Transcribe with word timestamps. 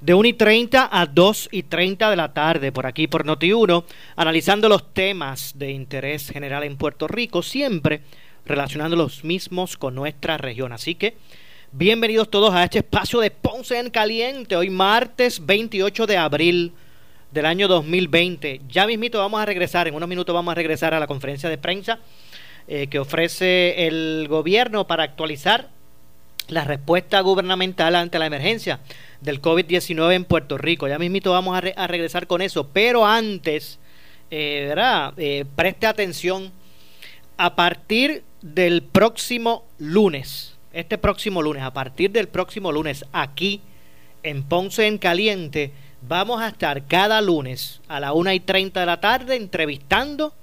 de 0.00 0.14
1 0.14 0.28
y 0.28 0.32
30 0.32 0.88
a 0.90 1.06
2 1.06 1.48
y 1.52 1.62
30 1.64 2.10
de 2.10 2.16
la 2.16 2.32
tarde, 2.32 2.72
por 2.72 2.86
aquí 2.86 3.06
por 3.06 3.26
Noti1, 3.26 3.84
analizando 4.16 4.68
los 4.68 4.94
temas 4.94 5.52
de 5.56 5.72
interés 5.72 6.30
general 6.30 6.64
en 6.64 6.76
Puerto 6.76 7.06
Rico, 7.06 7.42
siempre 7.42 8.00
relacionando 8.46 8.96
los 8.96 9.24
mismos 9.24 9.76
con 9.76 9.94
nuestra 9.94 10.38
región. 10.38 10.72
Así 10.72 10.94
que, 10.94 11.16
bienvenidos 11.72 12.30
todos 12.30 12.54
a 12.54 12.64
este 12.64 12.78
espacio 12.78 13.20
de 13.20 13.30
Ponce 13.30 13.78
en 13.78 13.90
Caliente, 13.90 14.56
hoy 14.56 14.70
martes 14.70 15.44
28 15.44 16.06
de 16.06 16.16
abril 16.16 16.72
del 17.30 17.44
año 17.44 17.68
2020. 17.68 18.62
Ya 18.68 18.86
mismito 18.86 19.18
vamos 19.18 19.40
a 19.40 19.46
regresar, 19.46 19.86
en 19.86 19.94
unos 19.94 20.08
minutos 20.08 20.34
vamos 20.34 20.52
a 20.52 20.54
regresar 20.54 20.94
a 20.94 21.00
la 21.00 21.06
conferencia 21.06 21.50
de 21.50 21.58
prensa 21.58 21.98
eh, 22.68 22.86
que 22.86 22.98
ofrece 22.98 23.86
el 23.86 24.26
gobierno 24.28 24.86
para 24.86 25.02
actualizar 25.02 25.68
la 26.50 26.64
respuesta 26.64 27.20
gubernamental 27.20 27.94
ante 27.96 28.18
la 28.18 28.26
emergencia 28.26 28.80
del 29.20 29.40
COVID-19 29.40 30.14
en 30.14 30.24
Puerto 30.24 30.58
Rico. 30.58 30.88
Ya 30.88 30.98
mismito 30.98 31.32
vamos 31.32 31.56
a, 31.56 31.86
regresar 31.86 32.26
con 32.26 32.42
eso, 32.42 32.68
pero 32.68 33.06
antes, 33.06 33.78
eh, 34.30 34.66
¿verdad? 34.68 35.14
Eh, 35.16 35.44
preste 35.56 35.86
atención, 35.86 36.52
a 37.36 37.56
partir 37.56 38.22
del 38.42 38.82
próximo 38.82 39.64
lunes, 39.78 40.56
este 40.72 40.98
próximo 40.98 41.42
lunes, 41.42 41.62
a 41.62 41.72
partir 41.72 42.10
del 42.10 42.28
próximo 42.28 42.72
lunes, 42.72 43.04
aquí 43.12 43.60
en 44.22 44.42
Ponce 44.42 44.86
en 44.86 44.98
Caliente, 44.98 45.72
vamos 46.02 46.40
a 46.40 46.48
estar 46.48 46.86
cada 46.86 47.20
lunes 47.20 47.80
a 47.88 48.00
la 48.00 48.12
una 48.12 48.34
y 48.34 48.40
30 48.40 48.80
de 48.80 48.86
la 48.86 49.00
tarde 49.00 49.36
entrevistando 49.36 50.34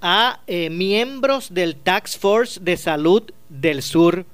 a 0.00 0.40
eh, 0.46 0.68
miembros 0.68 1.54
del 1.54 1.76
Tax 1.76 2.18
Force 2.18 2.60
de 2.60 2.76
Salud 2.76 3.32
del 3.48 3.82
Sur 3.82 4.26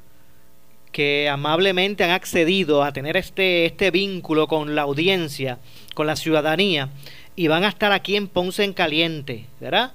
que 0.92 1.28
amablemente 1.28 2.04
han 2.04 2.10
accedido 2.10 2.82
a 2.82 2.92
tener 2.92 3.16
este, 3.16 3.66
este 3.66 3.90
vínculo 3.90 4.48
con 4.48 4.74
la 4.74 4.82
audiencia, 4.82 5.58
con 5.94 6.06
la 6.06 6.16
ciudadanía, 6.16 6.90
y 7.36 7.48
van 7.48 7.64
a 7.64 7.68
estar 7.68 7.92
aquí 7.92 8.16
en 8.16 8.28
Ponce 8.28 8.64
en 8.64 8.72
Caliente, 8.72 9.46
¿verdad? 9.60 9.92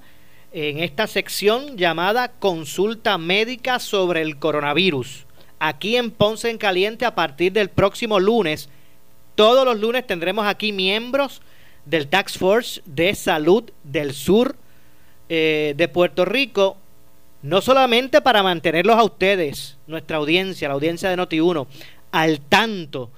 En 0.52 0.78
esta 0.78 1.06
sección 1.06 1.76
llamada 1.76 2.32
Consulta 2.32 3.18
Médica 3.18 3.78
sobre 3.78 4.22
el 4.22 4.38
Coronavirus. 4.38 5.26
Aquí 5.58 5.96
en 5.96 6.10
Ponce 6.10 6.50
en 6.50 6.58
Caliente 6.58 7.04
a 7.04 7.14
partir 7.14 7.52
del 7.52 7.68
próximo 7.68 8.18
lunes. 8.18 8.68
Todos 9.34 9.64
los 9.64 9.78
lunes 9.78 10.06
tendremos 10.06 10.46
aquí 10.46 10.72
miembros 10.72 11.42
del 11.84 12.08
Tax 12.08 12.38
Force 12.38 12.82
de 12.86 13.14
Salud 13.14 13.70
del 13.84 14.12
Sur 14.12 14.56
eh, 15.28 15.74
de 15.76 15.88
Puerto 15.88 16.24
Rico, 16.24 16.78
no 17.42 17.60
solamente 17.60 18.20
para 18.20 18.42
mantenerlos 18.42 18.96
a 18.96 19.04
ustedes, 19.04 19.76
nuestra 19.86 20.16
audiencia, 20.16 20.68
la 20.68 20.74
audiencia 20.74 21.10
de 21.10 21.16
Noti1, 21.16 21.66
al 22.12 22.40
tanto 22.40 23.10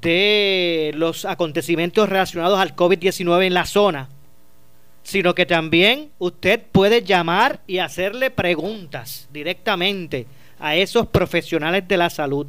de 0.00 0.92
los 0.94 1.24
acontecimientos 1.24 2.08
relacionados 2.08 2.58
al 2.58 2.76
COVID-19 2.76 3.46
en 3.46 3.54
la 3.54 3.66
zona, 3.66 4.08
sino 5.02 5.34
que 5.34 5.46
también 5.46 6.10
usted 6.18 6.60
puede 6.72 7.02
llamar 7.02 7.60
y 7.66 7.78
hacerle 7.78 8.30
preguntas 8.30 9.28
directamente 9.32 10.26
a 10.58 10.76
esos 10.76 11.06
profesionales 11.06 11.86
de 11.86 11.96
la 11.96 12.10
salud. 12.10 12.46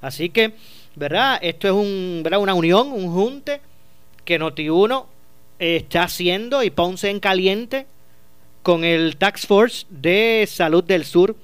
Así 0.00 0.30
que, 0.30 0.54
¿verdad? 0.96 1.38
Esto 1.42 1.68
es 1.68 1.74
un, 1.74 2.22
una 2.24 2.54
unión, 2.54 2.92
un 2.92 3.12
junte 3.12 3.60
que 4.24 4.40
Noti1 4.40 5.04
está 5.58 6.04
haciendo 6.04 6.62
y 6.62 6.70
Ponce 6.70 7.10
en 7.10 7.20
caliente 7.20 7.86
con 8.62 8.84
el 8.84 9.16
Tax 9.16 9.46
Force 9.46 9.86
de 9.88 10.46
Salud 10.48 10.84
del 10.84 11.04
Sur, 11.04 11.36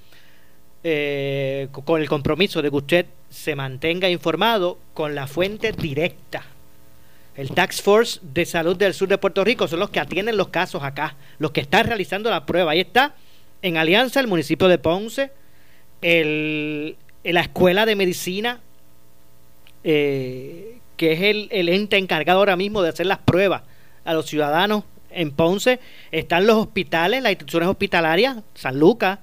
eh, 0.85 1.69
con 1.73 2.01
el 2.01 2.09
compromiso 2.09 2.63
de 2.63 2.71
que 2.71 2.77
usted 2.77 3.07
se 3.31 3.57
mantenga 3.57 4.09
informado 4.09 4.79
con 4.95 5.15
la 5.15 5.27
fuente 5.27 5.73
directa. 5.73 6.45
El 7.35 7.51
Tax 7.51 7.83
Force 7.83 8.21
de 8.23 8.47
Salud 8.47 8.77
del 8.77 8.95
Sur 8.95 9.09
de 9.09 9.19
Puerto 9.19 9.45
Rico 9.45 9.69
son 9.69 9.81
los 9.81 9.91
que 9.91 10.01
atienden 10.01 10.37
los 10.37 10.49
casos 10.49 10.83
acá, 10.83 11.17
los 11.39 11.51
que 11.51 11.61
están 11.61 11.87
realizando 11.87 12.31
la 12.31 12.47
prueba. 12.47 12.73
Ahí 12.73 12.81
está, 12.81 13.15
en 13.63 13.77
alianza, 13.77 14.21
el 14.21 14.27
municipio 14.27 14.69
de 14.69 14.79
Ponce, 14.79 15.33
el, 16.01 16.97
la 17.25 17.41
Escuela 17.41 17.85
de 17.85 17.97
Medicina, 17.97 18.61
eh, 19.85 20.79
que 20.97 21.13
es 21.13 21.21
el, 21.23 21.49
el 21.51 21.69
ente 21.69 21.99
encargado 21.99 22.39
ahora 22.39 22.57
mismo 22.57 22.81
de 22.83 22.89
hacer 22.91 23.07
las 23.07 23.19
pruebas 23.19 23.63
a 24.05 24.15
los 24.15 24.27
ciudadanos 24.27 24.85
en 25.17 25.31
Ponce 25.33 25.81
están 26.13 26.47
los 26.47 26.57
hospitales, 26.57 27.23
las 27.23 27.33
instituciones 27.33 27.69
hospitalarias, 27.69 28.37
San 28.55 28.79
Lucas, 28.79 29.19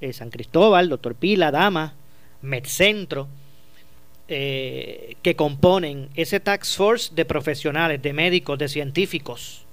eh, 0.00 0.12
San 0.12 0.30
Cristóbal, 0.30 0.88
Doctor 0.88 1.14
Pila, 1.14 1.50
Dama, 1.50 1.94
Medcentro, 2.40 3.28
eh, 4.28 5.16
que 5.22 5.34
componen 5.34 6.08
ese 6.14 6.38
tax 6.38 6.76
force 6.76 7.14
de 7.14 7.24
profesionales, 7.24 8.00
de 8.00 8.12
médicos, 8.12 8.58
de 8.58 8.68
científicos, 8.68 9.64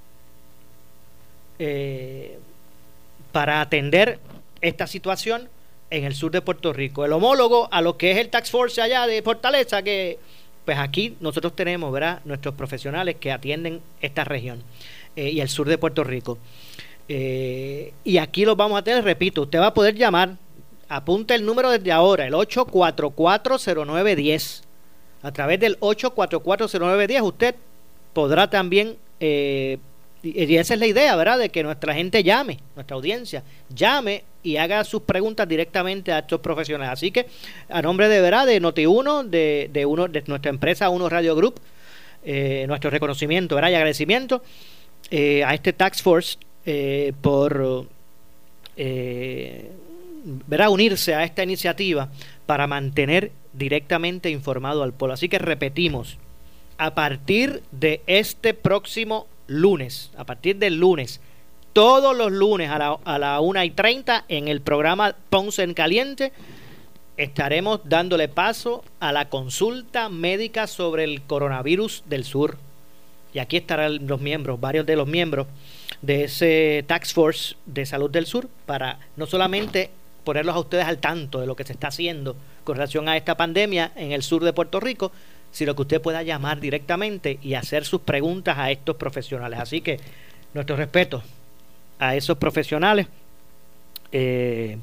eh, 1.59 2.39
para 3.31 3.61
atender 3.61 4.19
esta 4.61 4.87
situación 4.87 5.47
en 5.91 6.05
el 6.05 6.15
sur 6.15 6.31
de 6.31 6.41
Puerto 6.41 6.73
Rico. 6.73 7.05
El 7.05 7.13
homólogo 7.13 7.69
a 7.71 7.81
lo 7.81 7.97
que 7.97 8.11
es 8.11 8.17
el 8.17 8.29
tax 8.29 8.49
force 8.49 8.81
allá 8.81 9.05
de 9.05 9.21
Fortaleza, 9.21 9.83
que 9.83 10.17
pues 10.65 10.79
aquí 10.79 11.15
nosotros 11.19 11.55
tenemos, 11.55 11.93
¿verdad? 11.93 12.21
Nuestros 12.25 12.55
profesionales 12.55 13.17
que 13.19 13.31
atienden 13.31 13.81
esta 14.01 14.23
región. 14.23 14.63
Eh, 15.15 15.31
y 15.31 15.39
el 15.39 15.47
sur 15.47 15.67
de 15.67 15.77
Puerto 15.77 16.03
Rico. 16.03 16.37
Eh, 17.07 17.93
y 18.03 18.17
aquí 18.17 18.43
lo 18.45 18.55
vamos 18.55 18.79
a 18.79 18.83
tener, 18.83 19.03
repito, 19.03 19.43
usted 19.43 19.59
va 19.59 19.67
a 19.67 19.73
poder 19.73 19.93
llamar, 19.95 20.37
apunta 20.89 21.35
el 21.35 21.45
número 21.45 21.69
desde 21.69 21.91
ahora, 21.91 22.25
el 22.27 22.33
8440910. 22.33 24.63
A 25.21 25.31
través 25.31 25.59
del 25.59 25.79
8440910 25.79 27.23
usted 27.23 27.55
podrá 28.13 28.49
también, 28.49 28.97
eh, 29.19 29.77
y 30.21 30.55
esa 30.57 30.73
es 30.73 30.79
la 30.79 30.87
idea, 30.87 31.15
¿verdad? 31.15 31.39
De 31.39 31.49
que 31.49 31.63
nuestra 31.63 31.93
gente 31.93 32.23
llame, 32.23 32.59
nuestra 32.75 32.95
audiencia, 32.95 33.43
llame 33.69 34.23
y 34.43 34.57
haga 34.57 34.83
sus 34.83 35.03
preguntas 35.03 35.47
directamente 35.47 36.11
a 36.11 36.19
estos 36.19 36.41
profesionales. 36.41 36.91
Así 36.91 37.11
que 37.11 37.27
a 37.69 37.81
nombre 37.81 38.09
de 38.09 38.19
verdad 38.21 38.45
de 38.45 38.61
Noti1, 38.61 39.29
de, 39.29 39.69
de, 39.71 39.85
uno, 39.85 40.09
de 40.09 40.23
nuestra 40.27 40.49
empresa 40.49 40.89
Uno 40.89 41.07
Radio 41.07 41.33
Group, 41.35 41.61
nuestro 42.67 42.89
reconocimiento 42.89 43.53
¿verdad? 43.53 43.69
y 43.69 43.75
agradecimiento 43.75 44.41
eh, 45.11 45.43
a 45.43 45.53
este 45.53 45.73
Tax 45.73 46.01
Force 46.01 46.37
eh, 46.65 47.13
por 47.21 47.87
eh, 48.75 49.71
unirse 50.69 51.13
a 51.13 51.23
esta 51.23 51.43
iniciativa 51.43 52.09
para 52.45 52.65
mantener 52.67 53.31
directamente 53.53 54.29
informado 54.29 54.83
al 54.83 54.93
pueblo. 54.93 55.13
Así 55.13 55.29
que 55.29 55.39
repetimos, 55.39 56.17
a 56.77 56.95
partir 56.95 57.61
de 57.71 58.01
este 58.07 58.53
próximo 58.53 59.27
lunes, 59.47 60.11
a 60.17 60.25
partir 60.25 60.57
del 60.57 60.79
lunes, 60.79 61.21
todos 61.73 62.15
los 62.15 62.31
lunes 62.31 62.71
a 62.71 62.79
la, 62.79 62.97
a 63.03 63.19
la 63.19 63.39
1 63.41 63.63
y 63.63 63.71
30 63.71 64.25
en 64.27 64.47
el 64.47 64.61
programa 64.61 65.15
Ponce 65.29 65.61
en 65.61 65.73
Caliente, 65.73 66.31
estaremos 67.17 67.81
dándole 67.85 68.27
paso 68.27 68.83
a 68.99 69.11
la 69.11 69.29
consulta 69.29 70.09
médica 70.09 70.67
sobre 70.67 71.03
el 71.03 71.21
coronavirus 71.21 72.03
del 72.07 72.23
sur 72.23 72.57
y 73.35 73.39
aquí 73.39 73.57
estarán 73.57 74.07
los 74.07 74.21
miembros, 74.21 74.61
varios 74.61 74.85
de 74.85 74.95
los 74.95 75.09
miembros 75.09 75.47
de 76.01 76.23
ese 76.23 76.85
Tax 76.87 77.13
Force 77.13 77.55
de 77.65 77.85
Salud 77.85 78.09
del 78.09 78.25
Sur, 78.25 78.47
para 78.65 78.97
no 79.17 79.25
solamente 79.25 79.91
ponerlos 80.23 80.55
a 80.55 80.59
ustedes 80.59 80.85
al 80.85 80.99
tanto 80.99 81.41
de 81.41 81.45
lo 81.45 81.53
que 81.53 81.65
se 81.65 81.73
está 81.73 81.89
haciendo 81.89 82.37
con 82.63 82.77
relación 82.77 83.09
a 83.09 83.17
esta 83.17 83.35
pandemia 83.35 83.91
en 83.97 84.13
el 84.13 84.23
sur 84.23 84.41
de 84.41 84.53
Puerto 84.53 84.79
Rico, 84.79 85.11
sino 85.51 85.75
que 85.75 85.81
usted 85.81 86.01
pueda 86.01 86.23
llamar 86.23 86.61
directamente 86.61 87.37
y 87.41 87.55
hacer 87.55 87.83
sus 87.83 87.99
preguntas 88.01 88.57
a 88.57 88.71
estos 88.71 88.95
profesionales. 88.95 89.59
Así 89.59 89.81
que 89.81 89.99
nuestro 90.53 90.77
respeto 90.77 91.21
a 91.99 92.15
esos 92.15 92.37
profesionales 92.37 93.07
eh, 94.13 94.77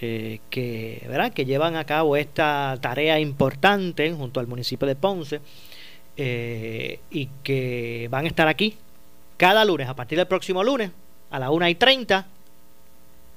eh, 0.00 0.40
que, 0.50 1.06
¿verdad? 1.08 1.32
que 1.32 1.44
llevan 1.44 1.76
a 1.76 1.84
cabo 1.84 2.16
esta 2.16 2.76
tarea 2.80 3.20
importante 3.20 4.12
junto 4.12 4.40
al 4.40 4.48
municipio 4.48 4.88
de 4.88 4.96
Ponce 4.96 5.40
eh, 6.20 6.98
y 7.12 7.28
que 7.44 8.08
van 8.10 8.24
a 8.24 8.28
estar 8.28 8.48
aquí 8.48 8.76
cada 9.36 9.64
lunes, 9.64 9.88
a 9.88 9.94
partir 9.94 10.18
del 10.18 10.26
próximo 10.26 10.64
lunes, 10.64 10.90
a 11.30 11.38
las 11.38 11.48
1 11.48 11.68
y 11.68 11.74
30, 11.76 12.26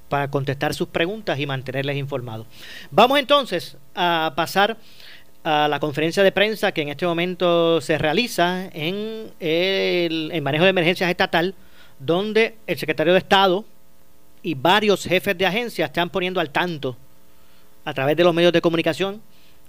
para 0.08 0.28
contestar 0.28 0.74
sus 0.74 0.88
preguntas 0.88 1.38
y 1.38 1.46
mantenerles 1.46 1.96
informados. 1.96 2.48
Vamos 2.90 3.20
entonces 3.20 3.76
a 3.94 4.32
pasar 4.34 4.76
a 5.44 5.68
la 5.68 5.78
conferencia 5.78 6.24
de 6.24 6.32
prensa 6.32 6.72
que 6.72 6.82
en 6.82 6.88
este 6.88 7.06
momento 7.06 7.80
se 7.80 7.98
realiza 7.98 8.66
en 8.72 9.30
el 9.38 10.42
manejo 10.42 10.64
de 10.64 10.70
emergencias 10.70 11.08
estatal, 11.08 11.54
donde 12.00 12.56
el 12.66 12.78
secretario 12.78 13.12
de 13.12 13.20
Estado 13.20 13.64
y 14.42 14.54
varios 14.54 15.04
jefes 15.04 15.38
de 15.38 15.46
agencia 15.46 15.86
están 15.86 16.10
poniendo 16.10 16.40
al 16.40 16.50
tanto 16.50 16.96
a 17.84 17.94
través 17.94 18.16
de 18.16 18.24
los 18.24 18.34
medios 18.34 18.52
de 18.52 18.60
comunicación 18.60 19.22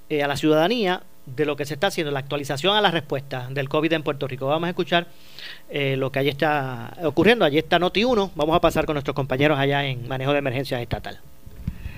eh, 0.10 0.24
a 0.24 0.27
la 0.27 0.36
ciudadanía 0.36 1.04
de 1.25 1.46
lo 1.46 1.56
que 1.56 1.66
se 1.66 1.75
está 1.75 1.88
haciendo, 1.88 2.12
la 2.12 2.20
actualización 2.20 2.75
a 2.75 2.81
la 2.81 2.92
respuesta 2.92 3.48
del 3.50 3.70
COVID 3.70 3.94
en 3.94 4.04
Puerto 4.04 4.28
Rico. 4.28 4.48
Vamos 4.48 4.68
a 4.68 4.70
escuchar 4.70 5.08
eh, 5.70 5.96
lo 5.98 6.12
que 6.12 6.20
allí 6.20 6.30
está 6.30 6.94
ocurriendo. 7.04 7.46
Allí 7.46 7.58
está 7.58 7.80
Noti 7.80 8.04
1. 8.04 8.31
Vamos 8.36 8.56
a 8.56 8.62
pasar 8.62 8.86
con 8.86 8.96
nuestros 8.96 9.16
compañeros 9.16 9.58
allá 9.58 9.86
en 9.86 10.08
manejo 10.08 10.34
de 10.34 10.40
emergencias 10.40 10.81
estatal. 10.81 11.20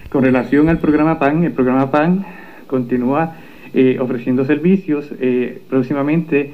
Con 0.10 0.24
relación 0.24 0.70
al 0.70 0.80
programa 0.80 1.20
PAN, 1.20 1.44
el 1.44 1.52
programa 1.54 1.92
PAN 1.92 2.26
continúa 2.68 3.36
eh, 3.74 3.98
ofreciendo 4.00 4.46
servicios. 4.46 5.10
próximamente 5.70 6.54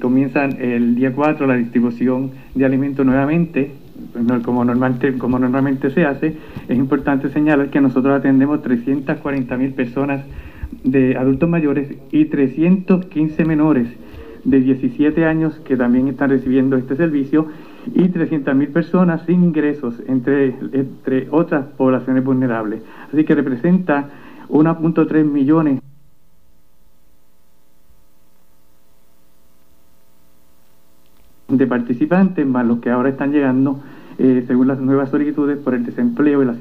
comienzan 0.00 0.62
el 0.62 0.94
día 0.94 1.12
4 1.14 1.46
la 1.46 1.56
distribución 1.56 2.32
de 2.54 2.64
alimentos 2.64 3.04
nuevamente 3.04 3.70
como 4.44 4.64
normalmente, 4.64 5.16
como 5.18 5.38
normalmente 5.38 5.90
se 5.90 6.04
hace, 6.04 6.36
es 6.68 6.78
importante 6.78 7.30
señalar 7.30 7.68
que 7.70 7.80
nosotros 7.80 8.18
atendemos 8.18 8.62
340 8.62 9.56
mil 9.56 9.72
personas 9.72 10.22
de 10.84 11.16
adultos 11.16 11.48
mayores 11.48 11.88
y 12.10 12.26
315 12.26 13.44
menores 13.44 13.88
de 14.44 14.60
17 14.60 15.24
años 15.24 15.54
que 15.64 15.76
también 15.76 16.08
están 16.08 16.30
recibiendo 16.30 16.76
este 16.76 16.96
servicio 16.96 17.46
y 17.94 18.08
300 18.08 18.54
mil 18.54 18.68
personas 18.68 19.22
sin 19.26 19.44
ingresos 19.44 19.94
entre, 20.06 20.54
entre 20.72 21.28
otras 21.30 21.66
poblaciones 21.76 22.24
vulnerables. 22.24 22.82
Así 23.12 23.24
que 23.24 23.34
representa 23.34 24.10
1.3 24.48 25.24
millones 25.24 25.80
de 31.48 31.66
participantes, 31.66 32.46
más 32.46 32.66
los 32.66 32.80
que 32.80 32.90
ahora 32.90 33.08
están 33.08 33.32
llegando 33.32 33.80
eh, 34.18 34.44
según 34.46 34.68
las 34.68 34.78
nuevas 34.80 35.10
solicitudes 35.10 35.58
por 35.58 35.74
el 35.74 35.84
desempleo 35.84 36.42
y 36.42 36.46
la 36.46 36.54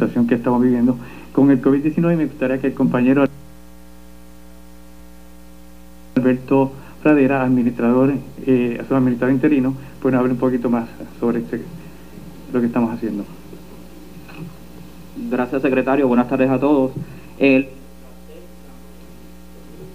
situación 0.00 0.26
que 0.26 0.36
estamos 0.36 0.62
viviendo 0.62 0.96
con 1.32 1.50
el 1.50 1.60
COVID-19 1.60 2.16
me 2.16 2.24
gustaría 2.24 2.58
que 2.58 2.68
el 2.68 2.74
compañero 2.74 3.26
Alberto 6.16 6.72
Pradera, 7.02 7.42
administrador, 7.42 8.12
eh, 8.46 8.82
administrador 8.90 9.34
interino, 9.34 9.74
pues 10.02 10.14
hable 10.14 10.32
un 10.32 10.38
poquito 10.38 10.68
más 10.68 10.86
sobre 11.18 11.40
este, 11.40 11.62
lo 12.52 12.60
que 12.60 12.66
estamos 12.66 12.92
haciendo. 12.92 13.24
Gracias, 15.30 15.62
secretario. 15.62 16.08
Buenas 16.08 16.28
tardes 16.28 16.50
a 16.50 16.58
todos. 16.58 16.92
El, 17.38 17.68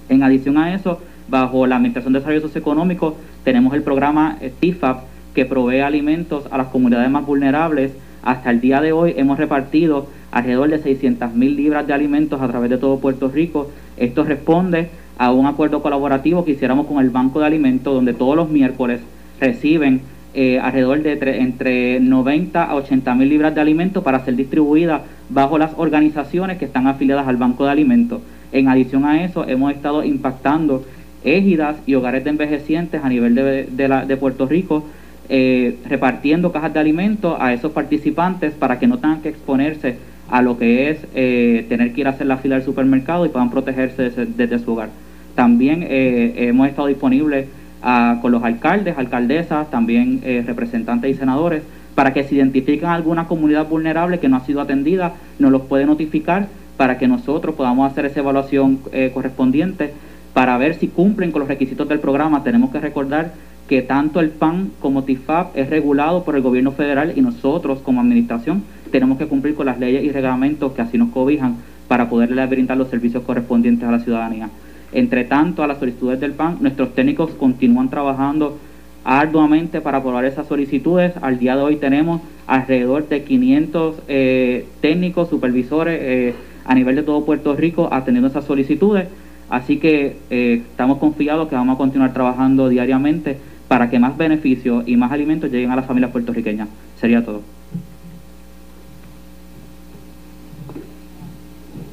En 0.08 0.22
adición 0.22 0.56
a 0.56 0.72
eso, 0.72 1.00
Bajo 1.28 1.66
la 1.66 1.74
Administración 1.74 2.12
de 2.12 2.20
Desarrollo 2.20 2.42
Socioeconómico 2.42 3.16
tenemos 3.42 3.74
el 3.74 3.82
programa 3.82 4.38
TIFAP 4.60 5.02
que 5.34 5.44
provee 5.44 5.80
alimentos 5.80 6.44
a 6.52 6.58
las 6.58 6.68
comunidades 6.68 7.10
más 7.10 7.26
vulnerables. 7.26 7.90
Hasta 8.26 8.50
el 8.50 8.60
día 8.60 8.80
de 8.80 8.90
hoy 8.90 9.14
hemos 9.16 9.38
repartido 9.38 10.08
alrededor 10.32 10.68
de 10.68 10.80
600 10.80 11.32
mil 11.34 11.54
libras 11.54 11.86
de 11.86 11.94
alimentos 11.94 12.42
a 12.42 12.48
través 12.48 12.68
de 12.70 12.76
todo 12.76 12.98
Puerto 12.98 13.28
Rico. 13.28 13.70
Esto 13.96 14.24
responde 14.24 14.88
a 15.16 15.30
un 15.30 15.46
acuerdo 15.46 15.80
colaborativo 15.80 16.44
que 16.44 16.50
hiciéramos 16.50 16.88
con 16.88 16.98
el 16.98 17.10
Banco 17.10 17.38
de 17.38 17.46
Alimentos, 17.46 17.94
donde 17.94 18.14
todos 18.14 18.34
los 18.34 18.50
miércoles 18.50 19.00
reciben 19.40 20.00
eh, 20.34 20.58
alrededor 20.58 21.04
de 21.04 21.38
entre 21.38 22.00
90 22.00 22.64
a 22.64 22.74
80 22.74 23.14
mil 23.14 23.28
libras 23.28 23.54
de 23.54 23.60
alimentos 23.60 24.02
para 24.02 24.24
ser 24.24 24.34
distribuidas 24.34 25.02
bajo 25.28 25.56
las 25.56 25.70
organizaciones 25.76 26.58
que 26.58 26.64
están 26.64 26.88
afiliadas 26.88 27.28
al 27.28 27.36
Banco 27.36 27.64
de 27.64 27.70
Alimentos. 27.70 28.22
En 28.50 28.66
adición 28.66 29.04
a 29.04 29.24
eso, 29.24 29.46
hemos 29.46 29.72
estado 29.72 30.02
impactando 30.02 30.84
égidas 31.22 31.76
y 31.86 31.94
hogares 31.94 32.24
de 32.24 32.30
envejecientes 32.30 33.04
a 33.04 33.08
nivel 33.08 33.36
de, 33.36 34.16
Puerto 34.18 34.46
Rico, 34.46 34.84
eh, 35.28 35.76
repartiendo 35.88 36.52
cajas 36.52 36.72
de 36.72 36.80
alimentos 36.80 37.36
a 37.40 37.52
esos 37.52 37.72
participantes 37.72 38.52
para 38.52 38.78
que 38.78 38.86
no 38.86 38.98
tengan 38.98 39.22
que 39.22 39.28
exponerse 39.28 39.96
a 40.30 40.42
lo 40.42 40.58
que 40.58 40.90
es 40.90 40.98
eh, 41.14 41.66
tener 41.68 41.92
que 41.92 42.02
ir 42.02 42.06
a 42.06 42.10
hacer 42.10 42.26
la 42.26 42.36
fila 42.36 42.56
del 42.56 42.64
supermercado 42.64 43.26
y 43.26 43.28
puedan 43.28 43.50
protegerse 43.50 44.10
desde, 44.10 44.58
su 44.58 44.72
hogar. 44.72 44.90
También 45.34 45.84
eh, 45.88 46.34
hemos 46.48 46.68
estado 46.68 46.88
disponibles 46.88 47.46
ah, 47.82 48.18
con 48.22 48.32
los 48.32 48.42
alcaldes, 48.42 48.96
alcaldesas, 48.98 49.70
también 49.70 50.20
representantes 50.46 51.10
y 51.10 51.14
senadores, 51.14 51.62
para 51.94 52.12
que 52.12 52.24
se 52.24 52.34
identifiquen 52.34 52.88
alguna 52.88 53.26
comunidad 53.26 53.68
vulnerable 53.68 54.18
que 54.18 54.28
no 54.28 54.36
ha 54.36 54.44
sido 54.44 54.60
atendida, 54.60 55.14
nos 55.38 55.50
los 55.50 55.62
puede 55.62 55.86
notificar 55.86 56.48
para 56.76 56.98
que 56.98 57.08
nosotros 57.08 57.54
podamos 57.54 57.90
hacer 57.90 58.06
esa 58.06 58.20
evaluación 58.20 58.80
correspondiente 59.14 59.92
para 60.34 60.58
ver 60.58 60.74
si 60.74 60.88
cumplen 60.88 61.32
con 61.32 61.40
los 61.40 61.48
requisitos 61.48 61.88
del 61.88 61.98
programa. 61.98 62.44
Tenemos 62.44 62.70
que 62.70 62.78
recordar 62.78 63.32
que 63.68 63.82
tanto 63.82 64.20
el 64.20 64.30
PAN 64.30 64.70
como 64.80 65.04
TIFAP 65.04 65.56
es 65.56 65.68
regulado 65.70 66.24
por 66.24 66.36
el 66.36 66.42
gobierno 66.42 66.72
federal 66.72 67.12
y 67.16 67.20
nosotros 67.20 67.80
como 67.80 68.00
administración 68.00 68.62
tenemos 68.90 69.18
que 69.18 69.26
cumplir 69.26 69.54
con 69.54 69.66
las 69.66 69.78
leyes 69.78 70.04
y 70.04 70.10
reglamentos 70.10 70.72
que 70.72 70.82
así 70.82 70.98
nos 70.98 71.10
cobijan 71.10 71.56
para 71.88 72.08
poderle 72.08 72.44
brindar 72.46 72.76
los 72.76 72.88
servicios 72.88 73.22
correspondientes 73.24 73.88
a 73.88 73.92
la 73.92 74.00
ciudadanía. 74.00 74.48
Entre 74.92 75.24
tanto, 75.24 75.62
a 75.62 75.66
las 75.66 75.78
solicitudes 75.78 76.20
del 76.20 76.32
PAN, 76.32 76.58
nuestros 76.60 76.94
técnicos 76.94 77.30
continúan 77.32 77.90
trabajando 77.90 78.56
arduamente 79.04 79.80
para 79.80 79.98
aprobar 79.98 80.24
esas 80.24 80.46
solicitudes. 80.46 81.12
Al 81.20 81.38
día 81.38 81.56
de 81.56 81.62
hoy 81.62 81.76
tenemos 81.76 82.20
alrededor 82.46 83.08
de 83.08 83.22
500 83.22 83.96
eh, 84.08 84.66
técnicos, 84.80 85.28
supervisores 85.28 85.98
eh, 86.00 86.34
a 86.64 86.74
nivel 86.74 86.96
de 86.96 87.02
todo 87.02 87.24
Puerto 87.24 87.54
Rico 87.54 87.88
atendiendo 87.92 88.28
esas 88.28 88.44
solicitudes. 88.44 89.06
Así 89.48 89.78
que 89.78 90.16
eh, 90.30 90.62
estamos 90.70 90.98
confiados 90.98 91.48
que 91.48 91.54
vamos 91.54 91.76
a 91.76 91.78
continuar 91.78 92.12
trabajando 92.12 92.68
diariamente 92.68 93.38
para 93.68 93.90
que 93.90 93.98
más 93.98 94.16
beneficios 94.16 94.84
y 94.86 94.96
más 94.96 95.10
alimentos 95.12 95.50
lleguen 95.50 95.70
a 95.70 95.76
las 95.76 95.86
familias 95.86 96.12
puertorriqueñas. 96.12 96.68
Sería 97.00 97.24
todo. 97.24 97.42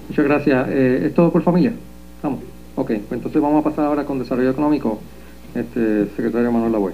Muchas 0.09 0.25
gracias. 0.25 0.67
Eh, 0.69 1.07
¿Es 1.07 1.13
todo 1.15 1.31
por 1.31 1.41
familia? 1.41 1.73
Vamos. 2.21 2.41
Ok, 2.75 2.87
pues 2.87 3.11
entonces 3.11 3.41
vamos 3.41 3.65
a 3.65 3.69
pasar 3.69 3.85
ahora 3.85 4.05
con 4.05 4.19
desarrollo 4.19 4.51
económico. 4.51 4.99
este 5.55 6.07
secretario 6.15 6.51
Manuel 6.51 6.71
Lavoy. 6.71 6.93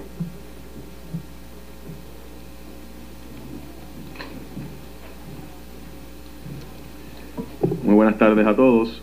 Muy 7.82 7.94
buenas 7.94 8.18
tardes 8.18 8.46
a 8.46 8.56
todos. 8.56 9.02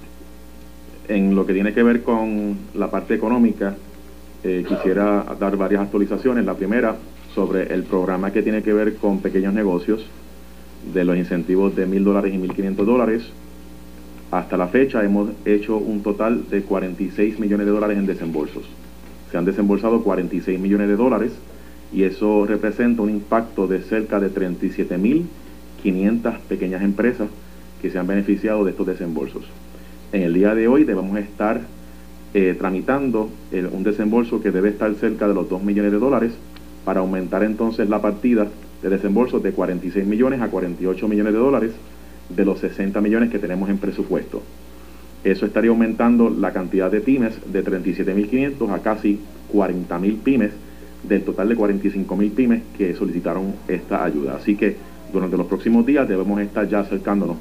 En 1.07 1.35
lo 1.35 1.45
que 1.45 1.53
tiene 1.53 1.73
que 1.73 1.83
ver 1.83 2.03
con 2.03 2.57
la 2.73 2.89
parte 2.89 3.13
económica, 3.13 3.75
eh, 4.43 4.65
quisiera 4.67 5.25
dar 5.39 5.57
varias 5.57 5.81
actualizaciones. 5.81 6.45
La 6.45 6.53
primera, 6.53 6.95
sobre 7.33 7.73
el 7.73 7.83
programa 7.83 8.31
que 8.31 8.41
tiene 8.41 8.63
que 8.63 8.73
ver 8.73 8.95
con 8.95 9.19
pequeños 9.19 9.53
negocios, 9.53 10.05
de 10.93 11.03
los 11.03 11.17
incentivos 11.17 11.75
de 11.75 11.85
mil 11.85 12.03
dólares 12.03 12.33
y 12.33 12.37
mil 12.37 12.53
quinientos 12.53 12.85
dólares. 12.85 13.23
Hasta 14.31 14.57
la 14.57 14.67
fecha 14.67 15.03
hemos 15.03 15.29
hecho 15.45 15.77
un 15.77 16.03
total 16.03 16.49
de 16.49 16.61
46 16.61 17.39
millones 17.39 17.65
de 17.65 17.71
dólares 17.71 17.97
en 17.97 18.05
desembolsos. 18.05 18.65
Se 19.31 19.37
han 19.37 19.45
desembolsado 19.45 20.03
46 20.03 20.59
millones 20.59 20.87
de 20.87 20.95
dólares 20.95 21.31
y 21.93 22.03
eso 22.03 22.45
representa 22.45 23.01
un 23.01 23.09
impacto 23.09 23.67
de 23.67 23.81
cerca 23.81 24.19
de 24.19 24.29
37 24.29 24.97
mil 24.97 25.27
500 25.83 26.39
pequeñas 26.49 26.81
empresas 26.81 27.29
que 27.81 27.89
se 27.89 27.97
han 27.97 28.07
beneficiado 28.07 28.65
de 28.65 28.71
estos 28.71 28.87
desembolsos. 28.87 29.43
En 30.11 30.23
el 30.23 30.33
día 30.33 30.55
de 30.55 30.67
hoy 30.67 30.83
debemos 30.83 31.17
estar 31.17 31.61
eh, 32.33 32.55
tramitando 32.57 33.29
un 33.71 33.83
desembolso 33.83 34.41
que 34.41 34.51
debe 34.51 34.69
estar 34.69 34.93
cerca 34.95 35.27
de 35.27 35.33
los 35.33 35.49
2 35.49 35.63
millones 35.63 35.91
de 35.91 35.99
dólares 35.99 36.33
para 36.85 36.99
aumentar 36.99 37.43
entonces 37.43 37.89
la 37.89 38.01
partida 38.01 38.47
de 38.81 38.89
desembolsos 38.89 39.41
de 39.43 39.51
46 39.51 40.05
millones 40.05 40.41
a 40.41 40.49
48 40.49 41.07
millones 41.07 41.33
de 41.33 41.39
dólares 41.39 41.71
de 42.29 42.45
los 42.45 42.59
60 42.59 42.99
millones 43.01 43.29
que 43.29 43.39
tenemos 43.39 43.69
en 43.69 43.77
presupuesto. 43.77 44.41
Eso 45.23 45.45
estaría 45.45 45.71
aumentando 45.71 46.29
la 46.29 46.53
cantidad 46.53 46.91
de 46.91 47.01
pymes 47.01 47.33
de 47.51 47.63
37.500 47.63 48.71
a 48.71 48.79
casi 48.79 49.19
40.000 49.53 50.17
pymes 50.19 50.51
del 51.03 51.23
total 51.23 51.49
de 51.49 51.57
45.000 51.57 52.31
pymes 52.31 52.61
que 52.77 52.93
solicitaron 52.93 53.53
esta 53.67 54.03
ayuda. 54.03 54.35
Así 54.35 54.55
que 54.55 54.75
durante 55.11 55.37
los 55.37 55.47
próximos 55.47 55.85
días 55.85 56.07
debemos 56.07 56.39
estar 56.41 56.67
ya 56.67 56.79
acercándonos 56.79 57.37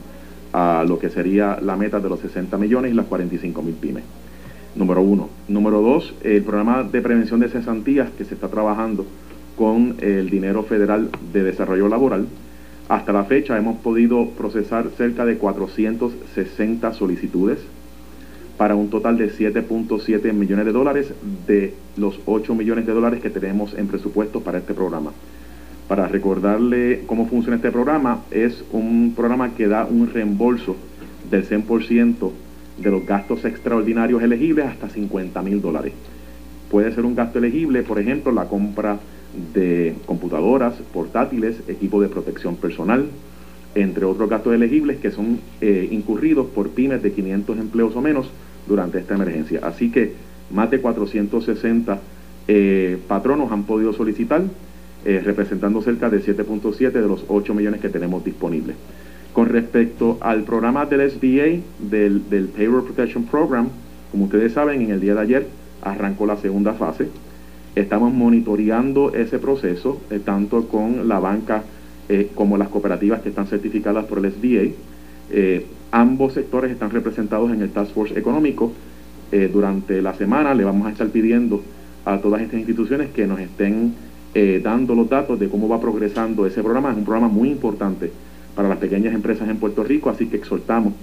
a 0.52 0.84
lo 0.86 0.98
que 0.98 1.10
sería 1.10 1.58
la 1.60 1.76
meta 1.76 2.00
de 2.00 2.08
los 2.08 2.20
60 2.20 2.56
millones 2.56 2.92
y 2.92 2.94
las 2.94 3.06
45 3.06 3.62
mil 3.62 3.74
pymes. 3.74 4.04
Número 4.76 5.00
uno. 5.00 5.30
Número 5.48 5.80
dos, 5.80 6.14
el 6.22 6.42
programa 6.42 6.82
de 6.82 7.00
prevención 7.00 7.40
de 7.40 7.48
cesantías 7.48 8.10
que 8.10 8.26
se 8.26 8.34
está 8.34 8.48
trabajando 8.48 9.06
con 9.56 9.96
el 10.00 10.28
dinero 10.28 10.64
federal 10.64 11.08
de 11.32 11.42
desarrollo 11.42 11.88
laboral. 11.88 12.26
Hasta 12.88 13.12
la 13.12 13.24
fecha 13.24 13.56
hemos 13.56 13.78
podido 13.78 14.28
procesar 14.30 14.90
cerca 14.98 15.24
de 15.24 15.38
460 15.38 16.92
solicitudes 16.92 17.58
para 18.58 18.74
un 18.74 18.90
total 18.90 19.16
de 19.16 19.30
7.7 19.30 20.32
millones 20.34 20.66
de 20.66 20.72
dólares 20.72 21.14
de 21.46 21.74
los 21.96 22.20
8 22.26 22.54
millones 22.54 22.86
de 22.86 22.92
dólares 22.92 23.20
que 23.20 23.30
tenemos 23.30 23.72
en 23.74 23.86
presupuesto 23.88 24.40
para 24.40 24.58
este 24.58 24.74
programa. 24.74 25.12
Para 25.88 26.06
recordarle 26.06 27.04
cómo 27.06 27.26
funciona 27.26 27.56
este 27.56 27.70
programa, 27.70 28.24
es 28.30 28.62
un 28.72 29.14
programa 29.16 29.54
que 29.54 29.68
da 29.68 29.86
un 29.86 30.12
reembolso 30.12 30.76
del 31.30 31.48
100% 31.48 32.30
de 32.78 32.90
los 32.90 33.06
gastos 33.06 33.44
extraordinarios 33.44 34.22
elegibles 34.22 34.66
hasta 34.66 34.88
50 34.88 35.40
mil 35.42 35.60
dólares. 35.60 35.92
Puede 36.70 36.92
ser 36.92 37.04
un 37.04 37.14
gasto 37.14 37.38
elegible, 37.38 37.82
por 37.82 37.98
ejemplo, 37.98 38.32
la 38.32 38.46
compra 38.46 38.98
de 39.54 39.94
computadoras, 40.06 40.74
portátiles, 40.92 41.56
equipo 41.68 42.00
de 42.00 42.08
protección 42.08 42.56
personal, 42.56 43.06
entre 43.74 44.04
otros 44.04 44.28
gastos 44.28 44.54
elegibles 44.54 44.98
que 44.98 45.10
son 45.10 45.38
eh, 45.60 45.88
incurridos 45.90 46.46
por 46.46 46.70
pymes 46.70 47.02
de 47.02 47.12
500 47.12 47.58
empleos 47.58 47.94
o 47.94 48.00
menos 48.00 48.30
durante 48.66 48.98
esta 48.98 49.14
emergencia. 49.14 49.60
Así 49.62 49.90
que 49.90 50.14
más 50.50 50.70
de 50.70 50.80
460 50.80 51.98
eh, 52.48 52.98
patronos 53.06 53.52
han 53.52 53.64
podido 53.64 53.92
solicitar 53.92 54.42
eh, 55.04 55.22
representando 55.24 55.82
cerca 55.82 56.10
de 56.10 56.20
7.7 56.20 56.90
de 56.90 57.06
los 57.06 57.24
8 57.28 57.54
millones 57.54 57.80
que 57.80 57.88
tenemos 57.88 58.24
disponibles. 58.24 58.76
Con 59.36 59.50
respecto 59.50 60.16
al 60.22 60.44
programa 60.44 60.86
del 60.86 61.10
SBA, 61.10 61.60
del, 61.90 62.48
Payroll 62.56 62.84
Protection 62.84 63.24
Program, 63.24 63.68
como 64.10 64.24
ustedes 64.24 64.54
saben, 64.54 64.80
en 64.80 64.92
el 64.92 64.98
día 64.98 65.14
de 65.14 65.20
ayer 65.20 65.46
arrancó 65.82 66.24
la 66.24 66.38
segunda 66.38 66.72
fase. 66.72 67.08
Estamos 67.74 68.14
monitoreando 68.14 69.12
ese 69.12 69.38
proceso, 69.38 70.00
eh, 70.08 70.20
tanto 70.24 70.66
con 70.68 71.06
la 71.06 71.18
banca 71.18 71.64
eh, 72.08 72.30
como 72.34 72.56
las 72.56 72.68
cooperativas 72.68 73.20
que 73.20 73.28
están 73.28 73.46
certificadas 73.46 74.06
por 74.06 74.24
el 74.24 74.32
SBA. 74.32 74.72
ambos 75.90 76.32
sectores 76.32 76.70
están 76.70 76.88
representados 76.88 77.52
en 77.52 77.60
el 77.60 77.68
Task 77.68 77.92
Force 77.92 78.18
Económico. 78.18 78.72
durante 79.52 80.00
la 80.00 80.14
semana 80.14 80.54
le 80.54 80.64
vamos 80.64 80.86
a 80.86 80.92
estar 80.92 81.08
pidiendo 81.08 81.62
a 82.06 82.16
todas 82.22 82.40
estas 82.40 82.58
instituciones 82.58 83.10
que 83.10 83.26
nos 83.26 83.40
estén 83.40 83.92
eh, 84.38 84.60
dando 84.64 84.94
los 84.94 85.10
datos 85.10 85.38
de 85.38 85.48
cómo 85.50 85.68
va 85.68 85.78
progresando 85.78 86.46
ese 86.46 86.62
programa. 86.62 86.90
Es 86.90 86.96
un 86.96 87.04
programa 87.04 87.28
muy 87.28 87.50
importante 87.50 88.10
para 88.56 88.68
las 88.68 88.78
pequeñas 88.78 89.14
empresas 89.14 89.48
en 89.48 89.58
Puerto 89.58 89.84
Rico, 89.84 90.10
así 90.10 90.26
que 90.26 90.36
exhortamos 90.36 90.94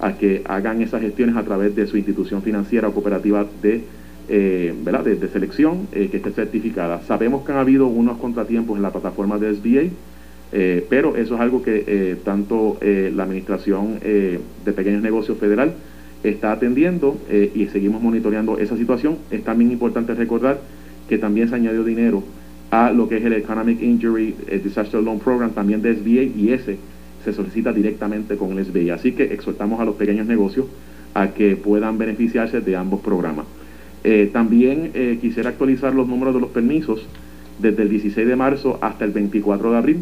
a 0.00 0.14
que 0.14 0.42
hagan 0.46 0.82
esas 0.82 1.00
gestiones 1.00 1.36
a 1.36 1.44
través 1.44 1.76
de 1.76 1.86
su 1.86 1.96
institución 1.96 2.42
financiera 2.42 2.88
o 2.88 2.92
cooperativa 2.92 3.46
de, 3.62 3.82
eh, 4.28 4.74
¿verdad? 4.82 5.04
de, 5.04 5.28
selección 5.28 5.86
eh, 5.92 6.08
que 6.10 6.16
esté 6.16 6.32
certificada. 6.32 7.02
Sabemos 7.02 7.44
que 7.44 7.52
han 7.52 7.58
habido 7.58 7.86
unos 7.86 8.18
contratiempos 8.18 8.76
en 8.76 8.82
la 8.82 8.90
plataforma 8.90 9.38
de 9.38 9.54
SBA, 9.54 9.90
pero 10.90 11.16
eso 11.16 11.36
es 11.36 11.40
algo 11.40 11.62
que 11.62 12.18
tanto 12.24 12.76
la 12.82 13.22
Administración 13.22 14.00
de 14.02 14.72
Pequeños 14.74 15.02
Negocios 15.02 15.38
Federal 15.38 15.72
está 16.24 16.52
atendiendo 16.52 17.16
y 17.54 17.68
seguimos 17.68 18.02
monitoreando 18.02 18.58
esa 18.58 18.76
situación. 18.76 19.16
Es 19.30 19.44
también 19.44 19.72
importante 19.72 20.14
recordar 20.14 20.60
que 21.08 21.18
también 21.18 21.48
se 21.48 21.54
añadió 21.54 21.84
dinero 21.84 22.22
a 22.70 22.90
lo 22.90 23.06
que 23.06 23.18
es 23.18 23.24
el 23.24 23.34
Economic 23.34 23.82
Injury 23.82 24.34
eh, 24.48 24.58
Disaster 24.64 25.02
Loan 25.02 25.18
Program 25.18 25.50
también 25.50 25.82
de 25.82 25.94
SBA 25.94 26.22
y 26.34 26.52
ese 26.54 26.78
se 27.24 27.32
solicita 27.32 27.72
directamente 27.72 28.36
con 28.36 28.58
el 28.58 28.64
SBA. 28.64 28.94
Así 28.94 29.12
que 29.12 29.24
exhortamos 29.24 29.80
a 29.80 29.84
los 29.84 29.96
pequeños 29.96 30.26
negocios 30.26 30.66
a 31.14 31.28
que 31.28 31.56
puedan 31.56 31.98
beneficiarse 31.98 32.60
de 32.60 32.76
ambos 32.76 33.00
programas. 33.00 33.46
Eh, 34.04 34.30
también 34.32 34.90
eh, 34.94 35.18
quisiera 35.20 35.50
actualizar 35.50 35.94
los 35.94 36.08
números 36.08 36.34
de 36.34 36.40
los 36.40 36.50
permisos. 36.50 37.06
Desde 37.58 37.82
el 37.82 37.90
16 37.90 38.26
de 38.26 38.36
marzo 38.36 38.78
hasta 38.80 39.04
el 39.04 39.12
24 39.12 39.70
de 39.70 39.76
abril 39.76 39.96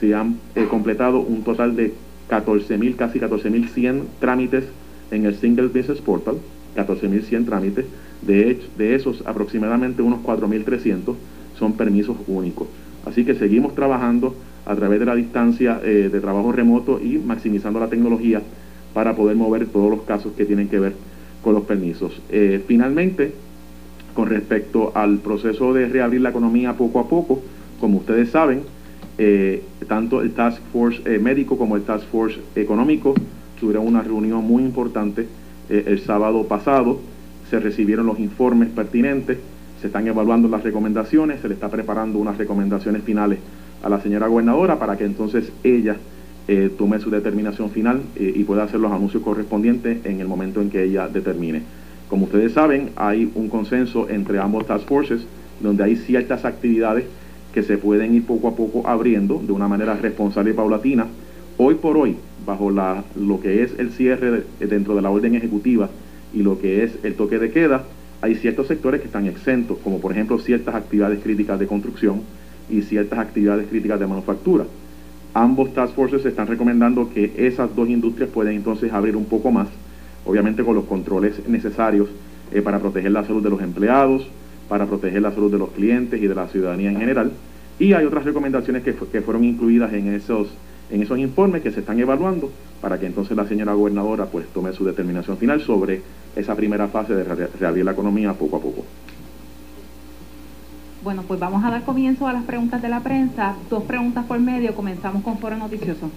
se 0.00 0.14
han 0.14 0.38
completado 0.68 1.20
un 1.20 1.42
total 1.44 1.76
de 1.76 1.92
14.000, 2.28 2.96
casi 2.96 3.18
14.100 3.18 4.02
trámites 4.18 4.64
en 5.10 5.26
el 5.26 5.34
Single 5.34 5.68
Business 5.68 6.00
Portal, 6.00 6.36
14.100 6.76 7.46
trámites. 7.46 7.86
De, 8.22 8.50
hecho, 8.50 8.66
de 8.76 8.94
esos, 8.94 9.22
aproximadamente 9.26 10.02
unos 10.02 10.20
4.300 10.20 11.14
son 11.58 11.72
permisos 11.74 12.16
únicos. 12.26 12.68
Así 13.04 13.24
que 13.24 13.34
seguimos 13.34 13.74
trabajando 13.74 14.34
a 14.66 14.74
través 14.74 15.00
de 15.00 15.06
la 15.06 15.14
distancia 15.14 15.80
eh, 15.82 16.08
de 16.12 16.20
trabajo 16.20 16.52
remoto 16.52 17.00
y 17.02 17.18
maximizando 17.18 17.80
la 17.80 17.88
tecnología 17.88 18.42
para 18.94 19.14
poder 19.14 19.36
mover 19.36 19.66
todos 19.66 19.90
los 19.90 20.02
casos 20.02 20.32
que 20.36 20.44
tienen 20.44 20.68
que 20.68 20.78
ver 20.78 20.94
con 21.42 21.54
los 21.54 21.64
permisos. 21.64 22.20
Eh, 22.30 22.62
finalmente, 22.66 23.32
con 24.14 24.28
respecto 24.28 24.92
al 24.94 25.18
proceso 25.18 25.72
de 25.72 25.88
reabrir 25.88 26.20
la 26.20 26.30
economía 26.30 26.74
poco 26.74 27.00
a 27.00 27.08
poco, 27.08 27.42
como 27.80 27.98
ustedes 27.98 28.30
saben, 28.30 28.62
eh, 29.18 29.62
tanto 29.86 30.22
el 30.22 30.32
Task 30.32 30.60
Force 30.72 31.18
médico 31.18 31.56
como 31.56 31.76
el 31.76 31.82
Task 31.82 32.06
Force 32.06 32.40
económico 32.56 33.14
tuvieron 33.58 33.86
una 33.86 34.02
reunión 34.02 34.44
muy 34.44 34.62
importante 34.62 35.26
el 35.68 36.00
sábado 36.00 36.44
pasado, 36.48 36.98
se 37.48 37.60
recibieron 37.60 38.06
los 38.06 38.18
informes 38.18 38.70
pertinentes 38.70 39.38
se 39.80 39.86
están 39.86 40.06
evaluando 40.06 40.48
las 40.48 40.62
recomendaciones, 40.62 41.40
se 41.40 41.48
le 41.48 41.54
está 41.54 41.68
preparando 41.68 42.18
unas 42.18 42.36
recomendaciones 42.36 43.02
finales 43.02 43.38
a 43.82 43.88
la 43.88 44.00
señora 44.00 44.26
gobernadora 44.26 44.78
para 44.78 44.96
que 44.96 45.04
entonces 45.04 45.52
ella 45.64 45.96
eh, 46.48 46.70
tome 46.76 46.98
su 46.98 47.10
determinación 47.10 47.70
final 47.70 48.02
eh, 48.16 48.32
y 48.34 48.44
pueda 48.44 48.64
hacer 48.64 48.80
los 48.80 48.92
anuncios 48.92 49.22
correspondientes 49.22 50.04
en 50.04 50.20
el 50.20 50.26
momento 50.26 50.60
en 50.60 50.70
que 50.70 50.82
ella 50.82 51.08
determine. 51.08 51.62
Como 52.08 52.24
ustedes 52.24 52.52
saben, 52.52 52.90
hay 52.96 53.30
un 53.34 53.48
consenso 53.48 54.08
entre 54.08 54.38
ambos 54.38 54.66
task 54.66 54.86
forces 54.86 55.24
donde 55.60 55.84
hay 55.84 55.96
ciertas 55.96 56.44
actividades 56.44 57.04
que 57.54 57.62
se 57.62 57.78
pueden 57.78 58.14
ir 58.14 58.24
poco 58.24 58.48
a 58.48 58.56
poco 58.56 58.86
abriendo 58.86 59.40
de 59.44 59.52
una 59.52 59.68
manera 59.68 59.94
responsable 59.94 60.50
y 60.50 60.54
paulatina. 60.54 61.06
Hoy 61.56 61.74
por 61.74 61.96
hoy, 61.96 62.16
bajo 62.46 62.70
la, 62.70 63.04
lo 63.16 63.40
que 63.40 63.62
es 63.62 63.78
el 63.78 63.92
cierre 63.92 64.44
dentro 64.58 64.96
de 64.96 65.02
la 65.02 65.10
orden 65.10 65.34
ejecutiva 65.34 65.88
y 66.32 66.42
lo 66.42 66.60
que 66.60 66.84
es 66.84 66.92
el 67.02 67.14
toque 67.14 67.38
de 67.38 67.50
queda, 67.50 67.84
hay 68.22 68.34
ciertos 68.34 68.66
sectores 68.66 69.00
que 69.00 69.06
están 69.06 69.26
exentos, 69.26 69.78
como 69.82 70.00
por 70.00 70.12
ejemplo 70.12 70.38
ciertas 70.38 70.74
actividades 70.74 71.22
críticas 71.22 71.58
de 71.58 71.66
construcción 71.66 72.22
y 72.70 72.82
ciertas 72.82 73.18
actividades 73.18 73.68
críticas 73.68 74.00
de 74.00 74.06
manufactura. 74.06 74.64
Ambos 75.34 75.72
task 75.74 75.94
forces 75.94 76.24
están 76.26 76.46
recomendando 76.46 77.10
que 77.12 77.32
esas 77.36 77.74
dos 77.76 77.88
industrias 77.88 78.30
pueden 78.30 78.56
entonces 78.56 78.92
abrir 78.92 79.16
un 79.16 79.26
poco 79.26 79.50
más, 79.52 79.68
obviamente 80.24 80.64
con 80.64 80.74
los 80.74 80.84
controles 80.84 81.48
necesarios 81.48 82.08
eh, 82.52 82.62
para 82.62 82.80
proteger 82.80 83.12
la 83.12 83.24
salud 83.24 83.42
de 83.42 83.50
los 83.50 83.62
empleados, 83.62 84.26
para 84.68 84.86
proteger 84.86 85.22
la 85.22 85.30
salud 85.30 85.50
de 85.50 85.58
los 85.58 85.70
clientes 85.70 86.20
y 86.20 86.26
de 86.26 86.34
la 86.34 86.48
ciudadanía 86.48 86.90
en 86.90 86.98
general. 86.98 87.32
Y 87.78 87.92
hay 87.92 88.04
otras 88.04 88.24
recomendaciones 88.24 88.82
que, 88.82 88.94
que 88.94 89.20
fueron 89.20 89.44
incluidas 89.44 89.92
en 89.92 90.12
esos, 90.12 90.48
en 90.90 91.02
esos 91.02 91.18
informes 91.18 91.62
que 91.62 91.70
se 91.70 91.80
están 91.80 91.98
evaluando 92.00 92.50
para 92.80 92.98
que 92.98 93.06
entonces 93.06 93.36
la 93.36 93.46
señora 93.46 93.74
gobernadora 93.74 94.26
pues 94.26 94.46
tome 94.48 94.72
su 94.72 94.84
determinación 94.84 95.36
final 95.36 95.60
sobre 95.60 96.02
esa 96.34 96.54
primera 96.54 96.88
fase 96.88 97.14
de 97.14 97.24
reabrir 97.58 97.84
la 97.84 97.92
economía 97.92 98.32
poco 98.32 98.56
a 98.56 98.60
poco. 98.60 98.84
Bueno, 101.02 101.22
pues 101.22 101.40
vamos 101.40 101.64
a 101.64 101.70
dar 101.70 101.82
comienzo 101.84 102.26
a 102.28 102.32
las 102.32 102.44
preguntas 102.44 102.82
de 102.82 102.88
la 102.88 103.00
prensa. 103.00 103.56
Dos 103.70 103.84
preguntas 103.84 104.26
por 104.26 104.38
medio. 104.38 104.74
Comenzamos 104.74 105.22
con 105.22 105.38
Foro 105.38 105.56
Noticioso. 105.56 106.10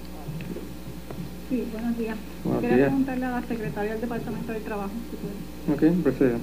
Sí, 1.50 1.63
buenos 1.72 1.98
días. 1.98 2.18
Buenos 2.44 2.62
Quería 2.62 2.78
días. 2.78 2.88
preguntarle 2.90 3.25
a 3.25 3.32
la 3.32 3.42
secretaria 3.44 3.92
del 3.94 4.02
Departamento 4.02 4.52
del 4.52 4.63
Trabajo, 4.63 4.92
si 5.10 5.74
puede. 5.75 5.94
Ok, 5.94 6.04
proceda. 6.04 6.38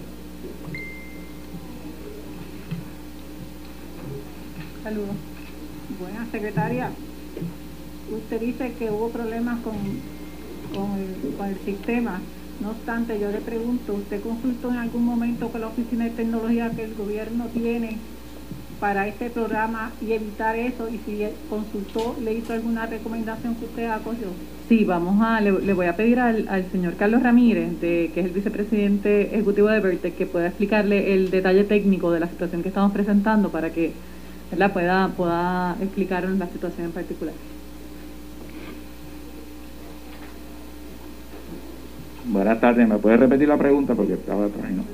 Saludos. 4.82 5.16
Buenas, 6.00 6.28
secretaria. 6.30 6.90
Usted 8.10 8.40
dice 8.40 8.72
que 8.78 8.90
hubo 8.90 9.10
problemas 9.10 9.60
con, 9.60 9.74
con, 10.74 10.98
el, 10.98 11.34
con 11.36 11.46
el 11.48 11.58
sistema. 11.58 12.20
No 12.62 12.70
obstante, 12.70 13.18
yo 13.20 13.30
le 13.30 13.38
pregunto, 13.40 13.94
¿usted 13.94 14.22
consultó 14.22 14.70
en 14.70 14.76
algún 14.76 15.04
momento 15.04 15.48
con 15.50 15.60
la 15.60 15.66
Oficina 15.68 16.04
de 16.04 16.10
Tecnología 16.10 16.70
que 16.70 16.84
el 16.84 16.94
gobierno 16.94 17.46
tiene 17.46 17.98
para 18.80 19.06
este 19.06 19.30
programa 19.30 19.92
y 20.00 20.12
evitar 20.12 20.56
eso? 20.56 20.88
Y 20.88 20.98
si 21.06 21.24
consultó, 21.48 22.16
¿le 22.22 22.34
hizo 22.34 22.52
alguna 22.54 22.86
recomendación 22.86 23.54
que 23.56 23.66
usted 23.66 23.90
acogió? 23.90 24.28
Sí, 24.68 24.84
vamos 24.84 25.20
a, 25.22 25.40
le, 25.40 25.52
le 25.52 25.72
voy 25.72 25.86
a 25.86 25.96
pedir 25.96 26.18
al, 26.18 26.48
al 26.48 26.70
señor 26.70 26.94
Carlos 26.96 27.22
Ramírez, 27.22 27.80
de, 27.80 28.10
que 28.14 28.20
es 28.20 28.26
el 28.26 28.32
vicepresidente 28.32 29.34
ejecutivo 29.34 29.68
de 29.68 29.80
Vertec, 29.80 30.16
que 30.16 30.26
pueda 30.26 30.46
explicarle 30.46 31.12
el 31.14 31.30
detalle 31.30 31.64
técnico 31.64 32.10
de 32.10 32.20
la 32.20 32.28
situación 32.28 32.62
que 32.62 32.68
estamos 32.68 32.92
presentando 32.92 33.50
para 33.50 33.70
que 33.70 33.92
¿verdad? 34.50 34.72
Pueda, 34.72 35.08
pueda 35.08 35.76
explicarnos 35.80 36.38
la 36.38 36.46
situación 36.46 36.86
en 36.86 36.92
particular. 36.92 37.34
Buenas 42.26 42.60
tardes, 42.60 42.88
¿me 42.88 42.98
puede 42.98 43.16
repetir 43.16 43.48
la 43.48 43.56
pregunta? 43.56 43.94
Porque 43.94 44.14
estaba 44.14 44.46
atrás, 44.46 44.70
¿no? 44.70 44.84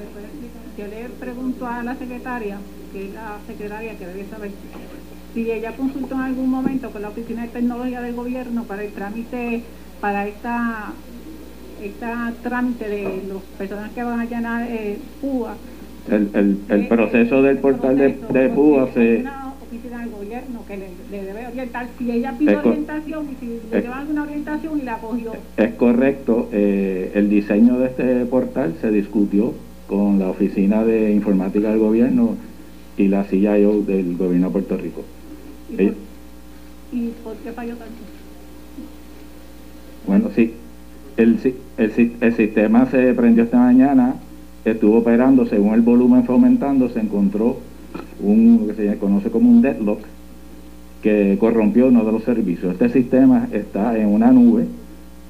Yo 0.78 0.84
le 0.86 1.08
pregunto 1.18 1.66
a 1.66 1.82
la 1.82 1.94
secretaria, 1.96 2.58
que 2.92 3.08
es 3.08 3.14
la 3.14 3.38
secretaria 3.46 3.96
que 3.98 4.06
debe 4.06 4.24
saber, 4.28 4.50
si 5.32 5.50
ella 5.50 5.72
consultó 5.74 6.14
en 6.16 6.20
algún 6.20 6.50
momento 6.50 6.90
con 6.90 7.02
la 7.02 7.08
Oficina 7.08 7.42
de 7.42 7.48
Tecnología 7.48 8.00
del 8.02 8.14
Gobierno 8.14 8.64
para 8.64 8.84
el 8.84 8.92
trámite, 8.92 9.62
para 10.00 10.26
esta, 10.28 10.92
esta 11.82 12.32
trámite 12.42 12.88
de 12.88 13.02
las 13.04 13.42
personas 13.58 13.90
que 13.92 14.02
van 14.02 14.20
a 14.20 14.24
llenar 14.26 14.66
eh, 14.70 14.98
PUA. 15.20 15.54
El, 16.10 16.30
el, 16.34 16.58
el 16.68 16.80
Eh, 16.82 16.86
proceso 16.88 17.42
del 17.42 17.58
portal 17.58 17.96
de, 17.98 18.08
de 18.30 18.48
PUA 18.50 18.92
se... 18.92 19.16
una 19.20 19.54
oficina 19.62 20.00
del 20.00 20.10
gobierno 20.10 20.64
que 20.68 20.76
le, 20.76 20.88
le 21.10 21.24
debe 21.24 21.46
orientar. 21.48 21.86
Si 21.98 22.10
ella 22.10 22.34
pide 22.38 22.56
orientación 22.56 23.26
y 23.30 23.36
si 23.40 23.60
le 23.72 23.80
llevan 23.80 23.98
alguna 24.00 24.22
orientación 24.24 24.78
y 24.78 24.82
la 24.82 24.98
cogió. 24.98 25.32
Es 25.56 25.74
correcto, 25.74 26.48
eh, 26.52 27.12
el 27.14 27.28
diseño 27.30 27.78
de 27.78 27.86
este 27.86 28.26
portal 28.26 28.74
se 28.80 28.90
discutió 28.90 29.54
con 29.88 30.18
la 30.18 30.28
Oficina 30.28 30.84
de 30.84 31.12
Informática 31.12 31.70
del 31.70 31.78
Gobierno 31.78 32.36
y 32.96 33.08
la 33.08 33.24
CIO 33.24 33.82
del 33.82 34.16
Gobierno 34.16 34.48
de 34.48 34.52
Puerto 34.52 34.76
Rico. 34.76 35.02
¿Y 35.70 35.82
Eh, 35.82 35.92
por, 36.92 36.98
¿Y 36.98 37.08
por 37.22 37.36
qué 37.36 37.52
falló 37.52 37.76
tanto? 37.76 37.94
Bueno, 40.06 40.30
sí, 40.34 40.52
el, 41.16 41.38
el, 41.78 42.12
el 42.20 42.34
sistema 42.36 42.86
se 42.90 43.12
prendió 43.14 43.44
esta 43.44 43.58
mañana, 43.58 44.14
estuvo 44.64 44.98
operando, 44.98 45.46
según 45.46 45.74
el 45.74 45.80
volumen 45.80 46.24
fue 46.24 46.34
aumentando, 46.36 46.88
se 46.88 47.00
encontró 47.00 47.58
un, 48.20 48.66
lo 48.66 48.74
que 48.74 48.74
se 48.74 48.98
conoce 48.98 49.30
como 49.30 49.50
un 49.50 49.62
deadlock, 49.62 50.00
que 51.02 51.36
corrompió 51.38 51.88
uno 51.88 52.04
de 52.04 52.12
los 52.12 52.24
servicios. 52.24 52.72
Este 52.72 52.88
sistema 52.90 53.48
está 53.52 53.98
en 53.98 54.08
una 54.08 54.30
nube, 54.30 54.66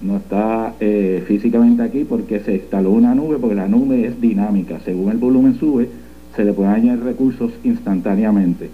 no 0.03 0.19
está 0.19 0.75
eh, 0.81 1.25
físicamente 1.27 1.83
aquí 1.83 2.05
porque 2.05 2.41
se 2.41 2.55
instaló 2.55 2.91
una 2.91 3.15
nube, 3.15 3.39
porque 3.39 3.55
la 3.55 3.69
nube 3.69 4.07
es 4.07 4.21
dinámica. 4.21 4.81
Según 4.85 5.11
el 5.11 5.19
volumen 5.19 5.59
sube, 5.59 5.89
se 6.35 6.45
le 6.45 6.53
pueden 6.53 6.73
añadir 6.73 7.03
recursos 7.03 7.53
instantáneamente. 7.65 8.69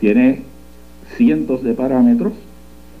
Tiene 0.00 0.42
cientos 1.16 1.62
de 1.62 1.74
parámetros 1.74 2.32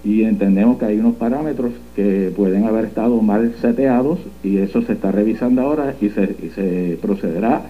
y 0.04 0.22
entendemos 0.22 0.78
que 0.78 0.84
hay 0.84 0.98
unos 0.98 1.16
parámetros 1.16 1.72
que 1.96 2.32
pueden 2.36 2.64
haber 2.64 2.84
estado 2.84 3.20
mal 3.22 3.54
seteados 3.60 4.20
y 4.44 4.58
eso 4.58 4.82
se 4.82 4.92
está 4.92 5.10
revisando 5.10 5.62
ahora 5.62 5.94
y 6.00 6.10
se, 6.10 6.36
y 6.42 6.50
se 6.54 6.98
procederá 7.00 7.62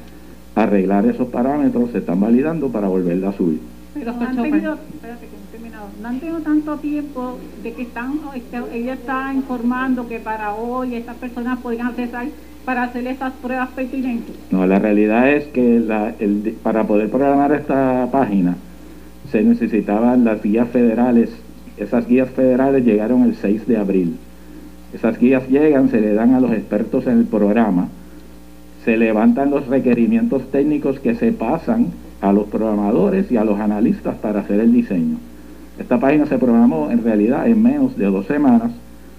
a 0.55 0.63
arreglar 0.63 1.07
esos 1.07 1.29
parámetros, 1.29 1.93
se 1.93 1.99
están 1.99 2.21
validando 2.21 2.69
para 2.69 2.89
volverla 2.89 3.31
a 3.31 3.33
subir. 3.33 3.61
Pero 3.99 4.13
no 4.13 4.27
han 4.27 4.37
tenido, 4.37 4.75
espérate 4.75 5.27
que 5.27 5.33
no 5.37 5.43
he 5.49 5.53
terminado, 5.53 5.87
no 6.03 6.09
han 6.09 6.21
tenido 6.21 6.39
tanto 6.41 6.77
tiempo 6.77 7.39
de 7.63 7.73
que 7.73 7.83
están, 7.83 8.21
este, 8.35 8.59
ella 8.75 8.95
está 8.95 9.33
informando 9.35 10.07
que 10.09 10.19
para 10.21 10.55
hoy 10.55 10.95
estas 10.95 11.17
personas 11.17 11.59
podrían 11.61 11.89
accesar 11.89 12.27
para 12.65 12.83
hacer 12.85 13.07
esas 13.07 13.33
pruebas 13.35 13.69
pertinentes. 13.71 14.35
No, 14.51 14.67
la 14.67 14.79
realidad 14.79 15.31
es 15.31 15.45
que 15.47 15.81
la- 15.81 16.15
el 16.19 16.57
para 16.63 16.85
poder 16.85 17.09
programar 17.11 17.53
esta 17.53 18.09
página 18.11 18.57
se 19.31 19.43
necesitaban 19.43 20.25
las 20.25 20.43
guías 20.43 20.69
federales. 20.69 21.31
Esas 21.77 22.07
guías 22.09 22.29
federales 22.31 22.85
llegaron 22.85 23.23
el 23.23 23.35
6 23.37 23.67
de 23.67 23.77
abril. 23.77 24.17
Esas 24.93 25.19
guías 25.19 25.49
llegan, 25.49 25.91
se 25.91 26.01
le 26.01 26.13
dan 26.15 26.35
a 26.35 26.41
los 26.41 26.51
expertos 26.53 27.07
en 27.07 27.19
el 27.19 27.25
programa, 27.27 27.89
se 28.85 28.97
levantan 28.97 29.51
los 29.51 29.67
requerimientos 29.67 30.51
técnicos 30.51 31.01
que 31.01 31.15
se 31.15 31.33
pasan 31.33 31.87
a 32.21 32.33
los 32.33 32.47
programadores 32.47 33.31
y 33.31 33.37
a 33.37 33.45
los 33.45 33.59
analistas 33.61 34.17
para 34.17 34.41
hacer 34.41 34.61
el 34.61 34.73
diseño. 34.73 35.19
Esta 35.79 36.01
página 36.01 36.27
se 36.27 36.39
programó 36.39 36.91
en 36.91 37.05
realidad 37.05 37.47
en 37.47 37.63
menos 37.63 37.97
de 37.97 38.07
dos 38.07 38.27
semanas, 38.27 38.73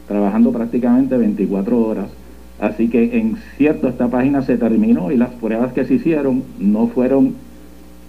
trabajando 0.07 0.51
prácticamente 0.51 1.15
24 1.17 1.79
horas. 1.79 2.07
Así 2.60 2.89
que 2.89 3.19
en 3.19 3.38
cierto 3.57 3.88
esta 3.88 4.07
página 4.07 4.41
se 4.41 4.57
terminó 4.57 5.12
y 5.12 5.17
las 5.17 5.29
pruebas 5.29 5.73
que 5.73 5.86
se 5.86 5.95
hicieron 5.95 6.43
no 6.57 6.88
fueron 6.88 7.36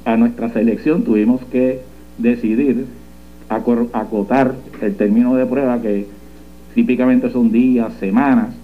a 0.06 0.16
nuestra 0.16 0.48
selección. 0.48 1.02
Tuvimos 1.02 1.44
que 1.52 1.82
decidir 2.16 2.86
acotar 3.50 4.54
el 4.80 4.96
término 4.96 5.34
de 5.34 5.44
prueba 5.44 5.80
que 5.82 6.06
típicamente 6.74 7.30
son 7.30 7.52
días, 7.52 7.92
semanas, 7.94 8.54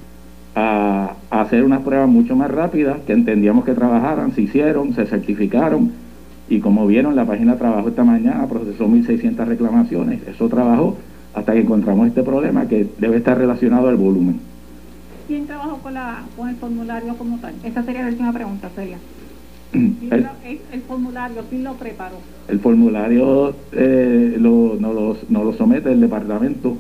a 0.55 1.17
hacer 1.31 1.65
unas 1.65 1.83
pruebas 1.83 2.09
mucho 2.09 2.37
más 2.37 2.51
rápidas 2.51 2.99
que 3.07 3.13
entendíamos 3.13 3.65
que 3.65 3.73
trabajaran, 3.73 4.33
se 4.33 4.43
hicieron, 4.43 4.95
se 4.95 5.05
certificaron 5.05 5.93
y 6.49 6.61
como 6.61 6.87
vieron 6.87 7.17
la 7.17 7.25
página 7.25 7.57
trabajó 7.57 7.89
esta 7.89 8.05
mañana, 8.05 8.47
procesó 8.47 8.87
1.600 8.89 9.47
reclamaciones, 9.47 10.21
eso 10.29 10.49
trabajó 10.49 10.97
hasta 11.35 11.53
que 11.53 11.61
encontramos 11.61 12.07
este 12.09 12.23
problema 12.23 12.67
que 12.69 12.87
debe 12.99 13.17
estar 13.17 13.37
relacionado 13.39 13.89
al 13.89 13.97
volumen. 13.97 14.41
¿Quién 15.27 15.47
trabajó 15.47 15.79
con, 15.79 15.95
la, 15.95 16.23
con 16.37 16.49
el 16.51 16.57
formulario 16.57 17.15
como 17.17 17.39
tal? 17.39 17.55
Esa 17.65 17.83
sería 17.83 18.03
la 18.03 18.09
última 18.09 18.33
pregunta, 18.33 18.69
sería. 18.77 18.99
¿Quién 19.73 19.97
El, 20.13 20.23
lo- 20.23 20.29
el, 20.45 20.59
el 20.73 20.81
formulario, 20.83 21.43
¿quién 21.49 21.65
lo 21.65 21.73
preparó? 21.75 22.17
el 22.47 22.59
formulario 22.61 23.57
eh, 23.73 24.37
lo, 24.39 24.77
no, 24.79 24.93
lo, 24.93 25.17
no 25.31 25.45
lo 25.45 25.53
somete 25.55 25.91
el 25.93 26.01
departamento, 26.03 26.77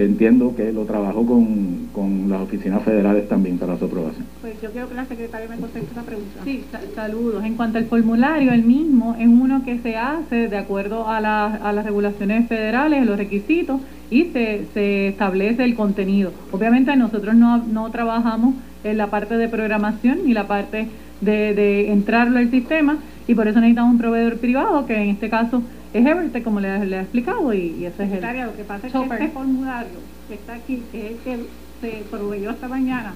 que 0.00 0.06
entiendo 0.06 0.54
que 0.56 0.72
lo 0.72 0.84
trabajó 0.86 1.26
con, 1.26 1.88
con 1.92 2.30
las 2.30 2.40
oficinas 2.40 2.82
federales 2.82 3.28
también 3.28 3.58
para 3.58 3.76
su 3.78 3.84
aprobación. 3.84 4.24
Pues 4.40 4.54
yo 4.62 4.70
quiero 4.70 4.88
que 4.88 4.94
la 4.94 5.04
secretaria 5.04 5.46
me 5.46 5.56
conteste 5.56 5.90
esa 5.92 6.00
pregunta. 6.02 6.40
Sí, 6.42 6.64
sa- 6.72 6.80
saludos. 6.94 7.44
En 7.44 7.54
cuanto 7.54 7.76
al 7.76 7.84
formulario, 7.84 8.50
el 8.54 8.62
mismo 8.64 9.14
es 9.20 9.26
uno 9.28 9.62
que 9.62 9.78
se 9.80 9.98
hace 9.98 10.48
de 10.48 10.56
acuerdo 10.56 11.06
a, 11.06 11.20
la- 11.20 11.54
a 11.56 11.72
las 11.74 11.84
regulaciones 11.84 12.48
federales, 12.48 13.04
los 13.04 13.18
requisitos, 13.18 13.82
y 14.10 14.24
se, 14.32 14.64
se 14.72 15.08
establece 15.08 15.64
el 15.64 15.74
contenido. 15.74 16.32
Obviamente 16.50 16.96
nosotros 16.96 17.34
no, 17.34 17.58
no 17.58 17.90
trabajamos 17.90 18.54
en 18.82 18.96
la 18.96 19.08
parte 19.08 19.36
de 19.36 19.48
programación 19.48 20.20
ni 20.24 20.32
la 20.32 20.48
parte 20.48 20.86
de, 21.20 21.52
de 21.54 21.92
entrarlo 21.92 22.38
al 22.38 22.50
sistema, 22.50 22.96
y 23.28 23.34
por 23.34 23.48
eso 23.48 23.60
necesitamos 23.60 23.92
un 23.92 23.98
proveedor 23.98 24.38
privado, 24.38 24.86
que 24.86 24.96
en 24.96 25.10
este 25.10 25.28
caso 25.28 25.62
es 25.92 26.06
Evertech, 26.06 26.44
como 26.44 26.60
le, 26.60 26.84
le 26.86 26.96
he 26.96 27.00
explicado, 27.00 27.52
y, 27.52 27.76
y 27.78 27.84
ese 27.86 28.04
es 28.04 28.12
el... 28.12 28.46
Lo 28.46 28.56
que 28.56 28.64
pasa 28.64 28.86
es 28.86 28.92
que 28.92 29.02
este 29.02 29.28
formulario 29.28 29.98
que 30.28 30.34
está 30.34 30.54
aquí, 30.54 30.82
que 30.92 31.06
es 31.06 31.12
el 31.12 31.18
que 31.18 31.46
se 31.80 32.04
proveyó 32.10 32.50
esta 32.50 32.68
mañana, 32.68 33.14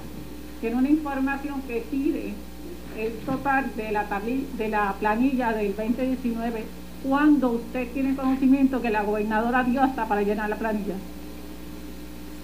tiene 0.60 0.76
una 0.76 0.88
información 0.88 1.62
que 1.62 1.84
pide 1.90 2.34
el 2.98 3.12
total 3.26 3.70
de 3.76 3.92
la, 3.92 4.06
de 4.56 4.68
la 4.68 4.94
planilla 4.98 5.52
del 5.52 5.74
2019 5.76 6.64
cuando 7.06 7.50
usted 7.50 7.88
tiene 7.92 8.16
conocimiento 8.16 8.80
que 8.80 8.90
la 8.90 9.02
gobernadora 9.02 9.62
dio 9.62 9.82
hasta 9.82 10.06
para 10.06 10.22
llenar 10.22 10.48
la 10.48 10.56
planilla. 10.56 10.94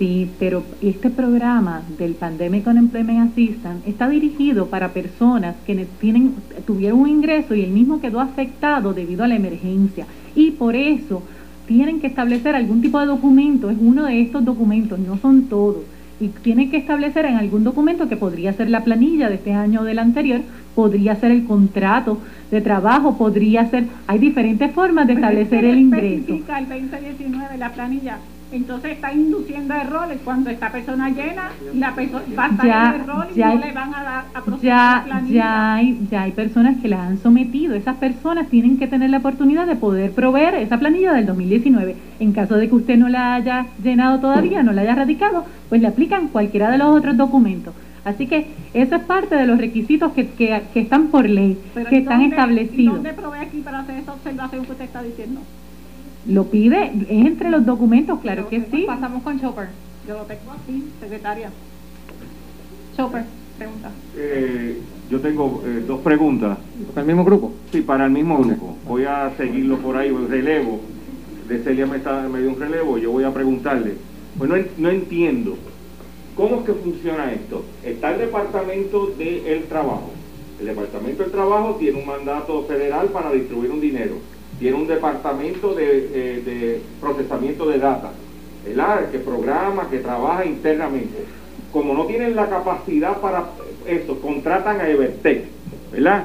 Sí, 0.00 0.30
pero 0.38 0.62
este 0.80 1.10
programa 1.10 1.82
del 1.98 2.14
Pandemic 2.14 2.66
Unemployment 2.66 3.30
Assistance 3.32 3.86
está 3.86 4.08
dirigido 4.08 4.66
para 4.68 4.88
personas 4.94 5.56
que 5.66 5.74
ne- 5.74 5.86
tienen, 6.00 6.36
tuvieron 6.66 7.00
un 7.00 7.08
ingreso 7.10 7.54
y 7.54 7.60
el 7.60 7.70
mismo 7.70 8.00
quedó 8.00 8.18
afectado 8.20 8.94
debido 8.94 9.24
a 9.24 9.28
la 9.28 9.36
emergencia. 9.36 10.06
Y 10.34 10.52
por 10.52 10.74
eso 10.74 11.22
tienen 11.68 12.00
que 12.00 12.06
establecer 12.06 12.54
algún 12.56 12.80
tipo 12.80 12.98
de 12.98 13.04
documento, 13.04 13.68
es 13.68 13.76
uno 13.78 14.06
de 14.06 14.22
estos 14.22 14.42
documentos, 14.42 14.98
no 14.98 15.18
son 15.18 15.42
todos. 15.50 15.82
Y 16.18 16.28
tienen 16.28 16.70
que 16.70 16.78
establecer 16.78 17.26
en 17.26 17.36
algún 17.36 17.62
documento 17.62 18.08
que 18.08 18.16
podría 18.16 18.54
ser 18.54 18.70
la 18.70 18.82
planilla 18.84 19.28
de 19.28 19.34
este 19.34 19.52
año 19.52 19.82
o 19.82 19.84
del 19.84 19.98
anterior, 19.98 20.40
podría 20.74 21.14
ser 21.16 21.30
el 21.30 21.44
contrato 21.44 22.18
de 22.50 22.62
trabajo, 22.62 23.18
podría 23.18 23.68
ser, 23.68 23.84
hay 24.06 24.18
diferentes 24.18 24.72
formas 24.72 25.06
de 25.06 25.12
establecer 25.12 25.62
el 25.66 25.78
ingreso. 25.78 26.32
el 26.32 26.68
2019 26.70 27.58
la 27.58 27.70
planilla 27.72 28.16
entonces 28.52 28.92
está 28.92 29.12
induciendo 29.12 29.74
errores. 29.74 30.18
Cuando 30.24 30.50
esta 30.50 30.70
persona 30.72 31.08
llena, 31.10 31.50
la 31.74 31.94
persona 31.94 32.22
va 32.38 32.44
a 32.44 32.48
estar 32.48 32.66
Ya- 32.66 32.94
en 32.94 33.00
error 33.02 33.26
y 33.34 33.38
no 33.38 33.46
hay- 33.46 33.58
le 33.58 33.72
van 33.72 33.94
a 33.94 34.02
dar 34.02 34.24
a 34.34 34.40
procesar 34.42 34.62
la 34.64 34.70
Ya, 34.98 35.02
planilla. 35.06 35.34
ya, 35.34 35.74
hay, 35.74 36.00
ya 36.10 36.22
hay 36.22 36.32
personas 36.32 36.76
que 36.82 36.88
las 36.88 37.00
han 37.00 37.18
sometido. 37.18 37.74
Esas 37.74 37.96
personas 37.96 38.48
tienen 38.48 38.78
que 38.78 38.86
tener 38.86 39.10
la 39.10 39.18
oportunidad 39.18 39.66
de 39.66 39.76
poder 39.76 40.12
proveer 40.12 40.54
esa 40.56 40.78
planilla 40.78 41.12
del 41.12 41.26
2019. 41.26 41.96
En 42.18 42.32
caso 42.32 42.56
de 42.56 42.68
que 42.68 42.74
usted 42.74 42.96
no 42.96 43.08
la 43.08 43.34
haya 43.34 43.66
llenado 43.82 44.18
todavía, 44.20 44.62
no 44.62 44.72
la 44.72 44.82
haya 44.82 44.94
radicado, 44.94 45.44
pues 45.68 45.80
le 45.80 45.88
aplican 45.88 46.28
cualquiera 46.28 46.70
de 46.70 46.78
los 46.78 46.88
otros 46.96 47.16
documentos. 47.16 47.74
Así 48.02 48.26
que 48.26 48.46
eso 48.72 48.96
es 48.96 49.02
parte 49.02 49.34
de 49.36 49.46
los 49.46 49.58
requisitos 49.58 50.12
que, 50.12 50.28
que, 50.30 50.62
que 50.72 50.80
están 50.80 51.08
por 51.08 51.28
ley, 51.28 51.58
Pero 51.74 51.90
que 51.90 51.96
¿y 51.96 51.98
están 51.98 52.20
dónde- 52.20 52.34
establecidos. 52.34 52.78
¿Y 52.78 52.86
dónde 52.96 53.12
provee 53.12 53.38
aquí 53.40 53.58
para 53.60 53.80
hacer 53.80 53.96
esa 53.98 54.14
observación 54.14 54.64
que 54.64 54.72
usted 54.72 54.84
está 54.86 55.02
diciendo? 55.02 55.40
Lo 56.26 56.44
pide, 56.44 56.92
es 57.08 57.26
entre 57.26 57.50
los 57.50 57.64
documentos, 57.64 58.20
claro 58.20 58.48
que 58.48 58.62
sí. 58.70 58.84
Pasamos 58.86 59.22
con 59.22 59.40
Chopper. 59.40 59.68
Yo 60.06 60.18
lo 60.18 60.24
tengo 60.24 60.52
aquí, 60.52 60.84
secretaria. 61.00 61.50
Chopper, 62.96 63.24
pregunta. 63.56 63.90
Eh, 64.16 64.78
yo 65.10 65.20
tengo 65.20 65.62
eh, 65.64 65.82
dos 65.86 66.00
preguntas. 66.00 66.58
¿Para 66.94 67.00
el 67.02 67.06
mismo 67.06 67.24
grupo? 67.24 67.52
Sí, 67.72 67.80
para 67.80 68.04
el 68.04 68.10
mismo 68.10 68.38
grupo. 68.38 68.76
Voy 68.86 69.04
a 69.04 69.32
seguirlo 69.36 69.78
por 69.78 69.96
ahí, 69.96 70.08
el 70.08 70.28
relevo. 70.28 70.80
De 71.48 71.58
Celia 71.62 71.86
me, 71.86 71.96
está, 71.96 72.28
me 72.28 72.40
dio 72.40 72.50
un 72.50 72.60
relevo, 72.60 72.98
yo 72.98 73.10
voy 73.10 73.24
a 73.24 73.32
preguntarle. 73.32 73.94
Pues 74.36 74.50
no, 74.50 74.56
no 74.78 74.88
entiendo. 74.90 75.56
¿Cómo 76.36 76.56
es 76.56 76.62
que 76.64 76.72
funciona 76.74 77.32
esto? 77.32 77.64
Está 77.84 78.12
el 78.12 78.20
Departamento 78.20 79.06
del 79.18 79.64
Trabajo. 79.64 80.10
El 80.60 80.66
Departamento 80.66 81.22
del 81.22 81.32
Trabajo 81.32 81.76
tiene 81.76 81.98
un 81.98 82.06
mandato 82.06 82.64
federal 82.64 83.08
para 83.08 83.32
distribuir 83.32 83.70
un 83.70 83.80
dinero. 83.80 84.16
Tiene 84.60 84.76
un 84.76 84.86
departamento 84.86 85.74
de, 85.74 85.84
eh, 86.12 86.42
de 86.44 86.80
procesamiento 87.00 87.66
de 87.68 87.78
data, 87.78 88.12
¿verdad? 88.64 89.10
que 89.10 89.18
programa, 89.18 89.88
que 89.88 89.98
trabaja 89.98 90.44
internamente. 90.44 91.24
Como 91.72 91.94
no 91.94 92.04
tienen 92.04 92.36
la 92.36 92.46
capacidad 92.48 93.16
para 93.22 93.46
eso, 93.86 94.20
contratan 94.20 94.80
a 94.80 94.88
Evertech, 94.88 95.44
¿verdad? 95.90 96.24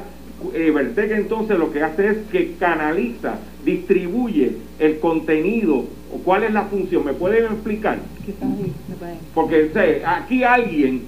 Evertech 0.54 1.12
entonces 1.12 1.58
lo 1.58 1.72
que 1.72 1.82
hace 1.82 2.10
es 2.10 2.18
que 2.30 2.56
canaliza, 2.60 3.40
distribuye 3.64 4.58
el 4.80 5.00
contenido, 5.00 5.86
cuál 6.26 6.44
es 6.44 6.52
la 6.52 6.64
función, 6.64 7.06
¿me 7.06 7.14
pueden 7.14 7.46
explicar? 7.46 8.00
Porque 9.34 9.72
aquí 10.06 10.44
alguien 10.44 11.04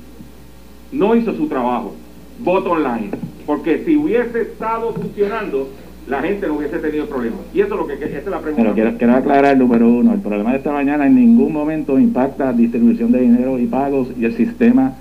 no 0.93 1.13
hizo 1.13 1.35
su 1.35 1.47
trabajo, 1.47 1.93
voto 2.39 2.71
online, 2.71 3.09
porque 3.45 3.83
si 3.83 3.97
hubiese 3.97 4.43
estado 4.43 4.93
funcionando, 4.93 5.69
la 6.07 6.21
gente 6.21 6.47
no 6.47 6.55
hubiese 6.55 6.79
tenido 6.79 7.05
problemas. 7.07 7.39
Y 7.53 7.61
eso 7.61 7.73
es 7.73 7.79
lo 7.79 7.87
que, 7.87 7.93
esa 7.93 8.05
es 8.05 8.25
la 8.27 8.39
pregunta. 8.39 8.61
Pero 8.61 8.73
quiero, 8.73 8.97
quiero 8.97 9.15
aclarar, 9.15 9.57
número 9.57 9.89
uno, 9.89 10.13
el 10.13 10.21
problema 10.21 10.51
de 10.51 10.57
esta 10.57 10.71
mañana 10.71 11.05
en 11.05 11.15
ningún 11.15 11.51
momento 11.51 11.99
impacta 11.99 12.53
distribución 12.53 13.11
de 13.11 13.21
dinero 13.21 13.59
y 13.59 13.65
pagos 13.65 14.09
y 14.17 14.25
el 14.25 14.35
sistema 14.35 14.93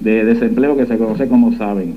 de 0.00 0.24
desempleo 0.24 0.76
que 0.76 0.86
se 0.86 0.98
conoce 0.98 1.28
como 1.28 1.52
saben. 1.56 1.94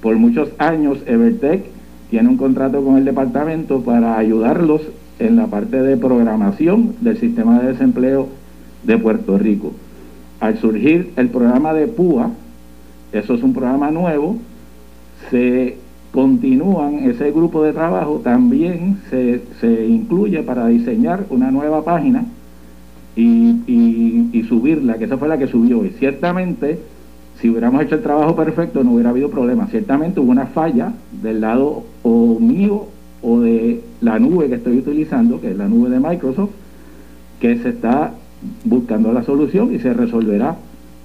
Por 0.00 0.16
muchos 0.16 0.50
años, 0.58 0.98
Evertech 1.06 1.62
tiene 2.10 2.28
un 2.28 2.36
contrato 2.36 2.84
con 2.84 2.96
el 2.96 3.04
departamento 3.04 3.80
para 3.80 4.18
ayudarlos 4.18 4.82
en 5.20 5.36
la 5.36 5.46
parte 5.46 5.80
de 5.80 5.96
programación 5.96 6.96
del 7.00 7.16
sistema 7.18 7.60
de 7.60 7.68
desempleo 7.68 8.28
de 8.82 8.98
Puerto 8.98 9.38
Rico. 9.38 9.72
Al 10.40 10.58
surgir 10.58 11.12
el 11.16 11.28
programa 11.28 11.72
de 11.72 11.86
PUA, 11.86 12.30
eso 13.12 13.34
es 13.34 13.42
un 13.44 13.52
programa 13.52 13.92
nuevo, 13.92 14.38
se 15.30 15.76
continúan 16.12 17.00
ese 17.10 17.30
grupo 17.32 17.62
de 17.64 17.72
trabajo, 17.72 18.20
también 18.22 18.98
se, 19.10 19.40
se 19.60 19.86
incluye 19.86 20.42
para 20.42 20.66
diseñar 20.66 21.24
una 21.30 21.50
nueva 21.50 21.82
página 21.84 22.26
y, 23.16 23.56
y- 23.66 24.42
subirla, 24.48 24.98
que 24.98 25.04
esa 25.04 25.16
fue 25.16 25.28
la 25.28 25.38
que 25.38 25.46
subió. 25.46 25.84
Y 25.86 25.90
ciertamente, 25.90 26.78
si 27.40 27.48
hubiéramos 27.48 27.82
hecho 27.82 27.94
el 27.94 28.02
trabajo 28.02 28.36
perfecto, 28.36 28.84
no 28.84 28.92
hubiera 28.92 29.10
habido 29.10 29.30
problema. 29.30 29.66
Ciertamente 29.68 30.20
hubo 30.20 30.30
una 30.30 30.46
falla 30.46 30.92
del 31.22 31.40
lado 31.40 31.84
mío 32.04 32.86
o 33.22 33.40
de 33.40 33.80
la 34.02 34.18
nube 34.18 34.48
que 34.48 34.56
estoy 34.56 34.78
utilizando, 34.78 35.40
que 35.40 35.52
es 35.52 35.56
la 35.56 35.68
nube 35.68 35.88
de 35.88 36.00
Microsoft, 36.00 36.50
que 37.40 37.56
se 37.58 37.70
está 37.70 38.12
buscando 38.64 39.12
la 39.12 39.22
solución 39.22 39.74
y 39.74 39.78
se 39.78 39.94
resolverá 39.94 40.56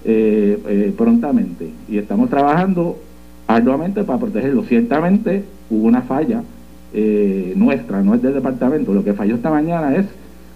eh, 0.04 0.60
eh, 0.67 0.93
prontamente. 0.98 1.70
Y 1.88 1.98
estamos 1.98 2.30
trabajando 2.30 2.98
arduamente 3.47 4.03
para 4.03 4.19
protegerlo. 4.19 4.63
Ciertamente 4.63 5.43
hubo 5.69 5.88
una 5.88 6.01
falla 6.01 6.43
eh, 6.93 7.53
nuestra, 7.55 8.01
no 8.03 8.13
es 8.15 8.21
del 8.21 8.33
departamento. 8.33 8.93
Lo 8.93 9.03
que 9.03 9.13
falló 9.13 9.36
esta 9.36 9.49
mañana 9.49 9.95
es 9.95 10.05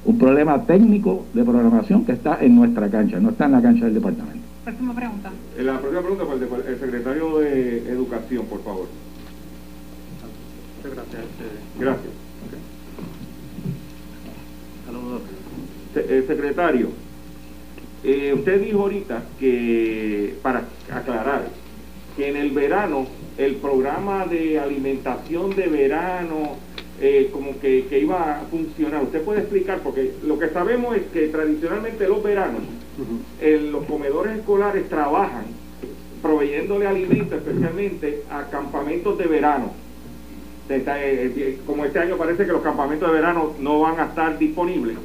un 0.05 0.17
problema 0.17 0.65
técnico 0.65 1.25
de 1.33 1.43
programación 1.43 2.05
que 2.05 2.11
está 2.13 2.37
en 2.41 2.55
nuestra 2.55 2.89
cancha, 2.89 3.19
no 3.19 3.29
está 3.29 3.45
en 3.45 3.51
la 3.53 3.61
cancha 3.61 3.85
del 3.85 3.93
departamento. 3.95 4.47
Próxima 4.63 4.95
pregunta. 4.95 5.31
Eh, 5.57 5.63
La 5.63 5.79
próxima 5.79 6.01
pregunta 6.01 6.25
para 6.49 6.69
el, 6.69 6.79
secretario 6.79 7.39
de 7.39 7.89
Educación, 7.89 8.45
por 8.45 8.63
favor. 8.63 8.87
Gracias. 10.83 11.25
Gracias. 11.79 12.13
Se- 15.93 16.17
eh, 16.19 16.23
secretario, 16.25 16.87
eh, 18.03 18.33
usted 18.33 18.61
dijo 18.63 18.81
ahorita 18.81 19.23
que, 19.39 20.39
para 20.41 20.63
aclarar, 20.89 21.49
que 22.15 22.27
en 22.29 22.35
el 22.37 22.51
verano 22.51 23.05
el 23.37 23.55
programa 23.55 24.25
de 24.25 24.59
alimentación 24.59 25.55
de 25.55 25.67
verano 25.67 26.55
eh, 26.99 27.29
como 27.33 27.59
que, 27.59 27.87
que 27.89 27.99
iba 27.99 28.37
a 28.37 28.41
funcionar. 28.41 29.01
¿Usted 29.03 29.21
puede 29.23 29.39
explicar? 29.39 29.79
Porque 29.79 30.13
lo 30.23 30.37
que 30.37 30.49
sabemos 30.49 30.95
es 30.95 31.03
que 31.11 31.27
tradicionalmente 31.29 32.07
los 32.07 32.21
veranos 32.21 32.61
los 33.71 33.85
comedores 33.85 34.37
escolares 34.37 34.87
trabajan 34.89 35.45
proveyéndole 36.21 36.85
alimentos 36.85 37.39
especialmente 37.39 38.23
a 38.29 38.43
campamentos 38.51 39.17
de 39.17 39.25
verano. 39.25 39.71
Eh, 40.69 40.83
eh, 41.35 41.59
como 41.65 41.83
este 41.85 41.99
año 41.99 42.15
parece 42.17 42.45
que 42.45 42.51
los 42.51 42.61
campamentos 42.61 43.09
de 43.09 43.15
verano 43.15 43.53
no 43.59 43.79
van 43.79 43.99
a 43.99 44.05
estar 44.05 44.37
disponibles, 44.37 44.95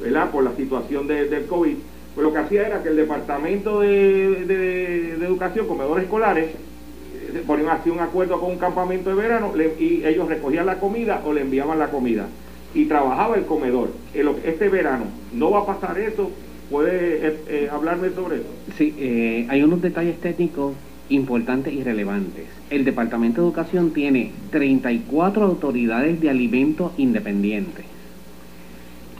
¿verdad? 0.00 0.30
Por 0.30 0.42
la 0.44 0.56
situación 0.56 1.06
de- 1.06 1.28
del 1.28 1.44
COVID. 1.46 1.76
Pues 2.16 2.26
lo 2.26 2.32
que 2.32 2.38
hacía 2.38 2.66
era 2.66 2.82
que 2.82 2.88
el 2.88 2.96
Departamento 2.96 3.80
de, 3.80 4.46
de- 4.46 5.12
Educación, 5.26 5.66
comedores 5.66 6.04
escolares, 6.04 6.46
eh, 6.46 7.42
ponían 7.46 7.68
así 7.70 7.90
un 7.90 7.98
acuerdo 7.98 8.40
con 8.40 8.52
un 8.52 8.58
campamento 8.58 9.10
de 9.10 9.16
verano 9.16 9.52
y 9.78 10.02
ellos 10.06 10.28
recogían 10.28 10.64
la 10.66 10.78
comida 10.78 11.20
o 11.26 11.32
le 11.32 11.42
enviaban 11.42 11.78
la 11.78 11.88
comida. 11.88 12.26
Y 12.74 12.84
trabajaba 12.86 13.36
el 13.36 13.44
comedor. 13.44 13.90
En 14.14 14.24
lo- 14.26 14.36
Este 14.44 14.68
verano, 14.70 15.04
¿no 15.34 15.50
va 15.50 15.60
a 15.60 15.66
pasar 15.66 15.98
eso? 15.98 16.30
¿Puede 16.70 17.26
eh, 17.26 17.36
eh, 17.48 17.68
hablarme 17.70 18.10
sobre 18.10 18.36
eso? 18.36 18.46
Sí, 18.78 18.94
eh, 18.98 19.46
hay 19.50 19.62
unos 19.62 19.82
detalles 19.82 20.18
técnicos 20.20 20.74
importantes 21.10 21.74
y 21.74 21.82
relevantes. 21.82 22.44
El 22.70 22.84
Departamento 22.84 23.42
de 23.42 23.48
Educación 23.48 23.92
tiene 23.92 24.30
34 24.52 25.44
autoridades 25.44 26.18
de 26.20 26.30
alimentos 26.30 26.92
independientes. 26.96 27.84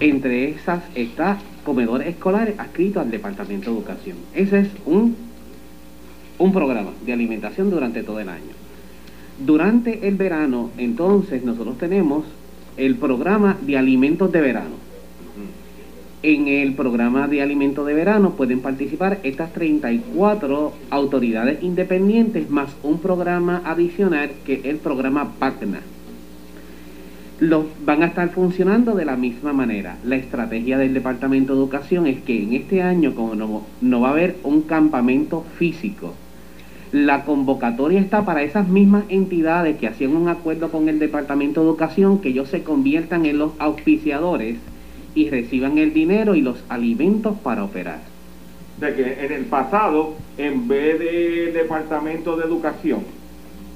Entre 0.00 0.50
esas 0.50 0.82
está 0.94 1.38
comedores 1.66 2.06
escolares 2.06 2.58
adscritos 2.58 3.02
al 3.02 3.10
Departamento 3.10 3.70
de 3.70 3.76
Educación. 3.76 4.16
Ese 4.32 4.60
es 4.60 4.68
un, 4.86 5.16
un 6.38 6.52
programa 6.52 6.92
de 7.04 7.12
alimentación 7.12 7.70
durante 7.70 8.04
todo 8.04 8.20
el 8.20 8.28
año. 8.28 8.54
Durante 9.44 10.06
el 10.06 10.14
verano, 10.14 10.70
entonces, 10.78 11.44
nosotros 11.44 11.76
tenemos 11.76 12.24
el 12.76 12.94
programa 12.94 13.58
de 13.60 13.76
alimentos 13.76 14.30
de 14.30 14.40
verano. 14.40 14.86
En 16.22 16.46
el 16.46 16.74
programa 16.74 17.26
de 17.26 17.42
alimentos 17.42 17.84
de 17.84 17.94
verano 17.94 18.30
pueden 18.30 18.60
participar 18.60 19.18
estas 19.24 19.52
34 19.52 20.72
autoridades 20.90 21.62
independientes 21.62 22.48
más 22.48 22.74
un 22.82 23.00
programa 23.00 23.62
adicional 23.64 24.30
que 24.44 24.54
es 24.54 24.64
el 24.64 24.76
programa 24.76 25.32
PACNA. 25.38 25.80
Los 27.38 27.66
van 27.84 28.02
a 28.02 28.06
estar 28.06 28.30
funcionando 28.30 28.94
de 28.94 29.04
la 29.04 29.16
misma 29.16 29.52
manera. 29.52 29.98
La 30.04 30.16
estrategia 30.16 30.78
del 30.78 30.94
Departamento 30.94 31.52
de 31.52 31.58
Educación 31.58 32.06
es 32.06 32.20
que 32.22 32.42
en 32.42 32.54
este 32.54 32.80
año, 32.80 33.14
como 33.14 33.34
no, 33.34 33.66
no 33.82 34.00
va 34.00 34.08
a 34.08 34.12
haber 34.12 34.36
un 34.42 34.62
campamento 34.62 35.44
físico, 35.58 36.14
la 36.92 37.24
convocatoria 37.24 38.00
está 38.00 38.24
para 38.24 38.42
esas 38.42 38.68
mismas 38.68 39.04
entidades 39.10 39.76
que 39.76 39.86
hacían 39.86 40.16
un 40.16 40.28
acuerdo 40.28 40.70
con 40.70 40.88
el 40.88 40.98
Departamento 40.98 41.60
de 41.60 41.66
Educación, 41.66 42.20
que 42.20 42.30
ellos 42.30 42.48
se 42.48 42.62
conviertan 42.62 43.26
en 43.26 43.38
los 43.38 43.52
auspiciadores 43.58 44.56
y 45.14 45.28
reciban 45.28 45.76
el 45.76 45.92
dinero 45.92 46.36
y 46.36 46.40
los 46.40 46.64
alimentos 46.70 47.36
para 47.40 47.64
operar. 47.64 48.00
Sea 48.80 48.94
que 48.94 49.24
en 49.24 49.32
el 49.32 49.44
pasado, 49.44 50.14
en 50.38 50.68
vez 50.68 50.98
de 50.98 51.52
Departamento 51.52 52.36
de 52.36 52.44
Educación 52.44 53.00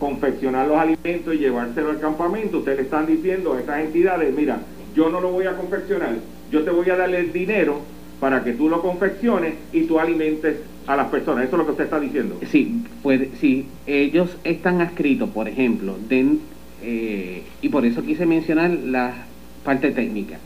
confeccionar 0.01 0.67
los 0.67 0.79
alimentos 0.79 1.35
y 1.35 1.39
llevárselo 1.39 1.91
al 1.91 2.01
campamento, 2.01 2.59
ustedes 2.59 2.79
le 2.79 2.85
están 2.85 3.07
diciendo 3.07 3.53
a 3.53 3.61
estas 3.61 3.85
entidades, 3.85 4.35
mira, 4.35 4.59
yo 4.97 5.11
no 5.11 5.21
lo 5.21 5.31
voy 5.31 5.45
a 5.47 5.57
confeccionar, 5.57 6.17
yo 6.51 6.63
te 6.65 6.71
voy 6.71 6.89
a 6.91 6.97
darle 6.97 7.21
el 7.21 7.33
dinero 7.33 7.83
para 8.19 8.43
que 8.43 8.55
tú 8.55 8.69
lo 8.69 8.81
confecciones 8.83 9.55
y 9.73 9.83
tú 9.83 10.01
alimentes 10.01 10.57
a 10.87 10.97
las 10.97 11.09
personas. 11.09 11.45
Eso 11.45 11.53
es 11.57 11.59
lo 11.59 11.67
que 11.67 11.73
usted 11.73 11.85
está 11.85 12.01
diciendo. 12.01 12.39
Sí, 12.51 12.83
puede, 13.03 13.31
sí, 13.41 13.67
ellos 13.87 14.37
están 14.43 14.81
adscritos, 14.81 15.29
por 15.31 15.47
ejemplo, 15.49 15.97
den- 16.09 16.41
eh, 16.83 17.43
y 17.61 17.69
por 17.69 17.85
eso 17.85 18.03
quise 18.03 18.25
mencionar 18.27 18.71
la 18.71 19.27
parte 19.65 19.91
técnica. 19.91 20.39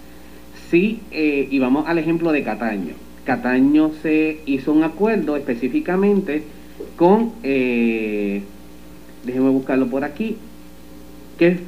Sí, 0.68 1.00
eh, 1.12 1.46
y 1.50 1.58
vamos 1.60 1.86
al 1.86 1.98
ejemplo 1.98 2.32
de 2.32 2.42
Cataño. 2.42 2.94
Cataño 3.24 3.92
se 4.02 4.40
hizo 4.46 4.72
un 4.72 4.82
acuerdo 4.82 5.36
específicamente 5.36 6.42
con, 6.96 7.32
eh, 7.44 8.42
déjenme 9.24 9.50
buscarlo 9.50 9.86
por 9.86 10.04
aquí, 10.04 10.36
que 11.38 11.48
es 11.48 11.58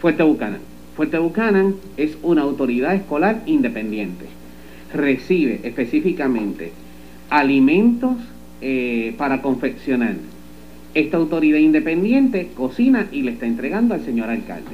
Fuerte 0.00 0.22
Bucanan. 0.22 0.60
Fuerte 0.96 1.18
Bucanan 1.18 1.76
es 1.96 2.18
una 2.22 2.42
autoridad 2.42 2.94
escolar 2.94 3.42
independiente. 3.46 4.26
Recibe 4.92 5.60
específicamente 5.62 6.72
alimentos 7.30 8.16
eh, 8.60 9.14
para 9.16 9.40
confeccionar. 9.40 10.16
Esta 10.94 11.16
autoridad 11.16 11.58
independiente 11.58 12.50
cocina 12.54 13.08
y 13.10 13.22
le 13.22 13.32
está 13.32 13.46
entregando 13.46 13.94
al 13.94 14.04
señor 14.04 14.28
alcalde. 14.28 14.72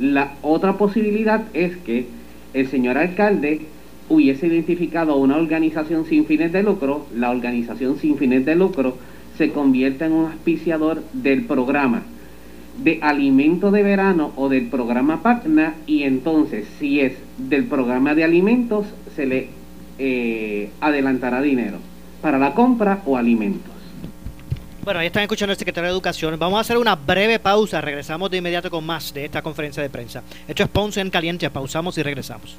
La 0.00 0.34
otra 0.42 0.76
posibilidad 0.76 1.44
es 1.54 1.76
que 1.76 2.06
el 2.52 2.66
señor 2.68 2.98
alcalde 2.98 3.60
hubiese 4.08 4.48
identificado 4.48 5.16
una 5.16 5.36
organización 5.36 6.04
sin 6.06 6.24
fines 6.24 6.52
de 6.52 6.64
lucro, 6.64 7.06
la 7.14 7.30
organización 7.30 7.96
sin 7.98 8.16
fines 8.18 8.44
de 8.44 8.56
lucro 8.56 8.96
se 9.40 9.52
convierte 9.52 10.04
en 10.04 10.12
un 10.12 10.26
auspiciador 10.26 11.02
del 11.14 11.46
programa 11.46 12.02
de 12.76 12.98
alimento 13.00 13.70
de 13.70 13.82
verano 13.82 14.34
o 14.36 14.50
del 14.50 14.66
programa 14.66 15.22
PACNA 15.22 15.76
y 15.86 16.02
entonces 16.02 16.66
si 16.78 17.00
es 17.00 17.14
del 17.38 17.64
programa 17.64 18.14
de 18.14 18.22
alimentos 18.22 18.84
se 19.16 19.24
le 19.24 19.48
eh, 19.98 20.68
adelantará 20.82 21.40
dinero 21.40 21.78
para 22.20 22.38
la 22.38 22.52
compra 22.52 23.00
o 23.06 23.16
alimentos. 23.16 23.72
Bueno, 24.84 25.00
ahí 25.00 25.06
están 25.06 25.22
escuchando 25.22 25.52
al 25.52 25.58
secretario 25.58 25.88
de 25.88 25.94
Educación. 25.94 26.38
Vamos 26.38 26.58
a 26.58 26.60
hacer 26.60 26.76
una 26.76 26.94
breve 26.94 27.38
pausa. 27.38 27.80
Regresamos 27.80 28.30
de 28.30 28.36
inmediato 28.36 28.70
con 28.70 28.84
más 28.84 29.14
de 29.14 29.24
esta 29.24 29.40
conferencia 29.40 29.82
de 29.82 29.88
prensa. 29.88 30.22
Esto 30.46 30.64
es 30.64 30.68
Ponce 30.68 31.00
en 31.00 31.08
Caliente. 31.08 31.48
Pausamos 31.48 31.96
y 31.96 32.02
regresamos. 32.02 32.58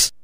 us. 0.00 0.19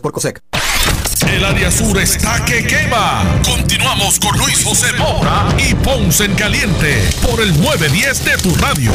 por 0.00 0.12
COSEC. 0.12 0.40
El 1.32 1.44
área 1.44 1.70
sur 1.70 1.98
está 1.98 2.44
que 2.44 2.64
quema. 2.66 3.24
Continuamos 3.44 4.18
con 4.18 4.36
Luis 4.38 4.62
José 4.64 4.92
Moura 4.98 5.48
y 5.58 5.74
Ponce 5.74 6.24
en 6.24 6.34
Caliente 6.34 7.02
por 7.22 7.40
el 7.40 7.50
910 7.60 8.24
de 8.24 8.36
tu 8.38 8.54
radio. 8.56 8.92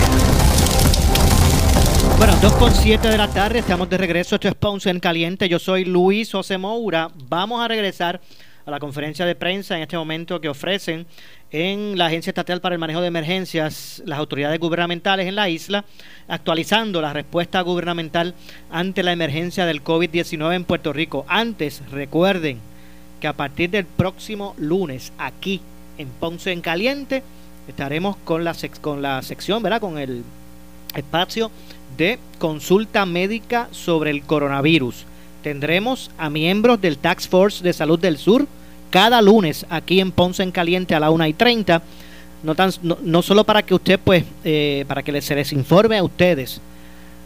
Bueno, 2.18 2.34
2.7 2.42 3.00
de 3.00 3.18
la 3.18 3.28
tarde, 3.30 3.60
estamos 3.60 3.90
de 3.90 3.98
regreso. 3.98 4.36
Esto 4.36 4.48
es 4.48 4.56
Ponce 4.56 4.90
en 4.90 5.00
Caliente. 5.00 5.50
Yo 5.50 5.58
soy 5.58 5.86
Luis 5.86 6.32
José 6.32 6.58
Moura. 6.58 7.10
Vamos 7.30 7.64
a 7.64 7.68
regresar 7.68 8.22
a 8.66 8.72
la 8.72 8.80
conferencia 8.80 9.26
de 9.26 9.36
prensa 9.36 9.76
en 9.76 9.84
este 9.84 9.98
momento 9.98 10.40
que 10.40 10.50
ofrecen 10.50 11.08
en 11.52 11.98
la 11.98 12.08
Agencia 12.08 12.30
Estatal 12.30 12.62
para 12.62 12.76
el 12.76 12.80
Manejo 12.80 13.02
de 13.02 13.08
Emergencias 13.08 14.04
las 14.06 14.20
autoridades 14.20 14.60
gubernamentales 14.60 15.28
en 15.28 15.36
la 15.36 15.50
isla, 15.50 15.86
actualizando 16.28 17.02
la 17.02 17.14
respuesta 17.14 17.62
gubernamental 17.62 18.36
ante 18.72 19.02
la 19.02 19.12
emergencia 19.12 19.66
del 19.66 19.84
COVID-19 19.84 20.56
en 20.56 20.64
Puerto 20.64 20.94
Rico. 20.94 21.26
Antes, 21.28 21.82
recuerden 21.92 22.60
que 23.20 23.28
a 23.28 23.34
partir 23.34 23.72
del 23.72 23.86
próximo 23.86 24.56
lunes, 24.58 25.12
aquí 25.18 25.62
en 25.98 26.08
Ponce 26.08 26.52
en 26.52 26.62
Caliente, 26.62 27.24
estaremos 27.68 28.16
con 28.18 28.44
la, 28.44 28.56
con 28.82 29.02
la 29.02 29.22
sección, 29.22 29.64
¿verdad? 29.64 29.82
Con 29.82 29.98
el 29.98 30.24
espacio 30.96 31.52
de 31.98 32.20
consulta 32.38 33.06
médica 33.06 33.68
sobre 33.72 34.12
el 34.12 34.22
coronavirus. 34.22 35.06
Tendremos 35.44 36.12
a 36.18 36.30
miembros 36.30 36.80
del 36.82 36.98
Tax 36.98 37.28
Force 37.28 37.64
de 37.64 37.74
Salud 37.74 38.00
del 38.00 38.18
Sur, 38.18 38.48
cada 38.90 39.22
lunes 39.22 39.66
aquí 39.70 40.00
en 40.00 40.12
Ponce 40.12 40.44
en 40.44 40.52
Caliente 40.52 40.96
a 40.96 41.00
la 41.00 41.12
1 41.12 41.28
y 41.28 41.34
30. 41.34 41.82
No, 42.42 42.56
tan, 42.56 42.72
no, 42.82 43.22
solo 43.22 43.44
para 43.44 43.64
que 43.64 43.74
usted, 43.74 44.00
pues, 44.02 44.24
eh, 44.44 44.86
para 44.88 45.04
que 45.04 45.22
se 45.22 45.36
les 45.36 45.52
informe 45.52 45.98
a 45.98 46.04
ustedes 46.04 46.62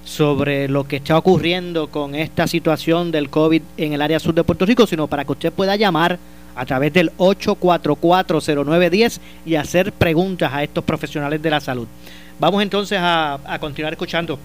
sobre 0.03 0.67
lo 0.67 0.85
que 0.85 0.97
está 0.97 1.17
ocurriendo 1.17 1.89
con 1.89 2.15
esta 2.15 2.47
situación 2.47 3.11
del 3.11 3.29
COVID 3.29 3.61
en 3.77 3.93
el 3.93 4.01
área 4.01 4.19
sur 4.19 4.33
de 4.33 4.43
Puerto 4.43 4.65
Rico, 4.65 4.87
sino 4.87 5.07
para 5.07 5.23
que 5.23 5.31
usted 5.31 5.53
pueda 5.53 5.75
llamar 5.75 6.17
a 6.55 6.65
través 6.65 6.93
del 6.93 7.11
8440910 7.17 9.19
y 9.45 9.55
hacer 9.55 9.93
preguntas 9.93 10.51
a 10.53 10.63
estos 10.63 10.83
profesionales 10.83 11.41
de 11.41 11.49
la 11.49 11.59
salud. 11.59 11.87
Vamos 12.39 12.63
entonces 12.63 12.99
a, 12.99 13.39
a 13.45 13.59
continuar 13.59 13.93
escuchando 13.93 14.39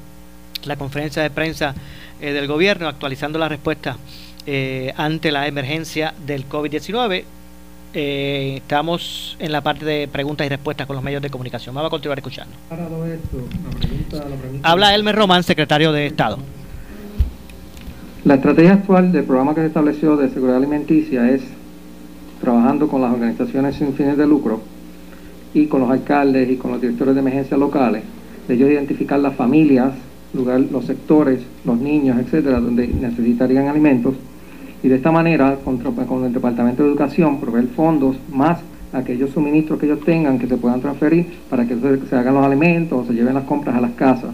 la 0.64 0.76
conferencia 0.76 1.22
de 1.22 1.30
prensa 1.30 1.74
eh, 2.20 2.32
del 2.32 2.46
gobierno, 2.46 2.88
actualizando 2.88 3.38
la 3.38 3.48
respuesta 3.48 3.96
eh, 4.50 4.94
ante 4.96 5.30
la 5.30 5.46
emergencia 5.46 6.14
del 6.26 6.48
COVID-19. 6.48 7.22
Eh, 7.92 8.54
estamos 8.56 9.36
en 9.38 9.52
la 9.52 9.60
parte 9.60 9.84
de 9.84 10.08
preguntas 10.08 10.46
y 10.46 10.48
respuestas 10.48 10.86
con 10.86 10.96
los 10.96 11.04
medios 11.04 11.20
de 11.20 11.28
comunicación. 11.28 11.74
Vamos 11.74 11.88
a 11.88 11.90
continuar 11.90 12.18
escuchando. 12.18 12.56
Habla 14.62 14.94
Elmer 14.94 15.14
Román, 15.16 15.42
secretario 15.42 15.92
de 15.92 16.06
Estado. 16.06 16.38
La 18.24 18.36
estrategia 18.36 18.72
actual 18.72 19.12
del 19.12 19.24
programa 19.24 19.54
que 19.54 19.60
se 19.60 19.66
estableció 19.66 20.16
de 20.16 20.30
seguridad 20.30 20.56
alimenticia 20.56 21.28
es 21.28 21.42
trabajando 22.40 22.88
con 22.88 23.02
las 23.02 23.12
organizaciones 23.12 23.76
sin 23.76 23.92
fines 23.92 24.16
de 24.16 24.26
lucro 24.26 24.62
y 25.52 25.66
con 25.66 25.82
los 25.82 25.90
alcaldes 25.90 26.50
y 26.50 26.56
con 26.56 26.70
los 26.70 26.80
directores 26.80 27.14
de 27.14 27.20
emergencias 27.20 27.60
locales, 27.60 28.02
de 28.48 28.54
ellos 28.54 28.70
identificar 28.70 29.20
las 29.20 29.36
familias, 29.36 29.92
lugar, 30.32 30.60
los 30.60 30.86
sectores, 30.86 31.40
los 31.66 31.78
niños, 31.78 32.16
etcétera, 32.18 32.60
donde 32.60 32.88
necesitarían 32.88 33.68
alimentos 33.68 34.14
y 34.82 34.88
de 34.88 34.96
esta 34.96 35.10
manera 35.10 35.56
con, 35.64 35.78
con 35.78 36.24
el 36.24 36.32
Departamento 36.32 36.82
de 36.82 36.90
Educación 36.90 37.40
proveer 37.40 37.66
fondos 37.68 38.16
más 38.32 38.58
aquellos 38.92 39.30
suministros 39.30 39.78
que 39.78 39.86
ellos 39.86 40.00
tengan 40.00 40.38
que 40.38 40.46
se 40.46 40.56
puedan 40.56 40.80
transferir 40.80 41.26
para 41.50 41.66
que 41.66 41.76
se, 42.08 42.16
hagan 42.16 42.34
los 42.34 42.44
alimentos 42.44 43.04
o 43.04 43.06
se 43.06 43.14
lleven 43.14 43.34
las 43.34 43.44
compras 43.44 43.76
a 43.76 43.80
las 43.80 43.92
casas. 43.92 44.30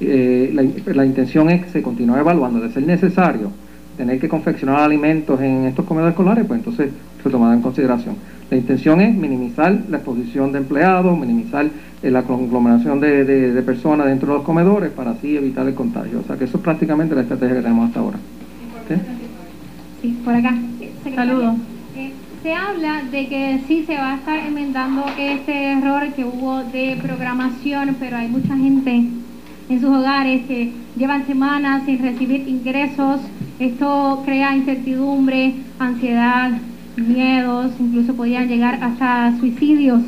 Eh, 0.00 0.52
la, 0.86 1.04
intención 1.04 1.50
es 1.50 1.64
que 1.64 1.70
se 1.70 1.82
continúe 1.82 2.16
evaluando, 2.16 2.60
de 2.60 2.70
ser 2.70 2.84
necesario 2.84 3.50
tener 3.96 4.20
que 4.20 4.28
confeccionar 4.28 4.78
alimentos 4.78 5.40
en 5.40 5.64
estos 5.64 5.84
comedores 5.84 6.12
escolares, 6.12 6.44
pues 6.46 6.60
entonces 6.60 6.92
se 7.20 7.30
tomará 7.30 7.54
en 7.54 7.62
consideración. 7.62 8.14
La 8.48 8.56
intención 8.56 9.00
es 9.00 9.12
minimizar 9.12 9.76
la 9.90 9.96
exposición 9.96 10.52
de 10.52 10.58
empleados, 10.58 11.18
minimizar 11.18 11.66
eh, 12.00 12.10
la 12.12 12.22
conglomeración 12.22 13.00
de, 13.00 13.60
personas 13.66 14.06
dentro 14.06 14.28
de 14.28 14.34
los 14.34 14.44
comedores 14.44 14.92
para 14.92 15.10
así 15.10 15.36
evitar 15.36 15.66
el 15.66 15.74
contagio. 15.74 16.20
O 16.20 16.22
sea 16.22 16.36
que 16.36 16.44
eso 16.44 16.58
es 16.58 16.62
prácticamente 16.62 17.16
la 17.16 17.22
estrategia 17.22 17.56
que 17.56 17.62
tenemos 17.62 17.88
hasta 17.88 17.98
ahora. 17.98 18.18
Sí, 18.86 18.94
por 20.24 20.34
acá. 20.34 20.54
Saludos. 21.14 21.54
Eh, 21.96 22.12
se 22.42 22.54
habla 22.54 23.02
de 23.10 23.26
que 23.26 23.60
sí 23.66 23.84
se 23.84 23.96
va 23.96 24.12
a 24.12 24.16
estar 24.16 24.38
enmendando 24.38 25.04
este 25.18 25.72
error 25.72 26.12
que 26.14 26.24
hubo 26.24 26.62
de 26.64 26.98
programación, 27.02 27.96
pero 27.98 28.16
hay 28.16 28.28
mucha 28.28 28.56
gente 28.56 29.04
en 29.68 29.80
sus 29.80 29.90
hogares 29.90 30.46
que 30.46 30.72
llevan 30.96 31.26
semanas 31.26 31.82
sin 31.84 31.98
recibir 31.98 32.48
ingresos. 32.48 33.20
Esto 33.58 34.22
crea 34.24 34.56
incertidumbre, 34.56 35.54
ansiedad, 35.78 36.52
miedos, 36.96 37.72
incluso 37.78 38.14
podían 38.14 38.48
llegar 38.48 38.82
hasta 38.82 39.36
suicidios 39.38 40.00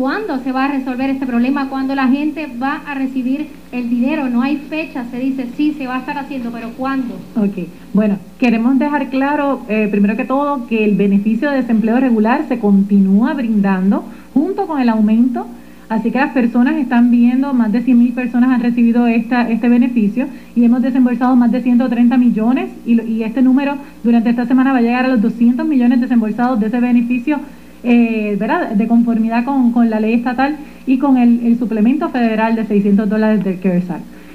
¿Cuándo 0.00 0.38
se 0.38 0.50
va 0.50 0.64
a 0.64 0.68
resolver 0.68 1.10
este 1.10 1.26
problema? 1.26 1.68
Cuando 1.68 1.94
la 1.94 2.08
gente 2.08 2.48
va 2.58 2.80
a 2.86 2.94
recibir 2.94 3.48
el 3.70 3.90
dinero. 3.90 4.30
No 4.30 4.40
hay 4.40 4.56
fecha, 4.56 5.04
se 5.10 5.18
dice 5.18 5.48
sí, 5.58 5.74
se 5.76 5.86
va 5.86 5.96
a 5.96 5.98
estar 5.98 6.16
haciendo, 6.16 6.50
pero 6.50 6.70
¿cuándo? 6.70 7.16
Ok, 7.36 7.68
bueno, 7.92 8.16
queremos 8.38 8.78
dejar 8.78 9.10
claro, 9.10 9.60
eh, 9.68 9.88
primero 9.90 10.16
que 10.16 10.24
todo, 10.24 10.66
que 10.68 10.86
el 10.86 10.96
beneficio 10.96 11.50
de 11.50 11.58
desempleo 11.58 12.00
regular 12.00 12.46
se 12.48 12.58
continúa 12.58 13.34
brindando 13.34 14.02
junto 14.32 14.66
con 14.66 14.80
el 14.80 14.88
aumento. 14.88 15.46
Así 15.90 16.10
que 16.10 16.18
las 16.18 16.32
personas 16.32 16.76
están 16.76 17.10
viendo, 17.10 17.52
más 17.52 17.70
de 17.70 17.82
100 17.82 17.98
mil 17.98 18.12
personas 18.14 18.48
han 18.52 18.62
recibido 18.62 19.06
esta, 19.06 19.50
este 19.50 19.68
beneficio 19.68 20.28
y 20.56 20.64
hemos 20.64 20.80
desembolsado 20.80 21.36
más 21.36 21.52
de 21.52 21.60
130 21.60 22.16
millones 22.16 22.70
y, 22.86 22.98
y 23.02 23.22
este 23.22 23.42
número 23.42 23.76
durante 24.02 24.30
esta 24.30 24.46
semana 24.46 24.72
va 24.72 24.78
a 24.78 24.82
llegar 24.82 25.04
a 25.04 25.08
los 25.08 25.20
200 25.20 25.66
millones 25.66 26.00
desembolsados 26.00 26.58
de 26.58 26.68
ese 26.68 26.80
beneficio 26.80 27.40
eh, 27.82 28.36
¿verdad? 28.38 28.72
de 28.72 28.86
conformidad 28.86 29.44
con, 29.44 29.90
la 29.90 30.00
ley 30.00 30.14
estatal 30.14 30.56
y 30.86 30.98
con 30.98 31.16
el, 31.16 31.58
suplemento 31.58 32.08
federal 32.10 32.54
de 32.56 32.66
600 32.66 33.08
dólares 33.08 33.42
del 33.42 33.58
CARES 33.58 33.84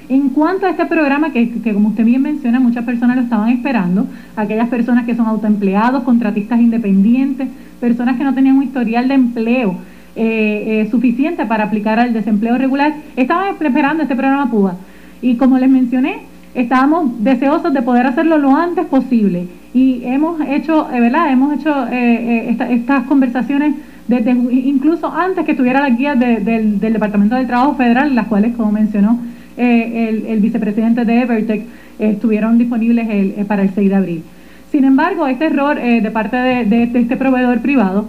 En 0.08 0.30
cuanto 0.30 0.66
a 0.66 0.70
este 0.70 0.86
programa, 0.86 1.32
que, 1.32 1.50
como 1.72 1.90
usted 1.90 2.04
bien 2.04 2.22
menciona, 2.22 2.60
muchas 2.60 2.84
personas 2.84 3.16
lo 3.16 3.22
estaban 3.22 3.50
esperando, 3.50 4.06
aquellas 4.34 4.68
personas 4.68 5.06
que 5.06 5.14
son 5.14 5.26
autoempleados, 5.26 6.02
contratistas 6.02 6.60
independientes, 6.60 7.48
personas 7.80 8.16
que 8.16 8.24
no 8.24 8.34
tenían 8.34 8.56
un 8.56 8.64
historial 8.64 9.08
de 9.08 9.14
empleo 9.14 9.76
eh, 10.16 10.82
eh, 10.82 10.88
suficiente 10.90 11.44
para 11.46 11.64
aplicar 11.64 12.00
al 12.00 12.12
desempleo 12.12 12.56
regular, 12.58 12.94
estaban 13.16 13.54
esperando 13.60 14.02
este 14.02 14.16
programa 14.16 14.50
PUA. 14.50 14.76
Y 15.22 15.36
como 15.36 15.58
les 15.58 15.70
mencioné, 15.70 16.20
estábamos 16.56 17.22
deseosos 17.22 17.72
de 17.72 17.82
poder 17.82 18.06
hacerlo 18.06 18.38
lo 18.38 18.56
antes 18.56 18.86
posible 18.86 19.46
y 19.74 20.00
hemos 20.04 20.40
hecho, 20.40 20.88
eh, 20.90 21.00
¿verdad? 21.00 21.30
Hemos 21.30 21.58
hecho 21.58 21.86
eh, 21.88 22.48
eh, 22.48 22.56
estas 22.70 23.04
conversaciones 23.04 23.74
desde 24.08 24.30
incluso 24.30 25.12
antes 25.12 25.44
que 25.44 25.54
tuviera 25.54 25.86
las 25.86 25.98
guías 25.98 26.18
del, 26.18 26.80
Departamento 26.80 27.34
del 27.34 27.46
Trabajo 27.46 27.74
Federal, 27.74 28.14
las 28.14 28.26
cuales, 28.28 28.54
como 28.56 28.72
mencionó 28.72 29.18
el, 29.56 30.38
vicepresidente 30.40 31.04
de 31.04 31.20
Evertech, 31.22 31.64
estuvieron 31.98 32.56
disponibles 32.56 33.44
para 33.46 33.62
el 33.62 33.70
6 33.74 33.90
de 33.90 33.94
abril. 33.96 34.22
Sin 34.70 34.84
embargo, 34.84 35.26
este 35.26 35.46
error 35.46 35.76
de 35.76 36.10
parte 36.12 36.36
de, 36.36 36.90
este 36.94 37.16
proveedor 37.16 37.60
privado 37.60 38.08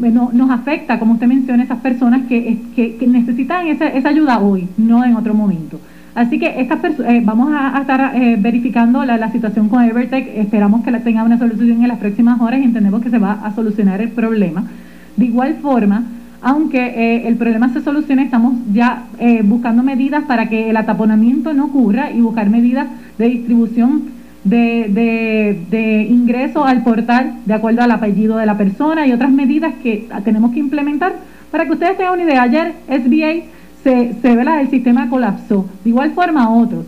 nos 0.00 0.50
afecta, 0.50 1.00
como 1.00 1.14
usted 1.14 1.26
menciona, 1.26 1.64
esas 1.64 1.80
personas 1.80 2.22
que, 2.28 2.56
necesitan 3.08 3.66
esa, 3.66 3.88
esa 3.88 4.08
ayuda 4.08 4.38
hoy, 4.38 4.68
no 4.76 5.04
en 5.04 5.16
otro 5.16 5.34
momento. 5.34 5.80
Así 6.18 6.40
que 6.40 6.60
estas 6.60 6.80
eh, 6.98 7.22
vamos 7.24 7.54
a, 7.54 7.78
estar 7.80 8.16
eh, 8.16 8.36
verificando 8.40 9.04
la, 9.04 9.30
situación 9.30 9.68
con 9.68 9.84
Evertech. 9.84 10.26
Esperamos 10.34 10.82
que 10.82 10.90
la 10.90 10.98
tenga 10.98 11.22
una 11.22 11.38
solución 11.38 11.80
en 11.80 11.86
las 11.86 11.98
próximas 11.98 12.40
horas 12.40 12.58
y 12.58 12.64
entendemos 12.64 13.00
que 13.02 13.08
se 13.08 13.18
va 13.18 13.34
a 13.34 13.54
solucionar 13.54 14.00
el 14.00 14.08
problema. 14.08 14.64
De 15.16 15.26
igual 15.26 15.58
forma, 15.62 16.02
aunque 16.42 16.80
eh, 16.80 17.28
el 17.28 17.36
problema 17.36 17.72
se 17.72 17.82
solucione, 17.82 18.24
estamos 18.24 18.54
ya 18.72 19.04
buscando 19.44 19.84
medidas 19.84 20.24
para 20.24 20.48
que 20.48 20.70
el 20.70 20.76
ataponamiento 20.76 21.54
no 21.54 21.66
ocurra 21.66 22.10
y 22.10 22.20
buscar 22.20 22.50
medidas 22.50 22.88
de 23.16 23.28
distribución 23.28 24.02
de, 24.42 25.56
de, 25.70 26.02
ingreso 26.02 26.64
al 26.64 26.82
portal 26.82 27.34
de 27.46 27.54
acuerdo 27.54 27.82
al 27.82 27.92
apellido 27.92 28.38
de 28.38 28.46
la 28.46 28.58
persona 28.58 29.06
y 29.06 29.12
otras 29.12 29.30
medidas 29.30 29.72
que 29.84 30.08
tenemos 30.24 30.50
que 30.50 30.58
implementar 30.58 31.14
para 31.52 31.64
que 31.66 31.72
ustedes 31.72 31.96
tengan 31.96 32.14
una 32.14 32.24
idea. 32.24 32.42
Ayer 32.42 32.74
SBA 32.88 33.57
se, 33.82 34.14
se 34.20 34.32
el 34.32 34.70
sistema 34.70 35.08
colapsó. 35.08 35.66
De 35.84 35.90
igual 35.90 36.12
forma 36.12 36.50
otros. 36.50 36.84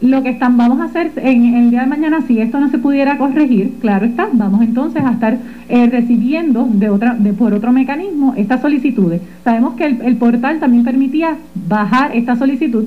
Lo 0.00 0.22
que 0.22 0.30
están, 0.30 0.56
vamos 0.56 0.80
a 0.80 0.84
hacer 0.84 1.10
en, 1.16 1.54
el 1.56 1.70
día 1.70 1.80
de 1.80 1.88
mañana, 1.88 2.22
si 2.22 2.40
esto 2.40 2.60
no 2.60 2.68
se 2.70 2.78
pudiera 2.78 3.18
corregir, 3.18 3.74
claro 3.80 4.06
está, 4.06 4.28
vamos 4.32 4.62
entonces 4.62 5.02
a 5.04 5.10
estar 5.10 5.38
eh, 5.68 5.88
recibiendo 5.90 6.68
de 6.70 6.88
otra, 6.88 7.14
de, 7.14 7.32
por 7.32 7.52
otro 7.52 7.72
mecanismo 7.72 8.32
estas 8.36 8.60
solicitudes. 8.60 9.20
Sabemos 9.42 9.74
que 9.74 9.86
el, 9.86 10.16
portal 10.16 10.60
también 10.60 10.84
permitía 10.84 11.36
bajar 11.66 12.14
esta 12.14 12.36
solicitud, 12.36 12.84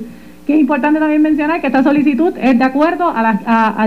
que 0.47 0.53
es 0.53 0.59
importante 0.61 1.01
también 1.01 1.21
mencionar 1.21 1.59
que 1.59 1.67
esta 1.67 1.83
solicitud 1.83 2.33
es 2.41 2.57
de 2.57 2.63
acuerdo 2.63 3.11
a, 3.13 3.21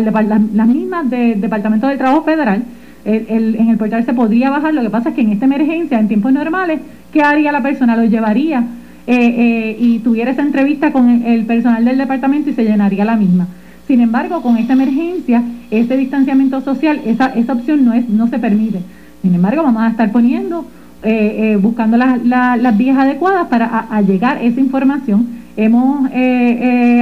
las 0.02 0.68
mismas 0.68 1.09
del 1.09 1.40
Departamento 1.40 1.87
del 1.87 1.96
Trabajo 1.96 2.24
Federal. 2.24 2.62
en 3.07 3.70
el 3.70 3.78
portal 3.78 4.04
se 4.04 4.12
podría 4.12 4.50
bajar, 4.50 4.74
lo 4.74 4.83
que 4.83 4.90
pasa 4.90 5.09
es 5.09 5.14
que 5.14 5.22
en 5.22 5.33
esta 5.33 5.46
emergencia, 5.46 5.98
en 5.98 6.09
tiempos 6.09 6.30
normales, 6.30 6.80
¿qué 7.11 7.22
haría 7.22 7.52
la 7.52 7.62
persona? 7.62 7.96
Lo 7.96 8.04
llevaría 8.04 8.64
eh, 9.07 9.17
eh, 9.17 9.77
y 9.79 9.99
tuviera 9.99 10.31
esa 10.31 10.40
entrevista 10.40 10.90
con 10.90 11.11
el, 11.11 11.45
personal 11.45 11.85
del 11.85 11.99
departamento 11.99 12.49
y 12.49 12.55
se 12.55 12.64
llenaría 12.64 13.05
la 13.05 13.17
misma. 13.17 13.47
Sin 13.87 14.01
embargo, 14.01 14.40
con 14.40 14.57
esta 14.57 14.73
emergencia, 14.73 15.43
este 15.71 15.99
distanciamiento 15.99 16.62
social, 16.62 17.03
esa, 17.05 17.27
esa 17.27 17.53
opción 17.53 17.85
no, 17.85 17.93
es, 17.93 18.09
no 18.09 18.29
se 18.29 18.38
permite. 18.38 18.79
Sin 19.21 19.35
embargo, 19.35 19.62
vamos 19.62 19.83
a 19.83 19.88
estar 19.88 20.11
poniendo, 20.11 20.64
eh, 21.03 21.59
buscando 21.61 21.99
las 21.99 22.79
vías 22.79 22.97
adecuadas 22.97 23.49
para 23.49 24.01
llegar 24.01 24.43
esa 24.43 24.61
información. 24.61 25.45
Hemos 25.57 26.11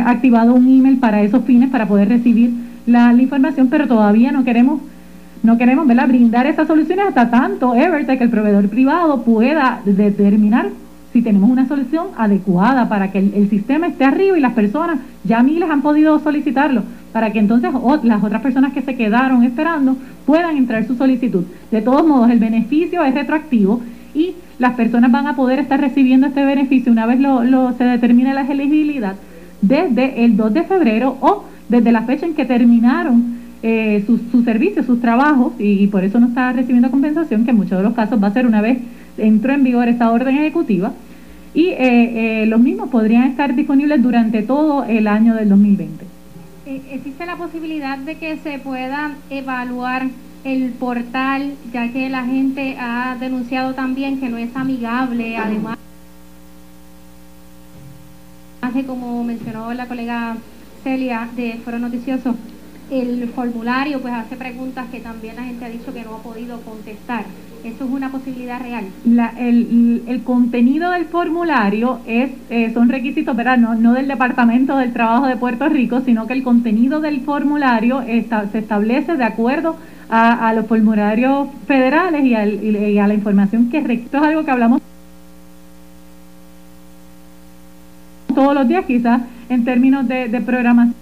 activado 0.04 0.54
un 0.54 0.66
email 0.66 0.98
para 0.98 1.22
esos 1.22 1.44
fines, 1.44 1.70
para 1.70 1.86
poder 1.86 2.08
recibir 2.08 2.50
la, 2.86 3.12
información, 3.14 3.68
pero 3.68 3.86
todavía 3.86 4.32
no 4.32 4.44
queremos 4.44 4.80
no 5.42 5.58
queremos 5.58 5.88
brindar 5.88 6.46
esas 6.46 6.68
soluciones 6.68 7.04
hasta 7.04 7.28
tanto 7.28 7.74
Evertech, 7.74 8.20
el 8.20 8.30
proveedor 8.30 8.68
privado, 8.68 9.22
pueda 9.22 9.80
determinar 9.84 10.68
si 11.12 11.22
tenemos 11.22 11.50
una 11.50 11.68
solución 11.68 12.08
adecuada 12.16 12.88
para 12.88 13.12
que 13.12 13.18
el, 13.18 13.50
sistema 13.50 13.86
esté 13.86 14.04
arriba 14.04 14.38
y 14.38 14.40
las 14.40 14.54
personas, 14.54 14.98
ya 15.24 15.42
miles 15.42 15.70
han 15.70 15.82
podido 15.82 16.18
solicitarlo, 16.20 16.82
para 17.12 17.32
que 17.32 17.38
entonces 17.38 17.70
las 18.02 18.24
otras 18.24 18.42
personas 18.42 18.72
que 18.72 18.82
se 18.82 18.96
quedaron 18.96 19.42
esperando 19.42 19.96
puedan 20.24 20.56
entrar 20.56 20.86
su 20.86 20.94
solicitud. 20.94 21.44
De 21.70 21.82
todos 21.82 22.06
modos, 22.06 22.30
el 22.30 22.38
beneficio 22.38 23.04
es 23.04 23.14
retroactivo 23.14 23.82
y 24.14 24.34
las 24.58 24.74
personas 24.74 25.10
van 25.10 25.26
a 25.26 25.36
poder 25.36 25.58
estar 25.58 25.80
recibiendo 25.80 26.26
este 26.26 26.44
beneficio 26.44 26.92
una 26.92 27.06
vez 27.06 27.20
lo, 27.20 27.72
se 27.72 27.84
determine 27.84 28.32
la 28.34 28.42
elegibilidad 28.42 29.16
desde 29.60 30.24
el 30.24 30.36
2 30.36 30.54
de 30.54 30.62
febrero 30.64 31.16
o 31.20 31.44
desde 31.68 31.92
la 31.92 32.02
fecha 32.02 32.26
en 32.26 32.34
que 32.34 32.44
terminaron 32.44 33.42
eh, 33.62 34.02
sus, 34.06 34.20
sus, 34.32 34.44
servicios, 34.44 34.86
sus 34.86 35.00
trabajos, 35.00 35.52
y, 35.58 35.86
por 35.86 36.02
eso 36.02 36.18
no 36.18 36.26
está 36.26 36.52
recibiendo 36.52 36.90
compensación, 36.90 37.44
que 37.44 37.52
en 37.52 37.56
muchos 37.58 37.78
de 37.78 37.84
los 37.84 37.94
casos 37.94 38.20
va 38.20 38.26
a 38.26 38.32
ser 38.32 38.44
una 38.44 38.60
vez 38.60 38.78
entró 39.18 39.52
en 39.52 39.64
vigor 39.64 39.88
esta 39.88 40.10
orden 40.10 40.38
ejecutiva 40.38 40.92
y 41.54 41.68
eh, 41.68 42.42
eh, 42.42 42.46
los 42.46 42.60
mismos 42.60 42.88
podrían 42.88 43.24
estar 43.24 43.54
disponibles 43.54 44.02
durante 44.02 44.42
todo 44.42 44.84
el 44.84 45.06
año 45.06 45.34
del 45.34 45.48
2020. 45.48 46.04
Eh, 46.66 46.80
¿Existe 46.92 47.26
la 47.26 47.36
posibilidad 47.36 47.98
de 47.98 48.16
que 48.16 48.38
se 48.38 48.58
pueda 48.58 49.12
evaluar 49.30 50.08
el 50.44 50.70
portal, 50.70 51.54
ya 51.72 51.92
que 51.92 52.08
la 52.08 52.24
gente 52.24 52.76
ha 52.78 53.16
denunciado 53.20 53.74
también 53.74 54.18
que 54.18 54.28
no 54.28 54.38
es 54.38 54.54
amigable, 54.56 55.36
además 55.36 55.78
de 58.74 58.84
como 58.84 59.22
mencionó 59.22 59.74
la 59.74 59.86
colega 59.86 60.36
Celia 60.82 61.28
de 61.36 61.60
Foro 61.64 61.78
Noticioso, 61.78 62.34
el 62.90 63.28
formulario 63.34 64.00
pues 64.00 64.14
hace 64.14 64.36
preguntas 64.36 64.86
que 64.90 65.00
también 65.00 65.36
la 65.36 65.44
gente 65.44 65.64
ha 65.64 65.68
dicho 65.68 65.92
que 65.92 66.02
no 66.02 66.16
ha 66.16 66.22
podido 66.22 66.60
contestar. 66.62 67.24
¿Eso 67.64 67.84
es 67.84 67.90
una 67.90 68.10
posibilidad 68.10 68.60
real? 68.60 68.86
el, 69.38 70.22
contenido 70.24 70.90
del 70.90 71.04
formulario 71.04 72.00
es 72.06 72.30
eh, 72.50 72.72
son 72.74 72.88
requisitos, 72.88 73.36
¿verdad? 73.36 73.56
No, 73.56 73.92
del 73.92 74.08
Departamento 74.08 74.76
del 74.76 74.92
Trabajo 74.92 75.26
de 75.26 75.36
Puerto 75.36 75.68
Rico, 75.68 76.00
sino 76.00 76.26
que 76.26 76.32
el 76.32 76.42
contenido 76.42 77.00
del 77.00 77.20
formulario 77.20 78.02
se 78.02 78.58
establece 78.58 79.16
de 79.16 79.24
acuerdo 79.24 79.76
a, 80.10 80.52
los 80.54 80.66
formularios 80.66 81.48
federales 81.66 82.24
y, 82.24 82.34
a 82.98 83.06
la 83.06 83.14
información 83.14 83.70
que 83.70 83.78
esto 83.78 84.18
es 84.18 84.22
algo 84.22 84.44
que 84.44 84.50
hablamos 84.50 84.82
todos 88.34 88.54
los 88.54 88.66
días, 88.66 88.84
quizás 88.86 89.22
en 89.48 89.64
términos 89.64 90.08
de, 90.08 90.28
de 90.28 90.40
programación. 90.40 90.94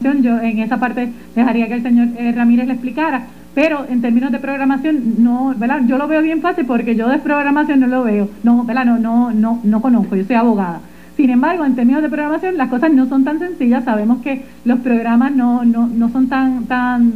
Yo 0.00 0.40
en 0.40 0.58
esa 0.58 0.78
parte 0.78 1.10
dejaría 1.36 1.68
que 1.68 1.74
el 1.74 1.82
señor 1.82 2.08
eh, 2.16 2.32
Ramírez 2.32 2.66
le 2.66 2.72
explicara 2.72 3.26
pero 3.54 3.84
en 3.88 4.00
términos 4.00 4.32
de 4.32 4.38
programación 4.38 5.14
no, 5.18 5.54
¿verdad? 5.56 5.80
Yo 5.86 5.98
lo 5.98 6.06
veo 6.06 6.22
bien 6.22 6.40
fácil 6.40 6.66
porque 6.66 6.94
yo 6.94 7.08
de 7.08 7.18
programación 7.18 7.80
no 7.80 7.86
lo 7.86 8.04
veo, 8.04 8.28
no, 8.42 8.64
¿verdad? 8.64 8.84
No, 8.84 8.98
no, 8.98 9.32
no, 9.32 9.60
no 9.62 9.82
conozco, 9.82 10.16
yo 10.16 10.24
soy 10.24 10.36
abogada. 10.36 10.80
Sin 11.16 11.30
embargo, 11.30 11.64
en 11.64 11.74
términos 11.74 12.02
de 12.02 12.08
programación 12.08 12.56
las 12.56 12.68
cosas 12.68 12.92
no 12.92 13.06
son 13.06 13.24
tan 13.24 13.38
sencillas, 13.38 13.84
sabemos 13.84 14.22
que 14.22 14.44
los 14.64 14.80
programas 14.80 15.34
no, 15.34 15.64
no, 15.64 15.86
no 15.86 16.08
son 16.10 16.28
tan, 16.28 16.64
tan, 16.66 17.14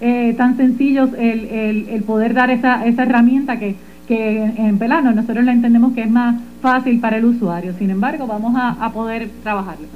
eh, 0.00 0.34
tan 0.36 0.56
sencillos 0.56 1.10
el, 1.16 1.44
el, 1.46 1.88
el, 1.88 2.02
poder 2.02 2.34
dar 2.34 2.50
esa, 2.50 2.84
esa 2.84 3.04
herramienta 3.04 3.58
que, 3.58 3.76
que 4.06 4.44
en 4.44 4.78
Pelano 4.78 5.12
nosotros 5.12 5.44
la 5.44 5.52
entendemos 5.52 5.94
que 5.94 6.02
es 6.02 6.10
más 6.10 6.36
fácil 6.66 6.98
para 6.98 7.18
el 7.18 7.24
usuario. 7.24 7.72
Sin 7.78 7.90
embargo, 7.90 8.26
vamos 8.26 8.52
a, 8.56 8.70
a 8.84 8.92
poder 8.92 9.28
trabajarlo. 9.44 9.86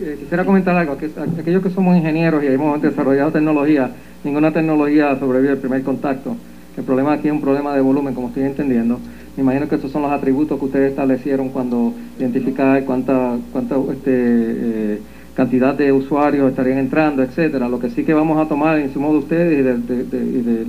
Eh, 0.00 0.16
quisiera 0.18 0.44
comentar 0.44 0.76
algo, 0.76 0.98
que 0.98 1.08
aquellos 1.40 1.62
que 1.62 1.70
somos 1.70 1.96
ingenieros 1.96 2.42
y 2.42 2.48
hemos 2.48 2.82
desarrollado 2.82 3.30
tecnología, 3.30 3.92
ninguna 4.24 4.50
tecnología 4.50 5.16
sobrevive 5.20 5.52
al 5.52 5.58
primer 5.58 5.84
contacto. 5.84 6.36
El 6.76 6.82
problema 6.82 7.12
aquí 7.12 7.28
es 7.28 7.32
un 7.32 7.40
problema 7.40 7.72
de 7.76 7.80
volumen, 7.80 8.12
como 8.12 8.26
estoy 8.26 8.42
entendiendo. 8.42 8.98
Me 9.36 9.44
imagino 9.44 9.68
que 9.68 9.76
esos 9.76 9.92
son 9.92 10.02
los 10.02 10.10
atributos 10.10 10.58
que 10.58 10.64
ustedes 10.64 10.90
establecieron 10.90 11.50
cuando 11.50 11.94
identificaron 12.18 12.84
cuánta, 12.84 13.36
cuánta 13.52 13.76
este, 13.92 14.10
eh, 14.10 15.00
cantidad 15.36 15.74
de 15.74 15.92
usuarios 15.92 16.50
estarían 16.50 16.78
entrando, 16.78 17.22
etcétera. 17.22 17.68
Lo 17.68 17.78
que 17.78 17.90
sí 17.90 18.02
que 18.02 18.14
vamos 18.14 18.44
a 18.44 18.48
tomar 18.48 18.80
en 18.80 18.92
su 18.92 18.98
modo 18.98 19.18
ustedes 19.18 19.60
y 19.60 19.62
de, 19.62 20.66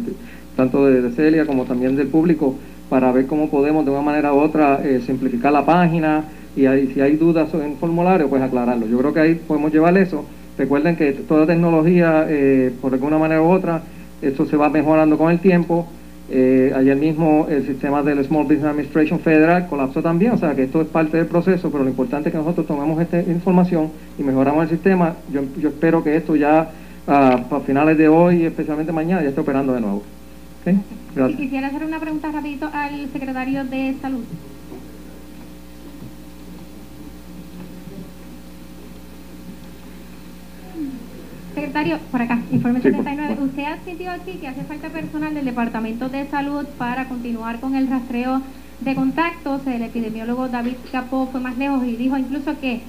tanto 0.55 0.85
de, 0.85 1.09
Celia 1.13 1.47
como 1.47 1.63
también 1.63 1.95
del 1.95 2.09
público 2.09 2.55
para 2.89 3.11
ver 3.11 3.25
cómo 3.27 3.49
podemos 3.49 3.85
de 3.85 3.91
una 3.91 4.01
manera 4.01 4.33
u 4.33 4.37
otra 4.37 4.81
eh, 4.83 5.01
simplificar 5.05 5.51
la 5.51 5.65
página 5.65 6.25
y 6.55 6.65
ahí, 6.65 6.91
si 6.93 7.01
hay 7.01 7.17
dudas 7.17 7.53
en 7.53 7.75
formulario, 7.77 8.29
pues 8.29 8.41
aclararlo. 8.41 8.87
Yo 8.87 8.97
creo 8.97 9.13
que 9.13 9.19
ahí 9.19 9.35
podemos 9.35 9.73
llevar 9.73 9.97
eso. 9.97 10.25
Recuerden 10.57 10.95
que 10.95 11.11
toda 11.11 11.45
tecnología, 11.45 12.25
eh, 12.29 12.71
por 12.81 12.93
alguna 12.93 13.17
manera 13.17 13.41
u 13.41 13.49
otra, 13.49 13.81
eso 14.21 14.45
se 14.45 14.55
va 14.55 14.69
mejorando 14.69 15.17
con 15.17 15.31
el 15.31 15.39
tiempo. 15.39 15.87
Eh, 16.31 16.73
ayer 16.75 16.95
mismo 16.95 17.45
el 17.49 17.67
sistema 17.67 18.01
del 18.01 18.23
Small 18.25 18.45
Business 18.45 18.65
Administration 18.65 19.19
Federal 19.19 19.67
colapsó 19.67 20.01
también, 20.01 20.31
o 20.31 20.37
sea 20.37 20.55
que 20.55 20.63
esto 20.63 20.81
es 20.81 20.87
parte 20.87 21.17
del 21.17 21.27
proceso, 21.27 21.69
pero 21.69 21.83
lo 21.83 21.89
importante 21.91 22.29
es 22.29 22.33
que 22.33 22.39
nosotros 22.39 22.65
tomemos 22.65 22.99
esta 22.99 23.19
información 23.19 23.89
y 24.17 24.23
mejoramos 24.23 24.63
el 24.63 24.69
sistema. 24.69 25.15
Yo, 25.31 25.41
yo 25.59 25.69
espero 25.69 26.03
que 26.03 26.15
esto 26.15 26.35
ya 26.35 26.69
a 27.07 27.59
finales 27.65 27.97
de 27.97 28.07
hoy, 28.07 28.45
especialmente 28.45 28.91
mañana, 28.91 29.21
ya 29.21 29.29
esté 29.29 29.41
operando 29.41 29.73
de 29.73 29.81
nuevo. 29.81 30.01
Y 30.65 31.33
quisiera 31.35 31.67
hacer 31.67 31.83
una 31.83 31.99
pregunta 31.99 32.31
rapidito 32.31 32.69
al 32.73 33.09
secretario 33.11 33.63
de 33.65 33.95
Salud. 34.01 34.23
Secretario, 41.53 41.99
por 42.11 42.21
acá, 42.21 42.39
informe 42.51 42.81
79. 42.81 43.37
Usted 43.43 43.63
ha 43.63 43.73
admitido 43.73 44.11
aquí 44.11 44.33
que 44.33 44.47
hace 44.47 44.63
falta 44.63 44.89
personal 44.89 45.33
del 45.33 45.45
Departamento 45.45 46.09
de 46.09 46.27
Salud 46.29 46.65
para 46.77 47.07
continuar 47.07 47.59
con 47.59 47.75
el 47.75 47.87
rastreo 47.87 48.41
de 48.81 48.95
contactos. 48.95 49.65
El 49.67 49.83
epidemiólogo 49.83 50.49
David 50.49 50.75
Capó 50.91 51.27
fue 51.31 51.39
más 51.39 51.57
lejos 51.57 51.85
y 51.85 51.95
dijo 51.95 52.17
incluso 52.17 52.59
que, 52.59 52.81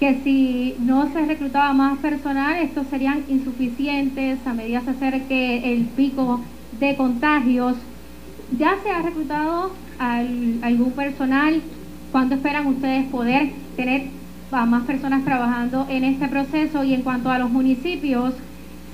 que 0.00 0.20
si 0.22 0.76
no 0.78 1.12
se 1.12 1.26
reclutaba 1.26 1.72
más 1.72 1.98
personal, 1.98 2.56
estos 2.62 2.86
serían 2.86 3.24
insuficientes 3.28 4.38
a 4.46 4.54
medida 4.54 4.80
se 4.80 4.90
acerque 4.90 5.74
el 5.74 5.84
pico 5.84 6.40
de 6.78 6.96
contagios. 6.96 7.76
¿Ya 8.58 8.76
se 8.82 8.90
ha 8.90 9.02
reclutado 9.02 9.72
algún 9.98 10.92
personal? 10.92 11.60
¿Cuánto 12.12 12.34
esperan 12.34 12.66
ustedes 12.66 13.06
poder 13.06 13.50
tener 13.76 14.08
a 14.52 14.66
más 14.66 14.84
personas 14.84 15.24
trabajando 15.24 15.86
en 15.88 16.04
este 16.04 16.28
proceso? 16.28 16.84
Y 16.84 16.94
en 16.94 17.02
cuanto 17.02 17.30
a 17.30 17.38
los 17.38 17.50
municipios, 17.50 18.34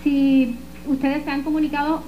si 0.02 0.56
ustedes 0.86 1.24
se 1.24 1.30
han 1.30 1.42
comunicado 1.42 2.02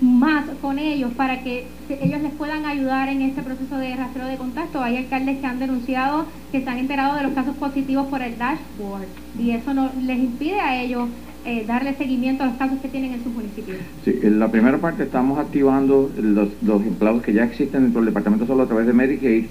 más 0.00 0.44
con 0.60 0.78
ellos 0.78 1.12
para 1.16 1.42
que 1.42 1.66
ellos 1.88 2.20
les 2.20 2.32
puedan 2.32 2.66
ayudar 2.66 3.08
en 3.08 3.22
este 3.22 3.42
proceso 3.42 3.78
de 3.78 3.96
rastreo 3.96 4.26
de 4.26 4.36
contacto. 4.36 4.82
Hay 4.82 4.96
alcaldes 4.96 5.38
que 5.38 5.46
han 5.46 5.58
denunciado 5.58 6.26
que 6.50 6.62
se 6.62 6.68
han 6.68 6.78
enterado 6.78 7.16
de 7.16 7.22
los 7.22 7.32
casos 7.32 7.56
positivos 7.56 8.06
por 8.08 8.20
el 8.22 8.36
dashboard 8.36 9.06
y 9.38 9.52
eso 9.52 9.72
no 9.72 9.90
les 10.02 10.18
impide 10.18 10.60
a 10.60 10.80
ellos 10.82 11.08
eh, 11.44 11.64
darle 11.66 11.94
seguimiento 11.94 12.44
a 12.44 12.46
los 12.46 12.56
casos 12.56 12.78
que 12.80 12.88
tienen 12.88 13.14
en 13.14 13.24
sus 13.24 13.32
municipios? 13.32 13.78
Sí, 14.04 14.18
en 14.22 14.38
la 14.38 14.50
primera 14.50 14.78
parte 14.78 15.02
estamos 15.02 15.38
activando 15.38 16.10
los, 16.20 16.50
empleados 16.86 17.22
que 17.22 17.32
ya 17.32 17.44
existen 17.44 17.82
dentro 17.82 18.00
del 18.00 18.10
departamento 18.10 18.46
solo 18.46 18.62
a 18.62 18.66
través 18.66 18.86
de 18.86 18.92
Medicaid. 18.92 19.46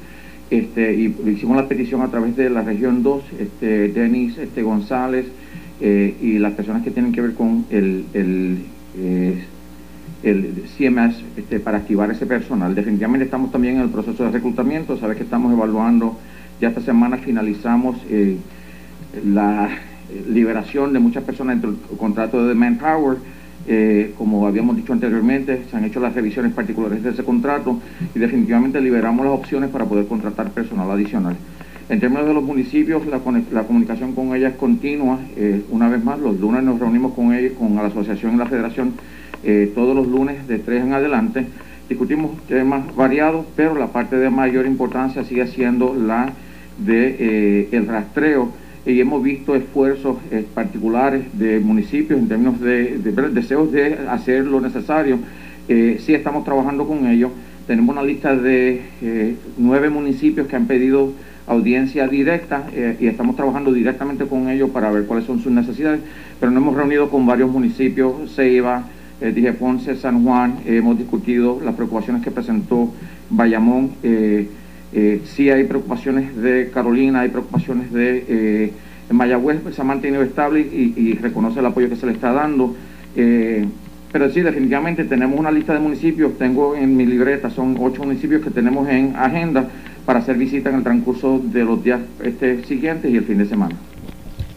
Este, 0.49 0.93
y 0.93 1.15
hicimos 1.27 1.55
la 1.55 1.67
petición 1.67 2.01
a 2.01 2.07
través 2.09 2.35
de 2.35 2.49
la 2.49 2.61
región 2.61 3.03
2, 3.03 3.23
este, 3.39 3.87
Denis 3.89 4.37
este, 4.37 4.63
González 4.63 5.25
eh, 5.79 6.15
y 6.21 6.39
las 6.39 6.53
personas 6.53 6.83
que 6.83 6.91
tienen 6.91 7.13
que 7.13 7.21
ver 7.21 7.33
con 7.33 7.65
el, 7.69 8.05
el, 8.13 8.57
eh, 8.97 9.43
el 10.23 10.63
CMS 10.77 11.23
este, 11.37 11.59
para 11.59 11.77
activar 11.77 12.11
ese 12.11 12.25
personal. 12.25 12.75
Definitivamente 12.75 13.25
estamos 13.25 13.51
también 13.51 13.75
en 13.75 13.81
el 13.81 13.89
proceso 13.89 14.25
de 14.25 14.31
reclutamiento, 14.31 14.97
sabes 14.97 15.17
que 15.17 15.23
estamos 15.23 15.53
evaluando, 15.53 16.17
ya 16.59 16.69
esta 16.69 16.81
semana 16.81 17.17
finalizamos 17.17 17.97
la 19.25 19.69
liberación 20.30 20.93
de 20.93 20.99
muchas 20.99 21.24
personas 21.24 21.55
dentro 21.55 21.72
del 21.72 21.97
contrato 21.97 22.47
de 22.47 22.53
Manpower. 22.55 23.18
Eh, 23.68 24.14
como 24.18 24.47
habíamos 24.47 24.76
dicho 24.76 24.91
anteriormente, 24.91 25.64
se 25.70 25.78
han 25.78 25.86
hecho 25.86 25.99
las 25.99 26.16
revisiones 26.16 26.51
particulares 26.53 27.03
de 27.03 27.12
ese 27.12 27.24
contrato 27.24 27.80
y 28.16 28.20
definitivamente 28.20 28.82
liberamos 28.82 29.26
las 29.26 29.36
opciones 29.36 29.70
para 29.70 29.86
poder 29.86 30.07
contratar 30.07 30.49
personal 30.51 30.89
adicional. 30.89 31.36
En 31.89 31.99
términos 31.99 32.26
de 32.26 32.34
los 32.34 32.43
municipios, 32.43 33.03
la, 33.05 33.20
comunicación 33.20 34.14
con 34.14 34.34
ellas 34.34 34.53
es 34.53 34.57
continua. 34.57 35.20
Eh, 35.36 35.64
una 35.70 35.89
vez 35.89 36.03
más, 36.03 36.20
los 36.20 36.39
lunes 36.39 36.64
nos 36.64 36.80
reunimos 36.80 37.14
con 37.14 37.34
ellos, 37.34 37.53
con 37.59 37.76
la 37.76 37.86
asociación 37.86 38.36
y 38.36 38.38
la 38.38 38.45
federación, 38.45 38.93
eh, 39.43 39.72
todos 39.76 39.95
los 39.95 40.07
lunes 40.07 40.47
de 40.47 40.57
tres 40.57 40.84
en 40.84 40.93
adelante. 40.93 41.45
Discutimos 41.89 42.32
temas 42.47 42.95
variados, 42.95 43.45
pero 43.55 43.76
la 43.76 43.88
parte 43.88 44.16
de 44.16 44.30
mayor 44.30 44.66
importancia 44.66 45.24
sigue 45.26 45.45
siendo 45.47 45.93
la 45.93 46.32
de 46.78 47.68
el 47.72 47.86
rastreo 47.86 48.53
y 48.86 48.99
hemos 48.99 49.21
visto 49.21 49.55
esfuerzos 49.55 50.17
eh, 50.32 50.45
particulares 50.53 51.25
de 51.34 51.59
municipios 51.59 52.19
en 52.19 52.27
términos 52.27 52.59
de, 52.59 52.97
deseos 53.32 53.71
de 53.71 53.99
hacer 54.09 54.45
lo 54.45 54.59
necesario. 54.59 55.19
Eh, 55.67 55.99
sí 56.03 56.13
estamos 56.13 56.43
trabajando 56.43 56.88
con 56.88 57.05
ellos. 57.07 57.32
Tenemos 57.67 57.93
una 57.93 58.03
lista 58.03 58.36
de 58.36 58.82
eh, 59.01 59.36
nueve 59.57 59.89
municipios 59.89 60.47
que 60.47 60.55
han 60.55 60.65
pedido 60.65 61.13
audiencia 61.47 62.07
directa 62.07 62.65
y 62.99 63.07
estamos 63.07 63.36
trabajando 63.36 63.73
directamente 63.73 64.25
con 64.25 64.47
ellos 64.47 64.69
para 64.69 64.89
ver 64.91 65.05
cuáles 65.05 65.25
son 65.25 65.41
sus 65.41 65.51
necesidades, 65.51 65.99
pero 66.39 66.51
nos 66.51 66.61
hemos 66.61 66.75
reunido 66.75 67.09
con 67.09 67.25
varios 67.25 67.49
municipios, 67.51 68.34
Ceiba, 68.34 68.84
dije 69.19 69.51
Ponce, 69.53 69.95
San 69.95 70.23
Juan, 70.23 70.59
hemos 70.65 70.97
discutido 70.97 71.59
las 71.61 71.75
preocupaciones 71.75 72.23
que 72.23 72.32
presentó 72.32 72.93
Bayamón. 73.29 73.91
Sí 75.25 75.49
hay 75.49 75.63
preocupaciones 75.63 76.35
de 76.35 76.69
Carolina, 76.73 77.21
hay 77.21 77.29
preocupaciones 77.29 77.91
de 77.91 78.25
eh, 78.27 78.73
Mayagüez, 79.13 79.61
se 79.73 79.81
ha 79.81 79.83
mantenido 79.83 80.23
estable 80.23 80.61
y, 80.61 81.13
reconoce 81.13 81.59
el 81.59 81.65
apoyo 81.65 81.89
que 81.89 81.95
se 81.95 82.05
le 82.05 82.13
está 82.13 82.31
dando. 82.31 82.75
Eh, 83.15 83.65
pero 84.11 84.29
sí, 84.29 84.41
definitivamente 84.41 85.05
tenemos 85.05 85.39
una 85.39 85.51
lista 85.51 85.73
de 85.73 85.79
municipios, 85.79 86.37
tengo 86.37 86.75
en 86.75 86.97
mi 86.97 87.05
libreta, 87.05 87.49
son 87.49 87.77
ocho 87.79 88.03
municipios 88.03 88.41
que 88.41 88.49
tenemos 88.49 88.89
en 88.89 89.15
agenda 89.15 89.69
para 90.05 90.19
hacer 90.19 90.37
visita 90.37 90.69
en 90.69 90.75
el 90.77 90.83
transcurso 90.83 91.39
de 91.41 91.63
los 91.63 91.81
días 91.83 92.01
este, 92.21 92.63
siguientes 92.65 93.09
y 93.09 93.15
el 93.15 93.23
fin 93.23 93.37
de 93.37 93.45
semana. 93.45 93.75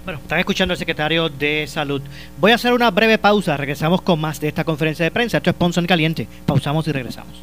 Bueno, 0.05 0.20
están 0.20 0.39
escuchando 0.39 0.72
al 0.72 0.78
secretario 0.78 1.28
de 1.28 1.66
Salud. 1.66 2.03
Voy 2.39 2.53
a 2.53 2.57
hacer 2.57 2.72
una 2.74 2.91
breve 2.91 3.16
pausa, 3.16 3.57
regresamos 3.57 4.03
con 4.03 4.20
más 4.20 4.41
de 4.41 4.49
esta 4.49 4.64
conferencia 4.64 5.05
de 5.05 5.11
prensa. 5.11 5.39
Esto 5.39 5.51
es 5.51 5.57
Ponce 5.57 5.80
en 5.80 5.87
Caliente. 5.87 6.28
Pausamos 6.47 6.87
y 6.89 6.93
regresamos. 6.93 7.43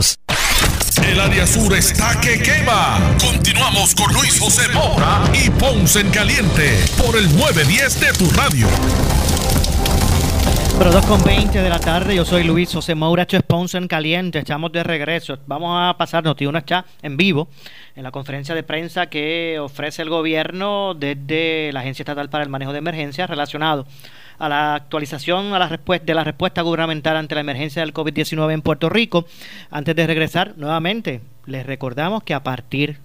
el 1.03 1.19
área 1.19 1.45
sur 1.45 1.73
está 1.73 2.19
que 2.21 2.41
quema. 2.41 2.99
Continuamos 3.19 3.93
con 3.95 4.13
Luis 4.13 4.39
José 4.39 4.67
Moura 4.73 5.23
y 5.33 5.49
Ponce 5.49 5.99
en 5.99 6.09
Caliente 6.09 6.79
por 6.97 7.17
el 7.17 7.25
910 7.37 7.99
de 7.99 8.13
tu 8.13 8.29
radio. 8.31 8.67
Pero 10.77 10.91
2 10.91 11.05
con 11.05 11.23
20 11.23 11.61
de 11.61 11.69
la 11.69 11.79
tarde, 11.79 12.15
yo 12.15 12.25
soy 12.25 12.43
Luis 12.43 12.73
José 12.73 12.95
Moura, 12.95 13.23
esto 13.23 13.37
es 13.37 13.43
Ponce 13.43 13.77
en 13.77 13.87
Caliente, 13.87 14.39
estamos 14.39 14.71
de 14.71 14.83
regreso. 14.83 15.37
Vamos 15.45 15.77
a 15.79 15.95
pasar 15.97 16.23
Notiunas 16.23 16.63
ya 16.65 16.85
en 17.01 17.17
vivo 17.17 17.49
en 17.95 18.03
la 18.03 18.11
conferencia 18.11 18.55
de 18.55 18.63
prensa 18.63 19.07
que 19.07 19.59
ofrece 19.59 20.01
el 20.01 20.09
gobierno 20.09 20.95
desde 20.95 21.71
la 21.73 21.81
Agencia 21.81 22.03
Estatal 22.03 22.29
para 22.29 22.43
el 22.43 22.49
Manejo 22.49 22.71
de 22.71 22.79
Emergencias 22.79 23.29
relacionado 23.29 23.85
a 24.41 24.49
la 24.49 24.73
actualización 24.73 25.53
a 25.53 25.59
la 25.59 25.67
de 25.69 26.13
la 26.15 26.23
respuesta 26.23 26.63
gubernamental 26.63 27.15
ante 27.15 27.35
la 27.35 27.41
emergencia 27.41 27.83
del 27.83 27.93
COVID-19 27.93 28.51
en 28.51 28.63
Puerto 28.63 28.89
Rico. 28.89 29.25
Antes 29.69 29.95
de 29.95 30.07
regresar, 30.07 30.55
nuevamente, 30.57 31.21
les 31.45 31.63
recordamos 31.63 32.23
que 32.23 32.33
a 32.33 32.41
partir 32.41 32.97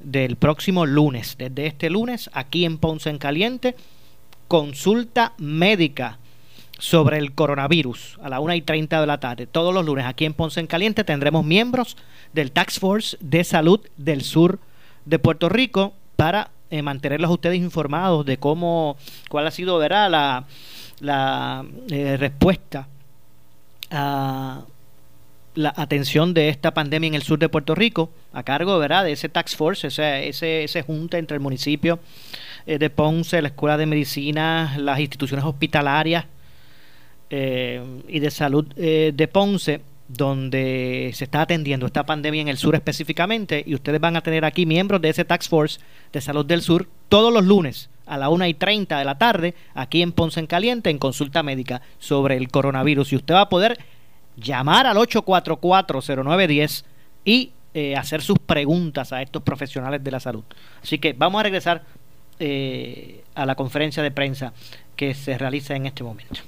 del 0.00 0.36
próximo 0.36 0.86
lunes, 0.86 1.36
desde 1.36 1.66
este 1.66 1.90
lunes, 1.90 2.30
aquí 2.32 2.64
en 2.64 2.78
Ponce 2.78 3.10
en 3.10 3.18
Caliente, 3.18 3.76
consulta 4.48 5.34
médica 5.36 6.18
sobre 6.78 7.18
el 7.18 7.32
coronavirus 7.34 8.18
a 8.22 8.30
la 8.30 8.40
1 8.40 8.54
y 8.54 8.62
30 8.62 9.02
de 9.02 9.06
la 9.06 9.20
tarde. 9.20 9.46
Todos 9.46 9.74
los 9.74 9.84
lunes 9.84 10.06
aquí 10.06 10.24
en 10.24 10.32
Ponce 10.32 10.60
en 10.60 10.66
Caliente 10.66 11.04
tendremos 11.04 11.44
miembros 11.44 11.98
del 12.32 12.52
Tax 12.52 12.78
Force 12.78 13.18
de 13.20 13.44
Salud 13.44 13.80
del 13.98 14.22
Sur 14.22 14.58
de 15.04 15.18
Puerto 15.18 15.50
Rico 15.50 15.92
para 16.16 16.50
eh, 16.70 16.82
mantenerlos 16.82 17.30
ustedes 17.30 17.58
informados 17.58 18.24
de 18.26 18.38
cómo, 18.38 18.96
cuál 19.28 19.46
ha 19.46 19.50
sido 19.50 19.78
verá, 19.78 20.08
la, 20.08 20.44
la 21.00 21.64
eh, 21.90 22.16
respuesta 22.16 22.88
a 23.90 24.62
la 25.54 25.72
atención 25.76 26.34
de 26.34 26.48
esta 26.48 26.74
pandemia 26.74 27.08
en 27.08 27.14
el 27.14 27.22
sur 27.22 27.38
de 27.38 27.48
Puerto 27.48 27.74
Rico, 27.74 28.10
a 28.32 28.42
cargo 28.42 28.78
¿verdad? 28.78 29.04
de 29.04 29.12
ese 29.12 29.28
tax 29.28 29.54
force, 29.54 29.86
ese, 29.86 30.28
ese, 30.28 30.64
ese 30.64 30.82
junta 30.82 31.18
entre 31.18 31.36
el 31.36 31.40
municipio 31.40 32.00
eh, 32.66 32.78
de 32.78 32.90
Ponce, 32.90 33.40
la 33.40 33.48
Escuela 33.48 33.76
de 33.76 33.86
Medicina, 33.86 34.74
las 34.78 34.98
instituciones 34.98 35.44
hospitalarias 35.44 36.24
eh, 37.30 37.82
y 38.08 38.18
de 38.18 38.30
salud 38.30 38.66
de 38.74 39.28
Ponce, 39.32 39.80
donde 40.08 41.10
se 41.14 41.24
está 41.24 41.42
atendiendo 41.42 41.86
esta 41.86 42.04
pandemia 42.04 42.42
en 42.42 42.48
el 42.48 42.58
sur 42.58 42.74
específicamente, 42.74 43.62
y 43.66 43.74
ustedes 43.74 44.00
van 44.00 44.16
a 44.16 44.20
tener 44.20 44.44
aquí 44.44 44.66
miembros 44.66 45.00
de 45.00 45.08
ese 45.08 45.24
tax 45.24 45.48
force 45.48 45.80
de 46.12 46.20
salud 46.20 46.44
del 46.44 46.62
sur 46.62 46.88
todos 47.08 47.32
los 47.32 47.44
lunes 47.44 47.90
a 48.06 48.18
la 48.18 48.28
1 48.28 48.46
y 48.46 48.54
30 48.54 48.98
de 48.98 49.04
la 49.04 49.16
tarde, 49.16 49.54
aquí 49.74 50.02
en 50.02 50.12
Ponce 50.12 50.40
en 50.40 50.46
Caliente, 50.46 50.90
en 50.90 50.98
consulta 50.98 51.42
médica 51.42 51.80
sobre 51.98 52.36
el 52.36 52.48
coronavirus. 52.50 53.12
Y 53.12 53.16
usted 53.16 53.34
va 53.34 53.42
a 53.42 53.48
poder 53.48 53.78
llamar 54.36 54.86
al 54.86 54.96
844-0910 54.98 56.84
y 57.24 57.52
eh, 57.72 57.96
hacer 57.96 58.20
sus 58.22 58.38
preguntas 58.38 59.12
a 59.12 59.22
estos 59.22 59.42
profesionales 59.42 60.04
de 60.04 60.10
la 60.10 60.20
salud. 60.20 60.44
Así 60.82 60.98
que 60.98 61.12
vamos 61.12 61.40
a 61.40 61.44
regresar 61.44 61.82
eh, 62.38 63.24
a 63.34 63.46
la 63.46 63.54
conferencia 63.54 64.02
de 64.02 64.10
prensa 64.10 64.52
que 64.96 65.14
se 65.14 65.38
realiza 65.38 65.74
en 65.74 65.86
este 65.86 66.04
momento. 66.04 66.40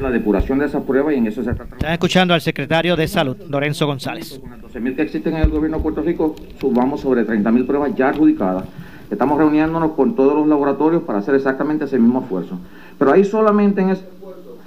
La 0.00 0.10
depuración 0.10 0.58
de 0.58 0.66
esa 0.66 0.80
prueba 0.80 1.12
y 1.12 1.18
en 1.18 1.26
eso 1.26 1.42
se 1.42 1.50
está 1.50 1.64
Están 1.64 1.92
escuchando 1.92 2.32
al 2.32 2.40
secretario 2.40 2.94
de 2.96 3.08
Salud, 3.08 3.36
Lorenzo 3.48 3.86
González. 3.86 4.38
Con 4.38 4.50
las 4.50 4.60
12.000 4.60 4.96
que 4.96 5.02
existen 5.02 5.36
en 5.36 5.42
el 5.42 5.50
gobierno 5.50 5.78
de 5.78 5.82
Puerto 5.82 6.02
Rico, 6.02 6.36
subamos 6.60 7.00
sobre 7.00 7.26
30.000 7.26 7.66
pruebas 7.66 7.94
ya 7.96 8.10
adjudicadas. 8.10 8.64
Estamos 9.10 9.38
reuniéndonos 9.38 9.92
con 9.92 10.14
todos 10.14 10.34
los 10.34 10.46
laboratorios 10.46 11.02
para 11.02 11.18
hacer 11.18 11.34
exactamente 11.34 11.86
ese 11.86 11.98
mismo 11.98 12.20
esfuerzo. 12.20 12.58
Pero 12.98 13.12
ahí 13.12 13.24
solamente 13.24 13.80
en 13.80 13.90
ese 13.90 14.04
esfuerzo 14.04 14.58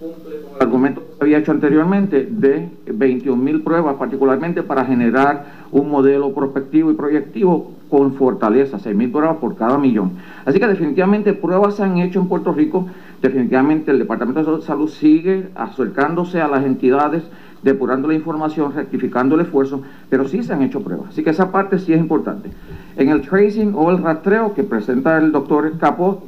cumple 0.00 0.40
con 0.40 0.56
el 0.56 0.62
argumento 0.62 1.02
que 1.02 1.24
había 1.24 1.38
hecho 1.38 1.52
anteriormente 1.52 2.26
de 2.30 2.70
21.000 2.86 3.62
pruebas, 3.62 3.96
particularmente 3.96 4.62
para 4.62 4.86
generar 4.86 5.60
un 5.70 5.90
modelo 5.90 6.32
prospectivo 6.32 6.90
y 6.90 6.94
proyectivo 6.94 7.72
con 7.90 8.14
fortaleza, 8.14 8.78
6.000 8.78 9.12
pruebas 9.12 9.36
por 9.36 9.56
cada 9.56 9.76
millón. 9.76 10.12
Así 10.46 10.58
que 10.58 10.66
definitivamente 10.66 11.34
pruebas 11.34 11.74
se 11.74 11.82
han 11.82 11.98
hecho 11.98 12.20
en 12.20 12.28
Puerto 12.28 12.52
Rico, 12.52 12.86
definitivamente 13.20 13.90
el 13.90 13.98
Departamento 13.98 14.56
de 14.56 14.62
Salud 14.62 14.88
sigue 14.88 15.48
acercándose 15.54 16.40
a 16.40 16.48
las 16.48 16.64
entidades, 16.64 17.22
depurando 17.62 18.08
la 18.08 18.14
información, 18.14 18.72
rectificando 18.74 19.34
el 19.34 19.42
esfuerzo, 19.42 19.82
pero 20.08 20.26
sí 20.26 20.42
se 20.42 20.52
han 20.52 20.62
hecho 20.62 20.82
pruebas. 20.82 21.10
Así 21.10 21.22
que 21.22 21.30
esa 21.30 21.52
parte 21.52 21.78
sí 21.78 21.92
es 21.92 22.00
importante. 22.00 22.50
En 22.96 23.10
el 23.10 23.20
tracing 23.22 23.72
o 23.74 23.90
el 23.90 24.02
rastreo 24.02 24.54
que 24.54 24.62
presenta 24.62 25.18
el 25.18 25.32
doctor 25.32 25.78
Capó, 25.78 26.24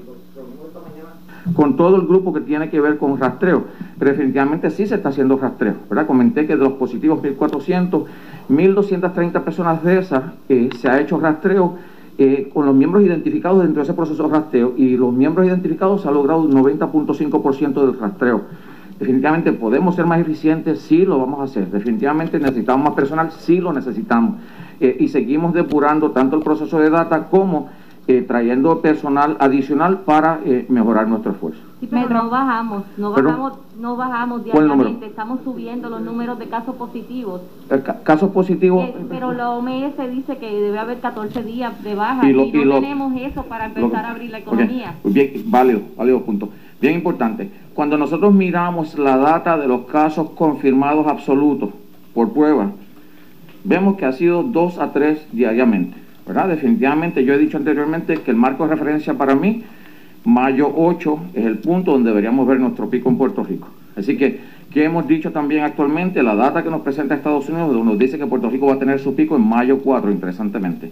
con 1.55 1.77
todo 1.77 1.97
el 1.97 2.07
grupo 2.07 2.33
que 2.33 2.41
tiene 2.41 2.71
que 2.71 2.81
ver 2.81 2.99
con 2.99 3.19
rastreo, 3.19 3.65
definitivamente 3.97 4.71
sí 4.71 4.87
se 4.87 4.95
está 4.97 5.09
haciendo 5.09 5.37
rastreo. 5.37 5.75
Comenté 6.07 6.47
que 6.47 6.57
de 6.57 6.63
los 6.63 6.75
positivos 6.75 7.21
1.400, 7.23 8.05
1.230 8.49 9.43
personas 9.43 9.83
de 9.83 9.99
esas 9.99 10.23
eh, 10.49 10.71
se 10.79 10.89
ha 10.89 11.01
hecho 11.01 11.19
rastreo 11.19 11.79
eh, 12.19 12.51
con 12.53 12.67
los 12.67 12.75
miembros 12.75 13.03
identificados 13.03 13.63
dentro 13.63 13.81
de 13.81 13.85
ese 13.85 13.95
proceso 13.95 14.25
de 14.25 14.29
rastreo 14.29 14.75
y 14.77 14.97
los 14.97 15.13
miembros 15.13 15.47
identificados 15.47 16.03
se 16.03 16.09
ha 16.09 16.11
logrado 16.11 16.43
un 16.43 16.53
90.5% 16.53 17.87
del 17.87 17.99
rastreo. 17.99 18.43
Definitivamente 18.99 19.53
podemos 19.53 19.97
ser 19.97 20.07
más 20.07 20.21
eficientes, 20.21 20.81
sí 20.81 21.05
lo 21.05 21.19
vamos 21.19 21.41
a 21.41 21.45
hacer. 21.45 21.71
Definitivamente 21.71 22.39
necesitamos 22.39 22.85
más 22.85 22.95
personal, 22.95 23.31
sí 23.33 23.61
lo 23.61 23.73
necesitamos. 23.73 24.41
Eh, 24.79 24.97
y 25.01 25.09
seguimos 25.09 25.55
depurando 25.55 26.11
tanto 26.11 26.37
el 26.37 26.43
proceso 26.43 26.79
de 26.79 26.91
data 26.91 27.29
como 27.29 27.71
eh, 28.07 28.23
trayendo 28.23 28.81
personal 28.81 29.37
adicional 29.41 30.01
para 30.01 30.41
mejorar 30.69 31.09
nuestro 31.09 31.33
esfuerzo. 31.33 31.72
Sí, 31.83 31.89
pero 31.91 32.09
no 32.11 32.31
bajamos, 32.31 32.85
no 32.97 33.11
bajamos, 33.11 33.55
no 33.77 33.97
bajamos 33.97 34.45
diariamente, 34.45 35.05
estamos 35.07 35.41
subiendo 35.43 35.91
los 35.91 36.01
números 36.01 36.39
de 36.39 36.47
casos 36.47 36.77
positivos. 36.77 37.41
Ca- 37.69 38.05
casos 38.05 38.31
positivos, 38.31 38.85
Eh, 38.85 38.95
pero 39.11 39.33
la 39.33 39.51
OMS 39.51 39.97
dice 40.13 40.37
que 40.37 40.49
debe 40.61 40.79
haber 40.79 41.01
14 41.01 41.43
días 41.43 41.83
de 41.83 41.97
baja 41.97 42.31
Y 42.31 42.33
no 42.35 42.43
y 42.45 42.53
lo- 42.65 42.77
tenemos 42.81 43.13
eso 43.21 43.43
para 43.47 43.67
empezar 43.67 44.05
a 44.05 44.13
abrir 44.13 44.31
la 44.31 44.39
economía. 44.39 44.95
Bien, 45.03 45.33
válido, 45.47 45.81
válido 45.97 46.21
punto. 46.23 46.51
Bien 46.81 46.95
importante. 46.95 47.51
Cuando 47.75 47.99
nosotros 47.99 48.33
miramos 48.33 48.97
la 48.97 49.17
data 49.17 49.59
de 49.59 49.67
los 49.67 49.81
casos 49.87 50.31
confirmados 50.37 51.09
absolutos 51.09 51.71
por 52.15 52.33
prueba, 52.33 52.71
vemos 53.65 53.97
que 53.97 54.05
ha 54.05 54.13
sido 54.13 54.45
2 54.45 54.79
a 54.79 54.93
3 54.93 55.27
diariamente. 55.33 55.97
¿verdad? 56.25 56.47
Definitivamente, 56.47 57.25
yo 57.25 57.35
he 57.35 57.39
dicho 57.39 57.57
anteriormente 57.57 58.21
que 58.21 58.31
el 58.31 58.37
marco 58.37 58.63
de 58.69 58.71
referencia 58.77 59.15
para 59.15 59.35
mí, 59.35 59.65
mayo 60.25 60.73
8, 60.75 61.19
es 61.35 61.45
el 61.45 61.59
punto 61.59 61.93
donde 61.93 62.11
deberíamos 62.11 62.47
ver 62.47 62.61
nuestro 62.61 62.89
pico 62.89 63.09
en 63.09 63.19
Puerto 63.19 63.43
Rico. 63.43 63.69
Así 63.97 64.17
que, 64.17 64.41
¿qué 64.73 64.85
hemos 64.85 65.07
dicho 65.07 65.33
también 65.33 65.65
actualmente? 65.65 66.23
La 66.23 66.35
data 66.35 66.63
que 66.63 66.71
nos 66.71 66.83
presenta 66.83 67.15
Estados 67.15 67.49
Unidos 67.49 67.85
nos 67.85 67.99
dice 67.99 68.19
que 68.19 68.27
Puerto 68.27 68.49
Rico 68.49 68.67
va 68.67 68.75
a 68.75 68.79
tener 68.79 69.01
su 69.01 69.15
pico 69.15 69.37
en 69.37 69.43
mayo 69.43 69.79
4, 69.79 70.11
interesantemente. 70.11 70.91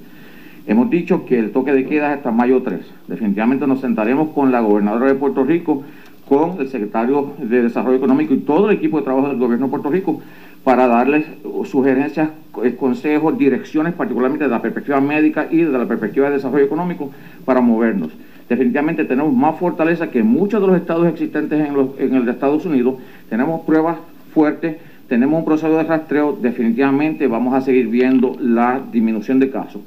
Hemos 0.66 0.90
dicho 0.90 1.24
que 1.24 1.38
el 1.38 1.52
toque 1.52 1.72
de 1.72 1.86
queda 1.86 2.12
es 2.12 2.18
hasta 2.18 2.30
mayo 2.30 2.62
3. 2.62 2.80
Definitivamente 3.08 3.66
nos 3.66 3.80
sentaremos 3.80 4.30
con 4.30 4.52
la 4.52 4.60
gobernadora 4.60 5.06
de 5.06 5.14
Puerto 5.14 5.44
Rico, 5.44 5.82
con 6.28 6.60
el 6.60 6.68
secretario 6.68 7.32
de 7.38 7.62
Desarrollo 7.62 7.96
Económico 7.96 8.34
y 8.34 8.38
todo 8.38 8.70
el 8.70 8.76
equipo 8.76 8.98
de 8.98 9.04
trabajo 9.04 9.28
del 9.28 9.38
gobierno 9.38 9.66
de 9.66 9.70
Puerto 9.70 9.90
Rico 9.90 10.20
para 10.62 10.86
darles 10.86 11.24
sugerencias, 11.64 12.28
eh, 12.62 12.76
consejos, 12.78 13.38
direcciones, 13.38 13.94
particularmente 13.94 14.44
de 14.44 14.50
la 14.50 14.60
perspectiva 14.60 15.00
médica 15.00 15.48
y 15.50 15.62
de 15.62 15.76
la 15.76 15.86
perspectiva 15.86 16.28
de 16.28 16.36
desarrollo 16.36 16.64
económico, 16.64 17.10
para 17.44 17.60
movernos. 17.60 18.10
Definitivamente 18.51 19.05
tenemos 19.05 19.32
más 19.32 19.57
fortaleza 19.61 20.11
que 20.11 20.22
muchos 20.24 20.61
de 20.61 20.66
los 20.66 20.76
estados 20.76 21.07
existentes 21.07 21.66
en, 21.66 21.72
los- 21.72 21.90
en 21.98 22.14
el 22.16 22.24
de 22.26 22.32
Estados 22.32 22.66
Unidos. 22.66 22.96
Tenemos 23.28 23.61
pruebas 23.62 23.96
fuertes, 24.34 24.76
tenemos 25.09 25.38
un 25.38 25.44
proceso 25.44 25.76
de 25.76 25.84
rastreo, 25.84 26.36
definitivamente 26.42 27.28
vamos 27.28 27.55
a 27.55 27.61
seguir 27.61 27.86
viendo 27.86 28.36
la 28.40 28.80
disminución 28.92 29.38
de 29.38 29.51
casos. 29.51 29.82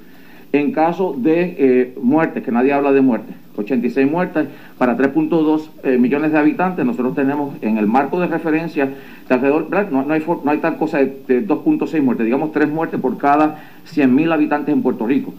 En 0.54 0.72
caso 0.72 1.14
de 1.18 1.56
eh, 1.58 1.98
muertes, 2.02 2.42
que 2.44 2.52
nadie 2.52 2.72
habla 2.72 2.94
de 2.94 3.02
muertes, 3.02 3.36
86 3.58 4.10
muertes 4.10 4.48
para 4.78 4.96
3.2 4.98 5.68
eh, 5.84 5.98
millones 5.98 6.32
de 6.32 6.38
habitantes, 6.38 6.86
nosotros 6.86 7.16
tenemos 7.16 7.56
en 7.62 7.78
el 7.78 7.88
marco 7.88 8.20
de 8.20 8.28
referencia 8.28 8.86
de 8.86 9.34
alrededor, 9.34 9.68
no, 9.92 10.06
hay, 10.14 10.24
no 10.26 10.60
tal 10.60 10.78
cosa 10.78 11.00
de, 11.00 11.18
de 11.28 11.46
2.6 11.48 12.02
muertes, 12.02 12.26
digamos 12.26 12.52
3 12.54 12.70
muertes 12.70 13.00
por 13.02 13.18
cada 13.18 13.60
100.000 13.94 14.32
habitantes 14.32 14.74
en 14.74 14.82
Puerto 14.84 15.06
Rico. 15.06 15.34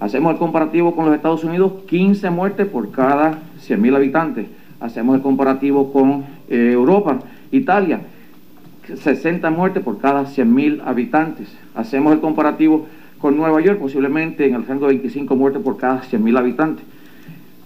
Hacemos 0.00 0.32
el 0.32 0.38
comparativo 0.38 0.96
con 0.96 1.04
los 1.04 1.14
Estados 1.14 1.44
Unidos, 1.44 1.72
15 1.86 2.30
muertes 2.30 2.66
por 2.66 2.90
cada 2.90 3.38
100.000 3.68 3.96
habitantes. 3.96 4.46
Hacemos 4.80 5.14
el 5.14 5.20
comparativo 5.20 5.92
con 5.92 6.24
eh, 6.48 6.70
Europa, 6.72 7.18
Italia, 7.52 8.00
60 8.94 9.50
muertes 9.50 9.82
por 9.84 9.98
cada 9.98 10.24
100.000 10.24 10.82
habitantes. 10.86 11.54
Hacemos 11.74 12.14
el 12.14 12.20
comparativo 12.20 12.86
con 13.18 13.36
Nueva 13.36 13.60
York, 13.60 13.78
posiblemente 13.78 14.46
en 14.46 14.54
el 14.54 14.66
rango 14.66 14.86
de 14.86 14.94
25 14.94 15.36
muertes 15.36 15.62
por 15.62 15.76
cada 15.76 16.00
100.000 16.00 16.38
habitantes. 16.38 16.84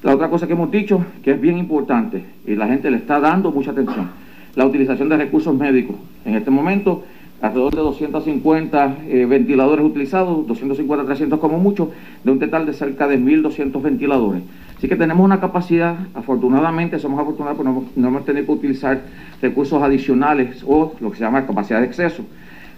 La 0.02 0.12
otra 0.12 0.28
cosa 0.28 0.48
que 0.48 0.54
hemos 0.54 0.72
dicho, 0.72 1.04
que 1.22 1.30
es 1.30 1.40
bien 1.40 1.56
importante, 1.56 2.24
y 2.46 2.56
la 2.56 2.66
gente 2.66 2.90
le 2.90 2.96
está 2.96 3.20
dando 3.20 3.52
mucha 3.52 3.70
atención, 3.70 4.10
la 4.56 4.66
utilización 4.66 5.08
de 5.08 5.18
recursos 5.18 5.56
médicos. 5.56 5.96
En 6.24 6.34
este 6.34 6.50
momento, 6.50 7.04
alrededor 7.44 7.74
de 7.74 7.82
250 7.82 8.96
eh, 9.06 9.26
ventiladores 9.26 9.84
utilizados, 9.84 10.46
250, 10.46 11.04
300 11.04 11.38
como 11.38 11.58
mucho, 11.58 11.90
de 12.24 12.30
un 12.30 12.38
total 12.38 12.64
de 12.64 12.72
cerca 12.72 13.06
de 13.06 13.18
1.200 13.18 13.82
ventiladores. 13.82 14.42
Así 14.78 14.88
que 14.88 14.96
tenemos 14.96 15.22
una 15.22 15.40
capacidad, 15.40 15.94
afortunadamente 16.14 16.98
somos 16.98 17.20
afortunados 17.20 17.58
porque 17.58 17.70
no, 17.70 17.84
no 17.96 18.08
hemos 18.08 18.24
tenido 18.24 18.46
que 18.46 18.52
utilizar 18.52 19.02
recursos 19.42 19.82
adicionales 19.82 20.64
o 20.66 20.94
lo 21.00 21.10
que 21.10 21.18
se 21.18 21.24
llama 21.24 21.46
capacidad 21.46 21.80
de 21.80 21.86
exceso. 21.86 22.24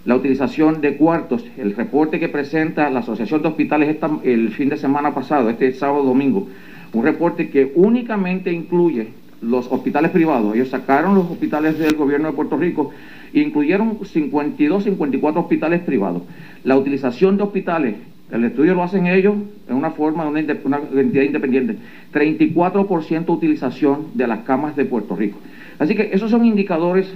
La 0.03 0.17
utilización 0.17 0.81
de 0.81 0.97
cuartos, 0.97 1.45
el 1.57 1.73
reporte 1.73 2.19
que 2.19 2.27
presenta 2.27 2.89
la 2.89 2.99
Asociación 2.99 3.41
de 3.43 3.47
Hospitales 3.47 3.97
el 4.23 4.51
fin 4.51 4.67
de 4.67 4.75
semana 4.75 5.13
pasado, 5.13 5.49
este 5.49 5.71
sábado 5.71 6.03
domingo, 6.03 6.45
un 6.91 7.03
reporte 7.03 7.49
que 7.49 7.71
únicamente 7.75 8.51
incluye 8.51 9.13
los 9.41 9.71
hospitales 9.71 10.11
privados. 10.11 10.55
Ellos 10.55 10.69
sacaron 10.69 11.15
los 11.15 11.29
hospitales 11.29 11.77
del 11.79 11.95
gobierno 11.95 12.27
de 12.27 12.33
Puerto 12.33 12.57
Rico 12.57 12.91
incluyeron 13.33 13.99
52, 14.03 14.83
54 14.83 15.41
hospitales 15.41 15.81
privados. 15.81 16.23
La 16.63 16.77
utilización 16.77 17.37
de 17.37 17.43
hospitales, 17.43 17.95
el 18.31 18.43
estudio 18.43 18.75
lo 18.75 18.83
hacen 18.83 19.07
ellos 19.07 19.35
en 19.69 19.75
una 19.75 19.91
forma 19.91 20.25
de 20.25 20.29
una, 20.29 20.79
una 20.91 21.01
entidad 21.01 21.23
independiente. 21.23 21.77
34% 22.13 23.29
utilización 23.29 24.07
de 24.13 24.27
las 24.27 24.39
camas 24.39 24.75
de 24.75 24.85
Puerto 24.85 25.15
Rico. 25.15 25.39
Así 25.79 25.95
que 25.95 26.09
esos 26.11 26.31
son 26.31 26.45
indicadores 26.45 27.11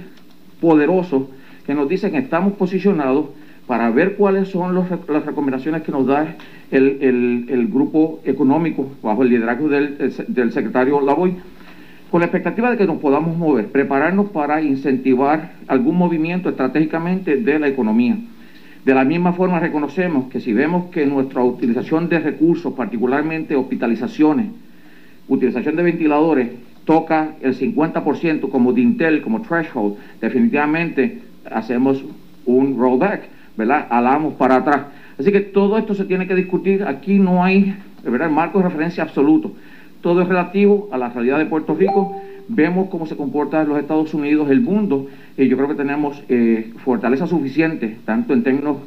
poderosos 0.60 1.24
que 1.66 1.74
nos 1.74 1.88
dicen 1.88 2.12
que 2.12 2.18
estamos 2.18 2.54
posicionados 2.54 3.26
para 3.66 3.90
ver 3.90 4.16
cuáles 4.16 4.48
son 4.48 4.74
los 4.74 4.86
las 5.08 5.24
recomendaciones 5.24 5.82
que 5.82 5.92
nos 5.92 6.06
da 6.06 6.36
el 6.70 7.68
grupo 7.70 8.20
económico 8.24 8.90
bajo 9.02 9.22
el 9.22 9.28
liderazgo 9.28 9.68
del, 9.68 10.12
del 10.28 10.52
secretario 10.52 11.00
Lavoy, 11.00 11.36
con 12.12 12.20
la 12.20 12.26
expectativa 12.26 12.70
de 12.70 12.76
que 12.76 12.86
nos 12.86 12.98
podamos 12.98 13.38
mover, 13.38 13.68
prepararnos 13.68 14.28
para 14.28 14.60
incentivar 14.60 15.52
algún 15.66 15.96
movimiento 15.96 16.50
estratégicamente 16.50 17.38
de 17.38 17.58
la 17.58 17.68
economía. 17.68 18.18
De 18.84 18.94
la 18.94 19.02
misma 19.02 19.32
forma 19.32 19.58
reconocemos 19.60 20.30
que 20.30 20.38
si 20.38 20.52
vemos 20.52 20.90
que 20.90 21.06
nuestra 21.06 21.42
utilización 21.42 22.10
de 22.10 22.18
recursos, 22.18 22.74
particularmente 22.74 23.56
hospitalizaciones, 23.56 24.48
utilización 25.26 25.74
de 25.74 25.84
ventiladores, 25.84 26.48
toca 26.84 27.36
el 27.40 27.58
50% 27.58 28.50
como 28.50 28.74
Dintel, 28.74 29.22
como 29.22 29.40
threshold, 29.40 29.94
definitivamente 30.20 31.22
hacemos 31.50 32.04
un 32.44 32.78
rollback, 32.78 33.22
¿verdad? 33.56 33.86
Alamos 33.88 34.34
para 34.34 34.56
atrás. 34.56 34.82
Así 35.18 35.32
que 35.32 35.40
todo 35.40 35.78
esto 35.78 35.94
se 35.94 36.04
tiene 36.04 36.26
que 36.26 36.34
discutir. 36.34 36.84
Aquí 36.84 37.18
no 37.18 37.42
hay, 37.42 37.74
¿verdad? 38.04 38.28
marco 38.28 38.58
de 38.58 38.64
referencia 38.64 39.02
absoluto. 39.02 39.52
Todo 40.02 40.22
es 40.22 40.28
relativo 40.28 40.88
a 40.92 40.98
la 40.98 41.08
realidad 41.08 41.38
de 41.38 41.46
Puerto 41.46 41.74
Rico. 41.74 42.20
Vemos 42.48 42.88
cómo 42.90 43.06
se 43.06 43.16
comporta 43.16 43.62
en 43.62 43.68
los 43.68 43.78
Estados 43.78 44.12
Unidos, 44.12 44.50
el 44.50 44.60
mundo, 44.60 45.06
y 45.38 45.46
yo 45.46 45.56
creo 45.56 45.68
que 45.68 45.76
tenemos 45.76 46.22
eh, 46.28 46.72
fortaleza 46.84 47.28
suficiente, 47.28 47.98
tanto 48.04 48.34
en 48.34 48.42
términos 48.42 48.78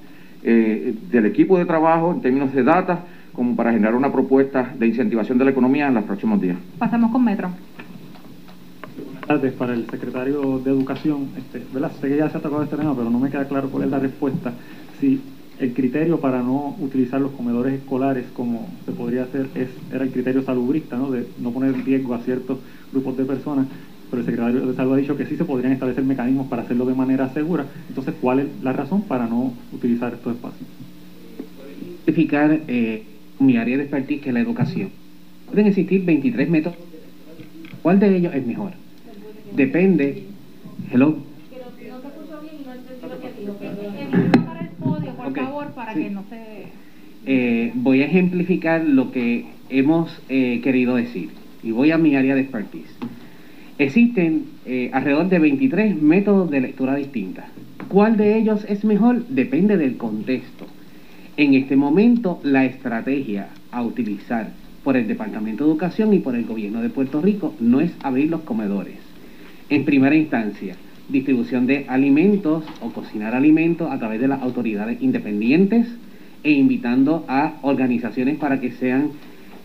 eh, 0.43 0.93
del 1.09 1.25
equipo 1.25 1.57
de 1.57 1.65
trabajo, 1.65 2.11
en 2.11 2.21
términos 2.21 2.53
de 2.53 2.63
data, 2.63 2.99
como 3.31 3.55
para 3.55 3.71
generar 3.71 3.95
una 3.95 4.11
propuesta 4.11 4.73
de 4.77 4.87
incentivación 4.87 5.37
de 5.37 5.45
la 5.45 5.51
economía 5.51 5.87
en 5.87 5.93
los 5.93 6.03
próximos 6.03 6.41
días. 6.41 6.57
Pasamos 6.77 7.11
con 7.11 7.23
Metro. 7.23 7.49
Buenas 8.97 9.21
tardes 9.25 9.53
para 9.53 9.73
el 9.73 9.89
secretario 9.89 10.59
de 10.59 10.69
Educación. 10.69 11.29
Este, 11.37 11.63
¿verdad? 11.73 11.91
Sé 11.99 12.09
que 12.09 12.17
ya 12.17 12.29
se 12.29 12.37
ha 12.37 12.41
tocado 12.41 12.61
este 12.61 12.75
tema, 12.75 12.93
pero 12.93 13.09
no 13.09 13.19
me 13.19 13.29
queda 13.29 13.47
claro 13.47 13.69
cuál 13.69 13.85
es 13.85 13.89
la 13.89 13.99
respuesta. 13.99 14.53
Si 14.99 15.21
el 15.59 15.73
criterio 15.73 16.19
para 16.19 16.41
no 16.41 16.75
utilizar 16.79 17.21
los 17.21 17.31
comedores 17.31 17.75
escolares 17.75 18.25
como 18.33 18.67
se 18.85 18.91
podría 18.91 19.23
hacer 19.23 19.47
es 19.55 19.69
era 19.91 20.03
el 20.03 20.11
criterio 20.11 20.43
salubrista, 20.43 20.97
¿no? 20.97 21.11
de 21.11 21.27
no 21.39 21.51
poner 21.51 21.73
en 21.73 21.85
riesgo 21.85 22.13
a 22.13 22.19
ciertos 22.19 22.59
grupos 22.91 23.17
de 23.17 23.25
personas, 23.25 23.67
pero 24.09 24.21
el 24.21 24.25
secretario 24.25 24.65
de 24.65 24.75
Salud 24.75 24.93
ha 24.93 24.97
dicho 24.97 25.17
que 25.17 25.25
sí 25.25 25.35
se 25.35 25.45
podrían 25.45 25.73
establecer 25.73 26.03
mecanismos 26.03 26.47
para 26.47 26.63
hacerlo 26.63 26.85
de 26.85 26.93
manera 26.93 27.33
segura. 27.33 27.65
Entonces, 27.89 28.13
¿cuál 28.21 28.39
es 28.39 28.47
la 28.63 28.73
razón 28.73 29.03
para 29.03 29.27
no 29.27 29.53
utilizar 29.73 30.13
estos 30.13 30.35
espacios? 30.35 30.67
Identificar 32.05 32.59
eh, 32.67 33.03
mi 33.39 33.57
área 33.57 33.77
de 33.77 33.83
expertise 33.83 34.21
que 34.21 34.29
es 34.29 34.33
la 34.33 34.41
educación. 34.41 34.89
Pueden 35.47 35.67
existir 35.67 36.03
23 36.03 36.49
métodos. 36.49 36.77
¿Cuál 37.81 37.99
de 37.99 38.15
ellos 38.15 38.33
es 38.33 38.45
mejor? 38.45 38.71
Depende. 39.55 40.23
Hello. 40.91 41.17
Para 44.37 44.59
el 44.61 44.69
podio, 45.35 45.45
por 45.47 45.53
Ok, 45.53 45.63
favor, 45.65 45.73
para 45.75 45.93
sí. 45.93 46.03
que 46.03 46.09
no 46.09 46.23
se... 46.29 46.85
Eh, 47.27 47.71
voy 47.75 48.01
a 48.01 48.05
ejemplificar 48.05 48.83
lo 48.85 49.11
que 49.11 49.45
hemos 49.69 50.11
eh, 50.29 50.61
querido 50.63 50.95
decir 50.95 51.29
y 51.63 51.71
voy 51.71 51.91
a 51.91 51.97
mi 51.97 52.15
área 52.15 52.35
de 52.35 52.41
expertise. 52.41 52.93
Existen 53.77 54.45
eh, 54.65 54.89
alrededor 54.93 55.27
de 55.29 55.39
23 55.39 56.01
métodos 56.01 56.49
de 56.51 56.61
lectura 56.61 56.95
distintas. 56.95 57.45
¿Cuál 57.89 58.15
de 58.15 58.37
ellos 58.37 58.65
es 58.69 58.85
mejor? 58.85 59.25
Depende 59.27 59.77
del 59.77 59.97
contexto. 59.97 60.65
En 61.37 61.55
este 61.55 61.75
momento, 61.75 62.39
la 62.43 62.65
estrategia 62.65 63.49
a 63.71 63.81
utilizar 63.83 64.51
por 64.83 64.95
el 64.95 65.07
Departamento 65.07 65.65
de 65.65 65.71
Educación 65.71 66.13
y 66.13 66.19
por 66.19 66.35
el 66.35 66.45
Gobierno 66.45 66.81
de 66.81 66.89
Puerto 66.89 67.21
Rico 67.21 67.55
no 67.59 67.81
es 67.81 67.91
abrir 68.03 68.29
los 68.29 68.41
comedores. 68.41 68.95
En 69.69 69.83
primera 69.83 70.15
instancia, 70.15 70.75
distribución 71.09 71.67
de 71.67 71.85
alimentos 71.87 72.63
o 72.81 72.91
cocinar 72.91 73.35
alimentos 73.35 73.91
a 73.91 73.99
través 73.99 74.19
de 74.19 74.27
las 74.27 74.41
autoridades 74.41 75.01
independientes 75.01 75.87
e 76.43 76.51
invitando 76.51 77.25
a 77.27 77.53
organizaciones 77.61 78.37
para 78.37 78.59
que 78.59 78.71
sean 78.71 79.11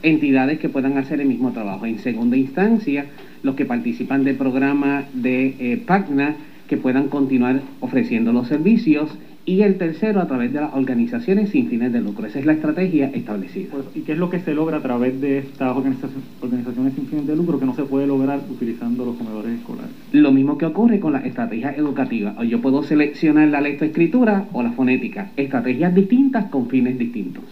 entidades 0.03 0.59
que 0.59 0.68
puedan 0.68 0.97
hacer 0.99 1.20
el 1.20 1.28
mismo 1.28 1.53
trabajo. 1.53 1.86
En 1.86 1.99
segunda 1.99 2.36
instancia, 2.36 3.07
los 3.43 3.55
que 3.55 3.64
participan 3.64 4.24
del 4.24 4.36
programa 4.36 5.05
de 5.12 5.55
eh, 5.59 5.82
PACNA 5.86 6.36
que 6.68 6.76
puedan 6.76 7.09
continuar 7.09 7.61
ofreciendo 7.80 8.32
los 8.32 8.49
servicios 8.49 9.11
y 9.51 9.62
el 9.62 9.78
tercero 9.78 10.20
a 10.20 10.28
través 10.28 10.53
de 10.53 10.61
las 10.61 10.72
organizaciones 10.74 11.51
sin 11.51 11.68
fines 11.68 11.92
de 11.92 12.01
lucro. 12.01 12.24
Esa 12.24 12.38
es 12.38 12.46
la 12.46 12.53
estrategia 12.53 13.11
establecida. 13.12 13.70
Pues, 13.72 13.86
¿Y 13.96 14.03
qué 14.03 14.12
es 14.12 14.18
lo 14.18 14.30
que 14.30 14.38
se 14.38 14.55
logra 14.55 14.76
a 14.76 14.80
través 14.80 15.20
de 15.20 15.38
estas 15.38 15.76
organizaciones, 15.76 16.24
organizaciones 16.40 16.94
sin 16.94 17.09
fines 17.09 17.26
de 17.26 17.34
lucro 17.34 17.59
que 17.59 17.66
no 17.66 17.74
se 17.74 17.82
puede 17.82 18.07
lograr 18.07 18.38
utilizando 18.48 19.05
los 19.05 19.16
comedores 19.16 19.59
escolares? 19.59 19.90
Lo 20.12 20.30
mismo 20.30 20.57
que 20.57 20.66
ocurre 20.66 21.01
con 21.01 21.12
las 21.12 21.24
estrategias 21.24 21.76
educativas. 21.76 22.36
O 22.38 22.44
yo 22.44 22.61
puedo 22.62 22.84
seleccionar 22.84 23.48
la 23.48 23.61
lectoescritura 23.61 24.46
o 24.53 24.62
la 24.62 24.70
fonética. 24.70 25.32
Estrategias 25.36 25.96
distintas 25.96 26.44
con 26.44 26.68
fines 26.68 26.96
distintos. 26.96 27.42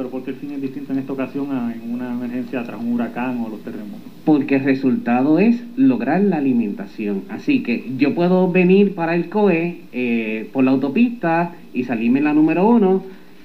Pero 0.00 0.08
¿por 0.08 0.24
qué 0.24 0.30
el 0.30 0.36
fin 0.38 0.52
es 0.52 0.62
distinto 0.62 0.94
en 0.94 1.00
esta 1.00 1.12
ocasión 1.12 1.52
a 1.52 1.74
en 1.74 1.92
una 1.92 2.10
emergencia 2.10 2.64
tras 2.64 2.80
un 2.80 2.94
huracán 2.94 3.38
o 3.44 3.50
los 3.50 3.62
terremotos? 3.62 4.10
Porque 4.24 4.54
el 4.54 4.64
resultado 4.64 5.38
es 5.38 5.62
lograr 5.76 6.22
la 6.22 6.38
alimentación. 6.38 7.24
Así 7.28 7.62
que 7.62 7.84
yo 7.98 8.14
puedo 8.14 8.50
venir 8.50 8.94
para 8.94 9.14
el 9.14 9.28
COE 9.28 9.82
eh, 9.92 10.48
por 10.54 10.64
la 10.64 10.70
autopista 10.70 11.52
y 11.74 11.84
salirme 11.84 12.20
en 12.20 12.24
la 12.24 12.32
número 12.32 12.66
uno, 12.66 13.02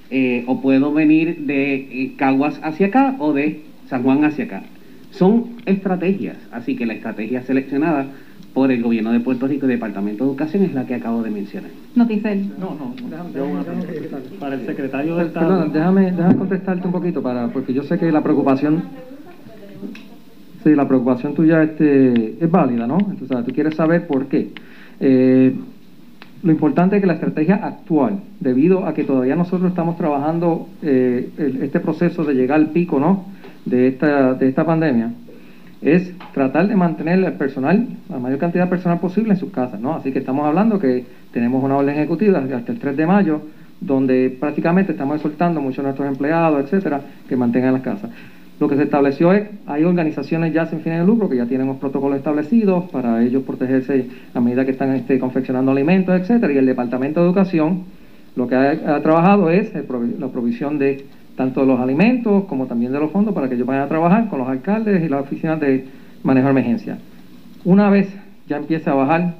eh, 0.10 0.46
o 0.48 0.62
puedo 0.62 0.94
venir 0.94 1.40
de 1.40 1.74
eh, 1.76 2.14
Caguas 2.16 2.58
hacia 2.64 2.88
acá 2.88 3.18
o 3.20 3.34
de 3.34 3.60
San 3.90 4.04
Juan 4.04 4.24
hacia 4.24 4.46
acá. 4.46 4.64
Son 5.12 5.58
estrategias, 5.66 6.38
así 6.54 6.78
que 6.78 6.86
la 6.86 6.94
estrategia 6.94 7.42
seleccionada 7.42 8.08
por 8.56 8.72
el 8.72 8.82
gobierno 8.82 9.12
de 9.12 9.20
Puerto 9.20 9.48
Rico 9.48 9.66
y 9.66 9.70
Departamento 9.70 10.24
de 10.24 10.30
Educación 10.32 10.64
es 10.64 10.74
la 10.74 10.86
que 10.88 10.96
acabo 10.96 11.22
de 11.22 11.30
mencionar. 11.30 11.70
Noticel. 11.94 12.52
No, 12.58 12.74
no, 12.74 12.96
yo 13.36 13.46
una 13.46 13.62
pregunta. 13.64 14.18
Para 14.40 14.56
el 14.56 14.66
secretario 14.66 15.18
de 15.18 15.26
Estado. 15.26 15.48
Perdón, 15.50 15.74
déjame, 15.74 16.12
déjame 16.14 16.36
contestarte 16.38 16.88
un 16.88 16.94
poquito 16.94 17.22
para, 17.22 17.50
porque 17.50 17.74
yo 17.74 17.84
sé 17.84 18.00
que 18.00 18.10
la 18.14 18.24
preocupación, 18.24 18.82
sí, 20.64 20.74
la 20.74 20.88
preocupación 20.88 21.34
tuya 21.36 21.64
este, 21.64 22.38
es 22.44 22.50
válida, 22.50 22.88
¿no? 22.88 22.98
Entonces, 22.98 23.46
tú 23.46 23.52
quieres 23.54 23.76
saber 23.76 24.08
por 24.08 24.28
qué. 24.28 24.52
Eh, 25.02 25.54
lo 26.42 26.52
importante 26.52 26.96
es 26.96 27.02
que 27.02 27.08
la 27.08 27.14
estrategia 27.16 27.56
actual, 27.56 28.20
debido 28.40 28.86
a 28.86 28.94
que 28.94 29.04
todavía 29.04 29.36
nosotros 29.36 29.70
estamos 29.70 29.98
trabajando 29.98 30.70
eh, 30.82 31.30
el- 31.38 31.62
este 31.62 31.82
proceso 31.82 32.24
de 32.24 32.34
llegar 32.36 32.60
al 32.60 32.68
pico, 32.68 33.02
¿no? 33.02 33.26
De 33.66 33.88
esta, 33.90 34.34
de 34.36 34.48
esta 34.48 34.64
pandemia, 34.66 35.12
es 35.86 36.12
tratar 36.34 36.68
de 36.68 36.76
mantener 36.76 37.24
el 37.24 37.34
personal, 37.34 37.88
la 38.10 38.18
mayor 38.18 38.40
cantidad 38.40 38.64
de 38.64 38.70
personal 38.72 39.00
posible 39.00 39.34
en 39.34 39.38
sus 39.38 39.52
casas, 39.52 39.80
¿no? 39.80 39.94
Así 39.94 40.12
que 40.12 40.18
estamos 40.20 40.44
hablando 40.46 40.80
que 40.80 41.06
tenemos 41.32 41.64
una 41.64 41.78
orden 41.78 41.96
ejecutiva 41.96 42.40
hasta 42.40 42.72
el 42.72 42.80
3 42.80 42.98
de 42.98 43.06
mayo, 43.06 43.42
donde 43.80 44.36
prácticamente 44.40 44.94
estamos 44.94 45.18
exhortando 45.18 45.62
muchos 45.62 45.78
de 45.78 45.84
nuestros 45.84 46.08
empleados, 46.08 46.64
etcétera, 46.64 47.02
que 47.30 47.36
mantengan 47.36 47.74
las 47.74 47.84
casas. 47.84 48.10
Lo 48.60 48.68
que 48.68 48.78
se 48.78 48.84
estableció 48.84 49.32
es, 49.32 49.48
hay 49.68 49.84
organizaciones 49.84 50.54
ya 50.54 50.66
sin 50.66 50.80
fines 50.80 51.02
de 51.02 51.06
lucro 51.06 51.30
que 51.30 51.36
ya 51.36 51.46
tienen 51.46 51.68
unos 51.68 51.80
protocolos 51.80 52.18
establecidos 52.18 52.86
para 52.90 53.22
ellos 53.22 53.44
protegerse 53.44 54.08
a 54.34 54.40
medida 54.40 54.66
que 54.66 54.72
están 54.72 54.96
este, 54.96 55.20
confeccionando 55.20 55.72
alimentos, 55.72 56.20
etcétera, 56.20 56.52
y 56.52 56.58
el 56.58 56.66
Departamento 56.66 57.20
de 57.20 57.28
Educación 57.28 57.84
lo 58.36 58.48
que 58.48 58.56
ha, 58.56 59.02
trabajado 59.02 59.50
es 59.50 59.72
la 59.74 60.28
provisión 60.28 60.78
de 60.80 61.06
tanto 61.36 61.62
de 61.62 61.68
los 61.68 61.80
alimentos 61.80 62.46
como 62.46 62.66
también 62.66 62.92
de 62.92 63.00
los 63.00 63.12
fondos 63.12 63.34
para 63.34 63.48
que 63.48 63.56
ellos 63.56 63.68
vayan 63.68 63.84
a 63.84 63.88
trabajar 63.88 64.28
con 64.28 64.40
los 64.40 64.48
alcaldes 64.48 65.04
y 65.04 65.10
las 65.10 65.22
oficinas 65.22 65.60
de 65.60 65.84
manejo 66.24 66.46
de 66.48 66.52
emergencia. 66.52 66.98
Una 67.64 67.90
vez 67.90 68.08
ya 68.48 68.58
empiece 68.58 68.90
a 68.90 68.94
bajar, 68.94 69.34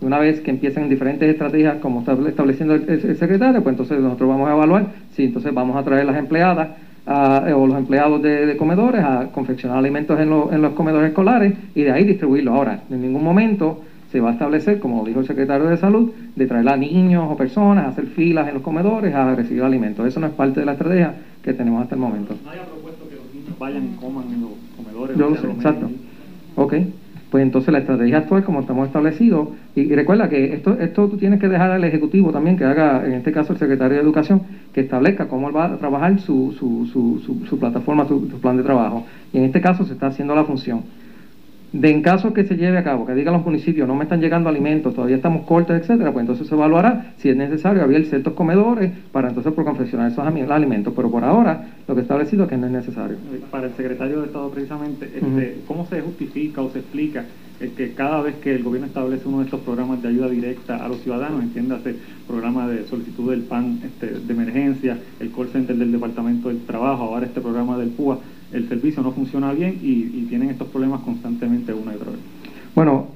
una 0.00 0.18
vez 0.18 0.40
que 0.40 0.50
empiecen 0.50 0.88
diferentes 0.88 1.28
estrategias 1.28 1.78
como 1.78 2.00
está 2.00 2.16
estableciendo 2.28 2.74
el, 2.74 3.16
secretario, 3.16 3.62
pues 3.62 3.72
entonces 3.72 4.00
nosotros 4.00 4.28
vamos 4.28 4.48
a 4.48 4.52
evaluar 4.52 4.86
si 5.14 5.24
entonces 5.24 5.52
vamos 5.52 5.76
a 5.76 5.82
traer 5.82 6.06
las 6.06 6.16
empleadas 6.16 6.68
a- 7.06 7.44
o 7.54 7.66
los 7.66 7.76
empleados 7.76 8.22
de, 8.22 8.56
comedores 8.56 9.02
a 9.02 9.28
confeccionar 9.32 9.78
alimentos 9.78 10.18
en, 10.20 10.30
lo- 10.30 10.52
en 10.52 10.62
los 10.62 10.72
comedores 10.74 11.08
escolares 11.08 11.54
y 11.74 11.82
de 11.82 11.90
ahí 11.90 12.04
distribuirlos. 12.04 12.54
Ahora, 12.54 12.78
en 12.90 13.02
ningún 13.02 13.24
momento 13.24 13.78
se 14.12 14.20
va 14.20 14.28
a 14.28 14.32
establecer, 14.34 14.78
como 14.78 15.04
dijo 15.06 15.20
el 15.20 15.26
secretario 15.26 15.66
de 15.68 15.78
Salud, 15.78 16.10
de 16.36 16.46
traer 16.46 16.68
a 16.68 16.76
niños 16.76 17.24
o 17.30 17.36
personas 17.36 17.86
a 17.86 17.88
hacer 17.88 18.06
filas 18.08 18.46
en 18.46 18.54
los 18.54 18.62
comedores 18.62 19.14
a 19.14 19.34
recibir 19.34 19.62
alimentos. 19.62 20.06
Eso 20.06 20.20
no 20.20 20.26
es 20.26 20.34
parte 20.34 20.60
de 20.60 20.66
la 20.66 20.72
estrategia 20.72 21.14
que 21.42 21.54
tenemos 21.54 21.82
hasta 21.82 21.94
el 21.94 22.00
momento. 22.02 22.36
Nadie 22.44 22.60
ha 22.60 22.66
propuesto 22.66 23.08
que 23.08 23.16
los 23.16 23.34
niños 23.34 23.58
vayan 23.58 23.84
y 23.84 23.96
coman 23.96 24.24
en 24.30 24.42
los 24.42 24.50
comedores. 24.76 25.16
Yo 25.16 25.30
lo 25.30 25.36
sé, 25.36 25.50
exacto. 25.50 25.90
Ok, 26.56 26.74
pues 27.30 27.42
entonces 27.42 27.72
la 27.72 27.78
estrategia 27.78 28.18
actual, 28.18 28.44
como 28.44 28.60
estamos 28.60 28.86
establecidos, 28.86 29.48
y, 29.74 29.80
y 29.80 29.94
recuerda 29.94 30.28
que 30.28 30.52
esto, 30.52 30.78
esto 30.78 31.08
tú 31.08 31.16
tienes 31.16 31.40
que 31.40 31.48
dejar 31.48 31.70
al 31.70 31.82
Ejecutivo 31.82 32.30
también 32.32 32.58
que 32.58 32.64
haga, 32.64 33.06
en 33.06 33.14
este 33.14 33.32
caso 33.32 33.54
el 33.54 33.58
Secretario 33.58 33.96
de 33.96 34.02
Educación, 34.02 34.42
que 34.74 34.82
establezca 34.82 35.26
cómo 35.26 35.48
él 35.48 35.56
va 35.56 35.64
a 35.64 35.76
trabajar 35.78 36.20
su, 36.20 36.54
su, 36.58 36.86
su, 36.92 37.18
su, 37.24 37.46
su 37.46 37.58
plataforma, 37.58 38.06
su 38.06 38.28
plan 38.42 38.58
de 38.58 38.62
trabajo. 38.62 39.06
Y 39.32 39.38
en 39.38 39.44
este 39.44 39.62
caso 39.62 39.86
se 39.86 39.94
está 39.94 40.08
haciendo 40.08 40.34
la 40.34 40.44
función. 40.44 40.82
De 41.72 41.90
en 41.90 42.02
caso 42.02 42.34
que 42.34 42.44
se 42.44 42.56
lleve 42.56 42.76
a 42.76 42.84
cabo, 42.84 43.06
que 43.06 43.14
digan 43.14 43.32
los 43.32 43.44
municipios, 43.44 43.88
no 43.88 43.94
me 43.94 44.04
están 44.04 44.20
llegando 44.20 44.50
alimentos, 44.50 44.94
todavía 44.94 45.16
estamos 45.16 45.46
cortos, 45.46 45.74
etcétera, 45.74 46.12
pues 46.12 46.22
entonces 46.22 46.46
se 46.46 46.54
evaluará 46.54 47.14
si 47.16 47.30
es 47.30 47.36
necesario 47.36 47.82
abrir 47.82 48.04
ciertos 48.06 48.34
comedores 48.34 48.92
para 49.10 49.28
entonces 49.28 49.54
confeccionar 49.54 50.10
esos 50.10 50.24
alimentos. 50.50 50.92
Pero 50.94 51.10
por 51.10 51.24
ahora, 51.24 51.68
lo 51.88 51.94
que 51.94 52.00
he 52.00 52.02
establecido 52.02 52.44
es 52.44 52.50
que 52.50 52.58
no 52.58 52.66
es 52.66 52.72
necesario. 52.72 53.16
Para 53.50 53.68
el 53.68 53.72
secretario 53.72 54.20
de 54.20 54.26
Estado, 54.26 54.50
precisamente, 54.50 55.06
este, 55.06 55.60
¿cómo 55.66 55.86
se 55.86 56.00
justifica 56.02 56.60
o 56.60 56.70
se 56.70 56.80
explica 56.80 57.24
el 57.60 57.70
que 57.72 57.92
cada 57.92 58.20
vez 58.20 58.34
que 58.36 58.54
el 58.54 58.62
gobierno 58.62 58.88
establece 58.88 59.28
uno 59.28 59.38
de 59.38 59.44
estos 59.44 59.60
programas 59.60 60.02
de 60.02 60.08
ayuda 60.08 60.28
directa 60.28 60.84
a 60.84 60.88
los 60.88 61.00
ciudadanos, 61.00 61.42
entiéndase, 61.42 61.94
programa 62.26 62.68
de 62.68 62.84
solicitud 62.86 63.30
del 63.30 63.42
PAN 63.42 63.80
este, 63.84 64.18
de 64.18 64.32
emergencia, 64.32 64.98
el 65.20 65.30
call 65.30 65.48
center 65.48 65.76
del 65.76 65.92
Departamento 65.92 66.48
del 66.48 66.62
Trabajo, 66.62 67.04
ahora 67.04 67.26
este 67.26 67.40
programa 67.40 67.78
del 67.78 67.90
PUA, 67.90 68.18
el 68.52 68.68
servicio 68.68 69.02
no 69.02 69.12
funciona 69.12 69.52
bien 69.52 69.78
y, 69.82 70.26
tienen 70.28 70.50
estos 70.50 70.68
problemas 70.68 71.02
constantemente 71.02 71.74
una 71.74 71.92
y 71.92 71.96
otra 71.96 72.10
vez? 72.12 72.20
Bueno, 72.74 73.08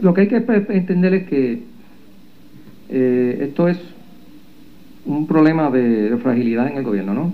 lo 0.00 0.14
que 0.14 0.22
hay 0.22 0.28
que 0.28 0.44
entender 0.70 1.14
es 1.14 1.28
que 1.28 1.62
eh, 2.88 3.38
esto 3.48 3.68
es 3.68 3.78
un 5.06 5.26
problema 5.26 5.70
de, 5.70 6.16
fragilidad 6.22 6.68
en 6.68 6.76
el 6.76 6.84
gobierno, 6.84 7.14
¿no? 7.14 7.32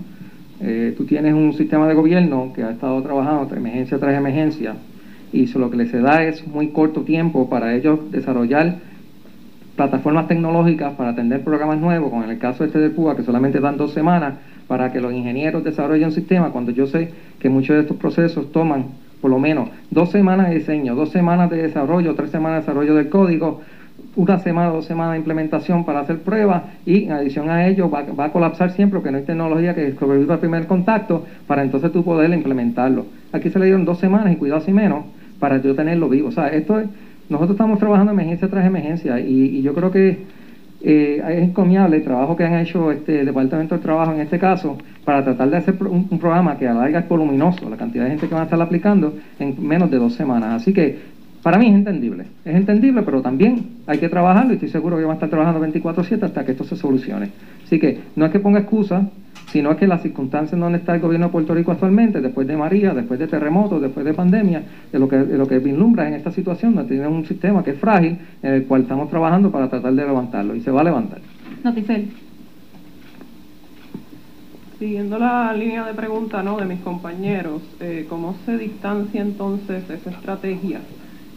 Eh, 0.61 0.95
tú 0.97 1.05
tienes 1.05 1.35
un 1.35 1.53
sistema 1.55 1.87
de 1.87 1.95
gobierno 1.95 2.53
que 2.55 2.63
ha 2.63 2.71
estado 2.71 3.01
trabajando 3.03 3.47
tras 3.47 3.59
emergencia 3.61 3.99
tras 3.99 4.17
emergencia 4.17 4.75
y 5.33 5.47
so- 5.47 5.59
lo 5.61 5.71
que 5.71 5.77
les 5.77 5.93
da 5.93 6.25
es 6.25 6.47
muy 6.47 6.69
corto 6.69 7.03
tiempo 7.03 7.49
para 7.49 7.75
ellos 7.75 8.11
desarrollar 8.11 8.77
plataformas 9.77 10.27
tecnológicas 10.27 10.95
para 10.95 11.11
atender 11.11 11.45
programas 11.45 11.79
nuevos, 11.79 12.11
como 12.11 12.25
en 12.25 12.31
el 12.31 12.39
caso 12.39 12.65
este 12.65 12.81
de 12.81 12.91
Cuba, 12.91 13.15
que 13.15 13.23
solamente 13.23 13.61
dan 13.61 13.77
dos 13.77 13.93
semanas 13.93 14.35
para 14.69 14.93
que 14.93 15.01
los 15.01 15.13
ingenieros 15.13 15.65
desarrollen 15.65 16.09
un 16.09 16.13
sistema, 16.13 16.51
cuando 16.51 16.71
yo 16.71 16.87
sé 16.87 17.11
que 17.41 17.49
muchos 17.49 17.75
de 17.75 17.83
estos 17.83 17.97
procesos 17.97 18.53
toman 18.53 18.87
por 19.21 19.31
lo 19.31 19.39
menos 19.41 19.71
dos 19.91 20.11
semanas 20.11 20.51
de 20.51 20.57
diseño, 20.57 20.95
dos 20.95 21.11
semanas 21.11 21.51
de 21.51 21.63
desarrollo, 21.63 22.15
tres 22.15 22.31
semanas 22.31 22.59
de 22.59 22.61
desarrollo 22.61 22.95
del 22.95 23.09
código, 23.09 23.63
una 24.15 24.39
semana, 24.39 24.71
dos 24.71 24.85
semanas 24.85 25.13
de 25.13 25.19
implementación 25.19 25.85
para 25.85 26.01
hacer 26.01 26.19
pruebas 26.19 26.63
y 26.87 27.05
en 27.05 27.13
adición 27.13 27.51
a 27.51 27.67
ello 27.67 27.91
va, 27.91 28.03
va 28.03 28.27
a 28.27 28.33
colapsar 28.33 28.73
siempre 28.73 28.99
porque 28.99 29.11
no 29.11 29.19
hay 29.19 29.25
tecnología 29.25 29.75
que 29.75 29.95
sobreviva 29.95 30.35
al 30.35 30.41
primer 30.41 30.67
contacto 30.67 31.25
para 31.47 31.63
entonces 31.63 31.93
tú 31.93 32.05
poder 32.05 32.33
implementarlo. 32.33 33.07
Aquí 33.33 33.51
se 33.51 33.59
le 33.59 33.67
dieron 33.67 33.85
dos 33.85 33.99
semanas 33.99 34.33
y 34.33 34.37
cuidado 34.37 34.61
si 34.61 34.73
menos 34.73 35.05
para 35.39 35.59
yo 35.59 35.75
tenerlo 35.75 36.09
vivo. 36.09 36.29
O 36.29 36.33
sea, 36.33 36.49
esto 36.49 36.79
es, 36.81 36.89
nosotros 37.29 37.55
estamos 37.55 37.79
trabajando 37.79 38.13
emergencia 38.13 38.49
tras 38.49 38.67
emergencia 38.67 39.21
y, 39.21 39.57
y 39.57 39.63
yo 39.63 39.75
creo 39.75 39.91
que 39.91 40.19
eh, 40.81 41.21
es 41.29 41.43
encomiable 41.43 41.97
el 41.97 42.05
trabajo 42.05 42.37
que 42.37 42.45
han 42.45 42.55
hecho 42.55 42.93
este 42.93 43.25
Departamento 43.25 43.77
de 43.77 43.81
Trabajo 43.81 44.13
en 44.13 44.21
este 44.21 44.39
caso 44.39 44.79
para 45.05 45.25
tratar 45.25 45.51
de 45.51 45.57
hacer 45.57 45.75
un, 45.83 46.07
programa 46.19 46.57
que 46.57 46.69
a 46.69 46.75
la 46.75 46.83
larga 46.83 47.05
voluminoso, 47.09 47.69
la 47.69 47.77
cantidad 47.77 48.05
de 48.05 48.11
gente 48.11 48.29
que 48.29 48.35
van 48.35 48.43
a 48.43 48.45
estar 48.45 48.61
aplicando 48.61 49.15
en 49.39 49.57
menos 49.67 49.91
de 49.91 49.99
dos 49.99 50.15
semanas. 50.15 50.63
Así 50.63 50.73
que 50.73 50.99
para 51.43 51.59
mí 51.59 51.69
es 51.69 51.75
entendible, 51.75 52.27
es 52.45 52.55
entendible, 52.55 53.03
pero 53.03 53.23
también 53.23 53.67
hay 53.87 53.99
que 53.99 54.09
trabajarlo 54.09 54.53
y 54.53 54.55
estoy 54.55 54.69
seguro 54.69 54.97
que 54.97 55.03
van 55.03 55.13
a 55.13 55.15
estar 55.15 55.31
trabajando 55.31 55.61
24/7 55.61 56.27
hasta 56.27 56.45
que 56.45 56.53
esto 56.53 56.65
se 56.65 56.77
solucione. 56.77 57.31
Así 57.65 57.81
que 57.81 57.99
no 58.15 58.27
es 58.27 58.33
que 58.33 58.39
ponga 58.39 58.61
excusa, 58.61 59.09
sino 59.53 59.71
es 59.71 59.79
que 59.79 59.87
las 59.87 60.03
circunstancias 60.03 60.53
en 60.53 60.61
donde 60.61 60.79
está 60.79 60.95
el 60.95 61.01
gobierno 61.01 61.27
de 61.27 61.33
Puerto 61.33 61.55
Rico 61.55 61.73
actualmente, 61.73 62.21
después 62.21 62.47
de 62.47 62.57
María, 62.57 62.93
después 62.93 63.19
de 63.19 63.27
terremotos, 63.27 63.81
después 63.81 64.05
de 64.05 64.15
pandemia, 64.15 64.63
de 64.93 64.99
lo 64.99 65.09
que, 65.09 65.17
de 65.17 65.39
lo 65.39 65.47
que 65.47 65.59
vislumbra 65.59 66.07
en 66.07 66.15
esta 66.15 66.31
situación, 66.31 66.75
donde 66.75 66.91
tiene 66.91 67.09
un 67.09 67.25
sistema 67.27 67.65
que 67.65 67.73
es 67.73 67.79
frágil, 67.79 68.19
en 68.43 68.55
el 68.55 68.65
cual 68.65 68.83
estamos 68.83 69.09
trabajando 69.11 69.51
para 69.51 69.69
tratar 69.69 69.93
de 69.93 70.07
levantarlo 70.07 70.55
y 70.55 70.61
se 70.61 70.71
va 70.71 70.83
a 70.83 70.85
levantar. 70.85 71.21
Noticel. 71.65 72.11
Siguiendo 74.79 75.19
la 75.19 75.53
línea 75.55 75.85
de 75.85 75.95
pregunta 75.95 76.43
¿no? 76.43 76.57
de 76.59 76.65
mis 76.65 76.81
compañeros, 76.81 77.63
eh, 77.81 78.07
¿cómo 78.09 78.37
se 78.47 78.57
distancia 78.59 79.21
entonces 79.21 79.91
esa 79.91 80.11
estrategia 80.11 80.81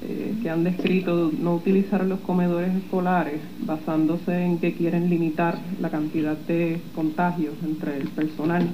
eh, 0.03 0.35
que 0.41 0.49
han 0.49 0.63
descrito 0.63 1.31
no 1.37 1.55
utilizar 1.55 2.05
los 2.05 2.19
comedores 2.21 2.75
escolares 2.75 3.39
basándose 3.65 4.43
en 4.43 4.59
que 4.59 4.73
quieren 4.73 5.09
limitar 5.09 5.59
la 5.79 5.89
cantidad 5.89 6.35
de 6.35 6.81
contagios 6.95 7.53
entre 7.63 7.97
el 7.97 8.07
personal? 8.09 8.67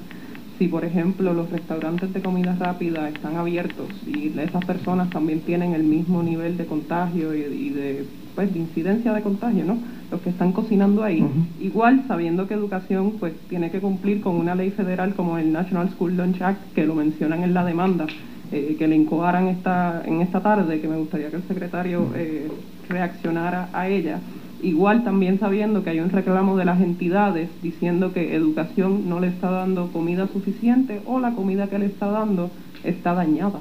Si, 0.58 0.66
por 0.66 0.84
ejemplo, 0.84 1.32
los 1.34 1.50
restaurantes 1.50 2.12
de 2.12 2.20
comida 2.20 2.56
rápida 2.58 3.08
están 3.08 3.36
abiertos 3.36 3.88
y 4.06 4.32
esas 4.38 4.64
personas 4.64 5.08
también 5.10 5.40
tienen 5.40 5.72
el 5.72 5.84
mismo 5.84 6.22
nivel 6.22 6.56
de 6.56 6.66
contagio 6.66 7.32
y, 7.32 7.42
y 7.42 7.70
de, 7.70 8.06
pues, 8.34 8.52
de 8.52 8.58
incidencia 8.58 9.12
de 9.12 9.22
contagio, 9.22 9.64
¿no? 9.64 9.78
Los 10.10 10.20
que 10.20 10.30
están 10.30 10.52
cocinando 10.52 11.04
ahí. 11.04 11.24
Igual, 11.60 12.04
sabiendo 12.08 12.48
que 12.48 12.54
educación 12.54 13.14
pues 13.20 13.34
tiene 13.48 13.70
que 13.70 13.80
cumplir 13.80 14.20
con 14.20 14.34
una 14.36 14.54
ley 14.54 14.70
federal 14.70 15.14
como 15.14 15.38
el 15.38 15.52
National 15.52 15.90
School 15.90 16.16
Lunch 16.16 16.40
Act, 16.40 16.72
que 16.74 16.86
lo 16.86 16.94
mencionan 16.94 17.42
en 17.42 17.52
la 17.52 17.64
demanda, 17.64 18.06
eh, 18.52 18.76
que 18.78 18.88
le 18.88 18.96
incoaran 18.96 19.48
esta, 19.48 20.02
en 20.04 20.20
esta 20.20 20.40
tarde, 20.40 20.80
que 20.80 20.88
me 20.88 20.96
gustaría 20.96 21.30
que 21.30 21.36
el 21.36 21.42
secretario 21.42 22.08
eh, 22.14 22.48
reaccionara 22.88 23.68
a 23.72 23.88
ella. 23.88 24.20
Igual 24.62 25.04
también 25.04 25.38
sabiendo 25.38 25.84
que 25.84 25.90
hay 25.90 26.00
un 26.00 26.10
reclamo 26.10 26.56
de 26.56 26.64
las 26.64 26.80
entidades 26.80 27.48
diciendo 27.62 28.12
que 28.12 28.34
educación 28.34 29.08
no 29.08 29.20
le 29.20 29.28
está 29.28 29.50
dando 29.50 29.92
comida 29.92 30.26
suficiente 30.26 31.00
o 31.06 31.20
la 31.20 31.32
comida 31.32 31.68
que 31.68 31.78
le 31.78 31.86
está 31.86 32.06
dando 32.06 32.50
está 32.82 33.14
dañada. 33.14 33.60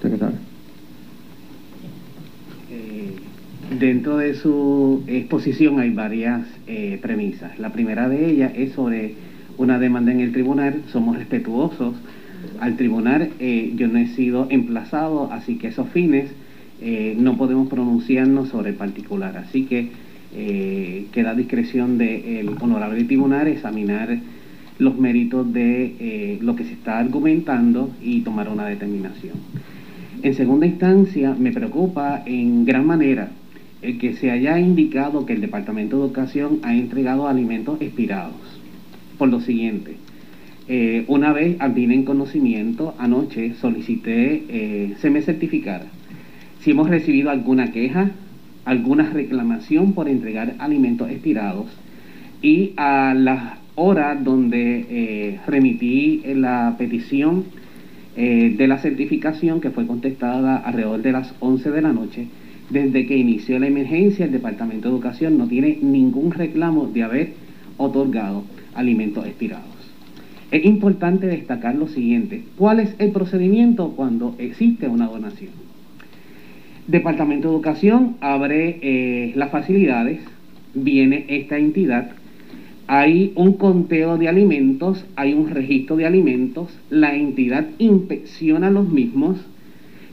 Secretario. 0.00 0.38
Eh, 2.70 3.16
dentro 3.78 4.16
de 4.16 4.34
su 4.34 5.02
exposición 5.06 5.78
hay 5.80 5.90
varias 5.90 6.46
eh, 6.66 6.98
premisas. 7.02 7.58
La 7.58 7.70
primera 7.70 8.08
de 8.08 8.30
ellas 8.30 8.52
es 8.54 8.72
sobre 8.72 9.14
una 9.58 9.78
demanda 9.78 10.10
en 10.12 10.20
el 10.20 10.32
tribunal. 10.32 10.82
Somos 10.90 11.18
respetuosos 11.18 11.96
al 12.60 12.76
tribunal. 12.76 13.30
Eh, 13.38 13.72
yo 13.76 13.88
no 13.88 13.98
he 13.98 14.08
sido 14.08 14.46
emplazado, 14.50 15.30
así 15.32 15.56
que 15.56 15.68
esos 15.68 15.88
fines 15.90 16.30
eh, 16.80 17.16
no 17.18 17.36
podemos 17.36 17.68
pronunciarnos 17.68 18.48
sobre 18.48 18.70
el 18.70 18.76
particular. 18.76 19.36
Así 19.36 19.64
que 19.64 19.88
eh, 20.34 21.06
queda 21.12 21.34
discreción 21.34 21.98
del 21.98 22.50
honorable 22.60 23.04
tribunal 23.04 23.48
examinar 23.48 24.18
los 24.78 24.98
méritos 24.98 25.50
de 25.54 26.38
lo 26.42 26.54
que 26.54 26.64
se 26.64 26.74
está 26.74 26.98
argumentando 26.98 27.90
y 28.02 28.20
tomar 28.20 28.50
una 28.50 28.66
determinación. 28.66 29.36
En 30.22 30.34
segunda 30.34 30.66
instancia, 30.66 31.34
me 31.38 31.50
preocupa 31.50 32.22
en 32.26 32.66
gran 32.66 32.86
manera 32.86 33.30
el 33.80 33.98
que 33.98 34.14
se 34.14 34.30
haya 34.30 34.58
indicado 34.58 35.24
que 35.24 35.32
el 35.32 35.40
Departamento 35.40 35.96
de 35.96 36.06
Educación 36.06 36.58
ha 36.62 36.74
entregado 36.74 37.28
alimentos 37.28 37.80
expirados. 37.80 38.34
Por 39.16 39.28
lo 39.28 39.40
siguiente, 39.40 39.96
eh, 40.68 41.04
una 41.08 41.32
vez 41.32 41.56
vine 41.74 41.94
en 41.94 42.04
conocimiento, 42.04 42.94
anoche 42.98 43.54
solicité 43.54 44.42
eh, 44.48 44.94
se 45.00 45.10
me 45.10 45.22
certificara 45.22 45.86
si 46.66 46.72
hemos 46.72 46.90
recibido 46.90 47.30
alguna 47.30 47.70
queja, 47.70 48.10
alguna 48.64 49.08
reclamación 49.10 49.92
por 49.92 50.08
entregar 50.08 50.56
alimentos 50.58 51.08
expirados 51.08 51.66
y 52.42 52.72
a 52.76 53.14
las 53.14 53.58
horas 53.76 54.24
donde 54.24 54.84
eh, 54.90 55.40
remití 55.46 56.22
la 56.34 56.74
petición 56.76 57.44
eh, 58.16 58.52
de 58.58 58.66
la 58.66 58.78
certificación 58.78 59.60
que 59.60 59.70
fue 59.70 59.86
contestada 59.86 60.56
alrededor 60.56 61.02
de 61.02 61.12
las 61.12 61.36
11 61.38 61.70
de 61.70 61.82
la 61.82 61.92
noche, 61.92 62.26
desde 62.70 63.06
que 63.06 63.16
inició 63.16 63.60
la 63.60 63.68
emergencia 63.68 64.24
el 64.24 64.32
Departamento 64.32 64.88
de 64.88 64.94
Educación 64.96 65.38
no 65.38 65.46
tiene 65.46 65.78
ningún 65.80 66.32
reclamo 66.32 66.90
de 66.92 67.02
haber 67.04 67.32
otorgado 67.76 68.42
alimentos 68.74 69.24
expirados. 69.24 69.75
Es 70.50 70.64
importante 70.64 71.26
destacar 71.26 71.74
lo 71.74 71.88
siguiente, 71.88 72.44
¿cuál 72.56 72.78
es 72.78 72.94
el 72.98 73.10
procedimiento 73.10 73.94
cuando 73.96 74.36
existe 74.38 74.86
una 74.86 75.08
donación? 75.08 75.50
Departamento 76.86 77.48
de 77.48 77.54
Educación 77.54 78.16
abre 78.20 78.78
eh, 78.80 79.32
las 79.34 79.50
facilidades, 79.50 80.20
viene 80.72 81.24
esta 81.28 81.58
entidad, 81.58 82.12
hay 82.86 83.32
un 83.34 83.54
conteo 83.54 84.18
de 84.18 84.28
alimentos, 84.28 85.04
hay 85.16 85.34
un 85.34 85.50
registro 85.50 85.96
de 85.96 86.06
alimentos, 86.06 86.78
la 86.90 87.16
entidad 87.16 87.66
inspecciona 87.78 88.70
los 88.70 88.88
mismos 88.88 89.44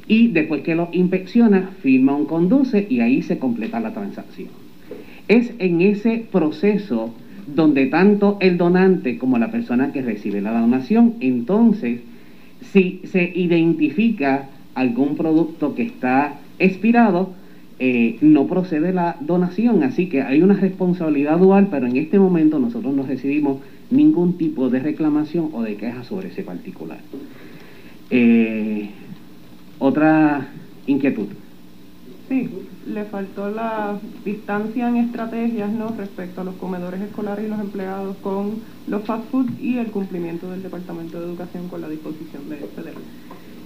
y 0.08 0.30
después 0.30 0.64
que 0.64 0.74
los 0.74 0.90
inspecciona, 0.94 1.70
firma 1.84 2.16
un 2.16 2.26
conduce 2.26 2.88
y 2.90 3.02
ahí 3.02 3.22
se 3.22 3.38
completa 3.38 3.80
la 3.80 3.94
transacción. 3.94 4.50
Es 5.28 5.54
en 5.60 5.82
ese 5.82 6.26
proceso 6.32 7.14
donde 7.48 7.88
tanto 7.88 8.38
el 8.39 8.58
donante 8.58 9.18
como 9.18 9.38
la 9.38 9.52
persona 9.52 9.91
que 9.91 10.02
recibe 10.02 10.41
la 10.41 10.60
donación, 10.60 11.16
entonces, 11.20 12.02
si 12.72 13.02
se 13.06 13.24
identifica 13.36 14.50
algún 14.76 15.16
producto 15.16 15.76
que 15.76 15.84
está 15.84 16.39
expirado, 16.60 17.32
eh, 17.80 18.18
no 18.22 18.48
procede 18.48 18.94
la 18.94 19.18
donación. 19.20 19.84
Así 19.84 20.08
que 20.08 20.22
hay 20.22 20.41
una 20.41 20.56
responsabilidad 20.56 21.38
dual, 21.38 21.68
pero 21.70 21.88
en 21.88 21.98
este 21.98 22.20
momento 22.20 22.60
nosotros 22.60 22.94
no 22.94 23.04
recibimos 23.04 23.60
ningún 23.91 24.38
tipo 24.38 24.70
de 24.70 24.80
reclamación 24.80 25.50
o 25.54 25.62
de 25.62 25.76
queja 25.76 26.04
sobre 26.04 26.30
ese 26.30 26.44
particular. 26.44 27.00
Eh, 28.10 28.89
otra 29.80 30.48
inquietud. 30.88 31.28
Sí, 32.34 32.50
le 32.92 33.04
faltó 33.04 33.52
la 33.52 34.00
distancia 34.26 34.90
en 34.90 34.96
estrategias 34.96 35.72
¿no? 35.72 35.94
respecto 35.96 36.42
a 36.42 36.44
los 36.44 36.56
comedores 36.56 37.00
escolares 37.00 37.46
y 37.46 37.48
los 37.48 37.60
empleados 37.60 38.18
con 38.24 38.56
los 38.88 39.04
fast 39.04 39.30
food 39.30 39.52
y 39.62 39.78
el 39.78 39.92
cumplimiento 39.92 40.50
del 40.50 40.64
Departamento 40.64 41.20
de 41.20 41.28
Educación 41.28 41.68
con 41.68 41.82
la 41.82 41.90
disposición 41.90 42.50
de 42.50 42.56
federal. 42.56 43.04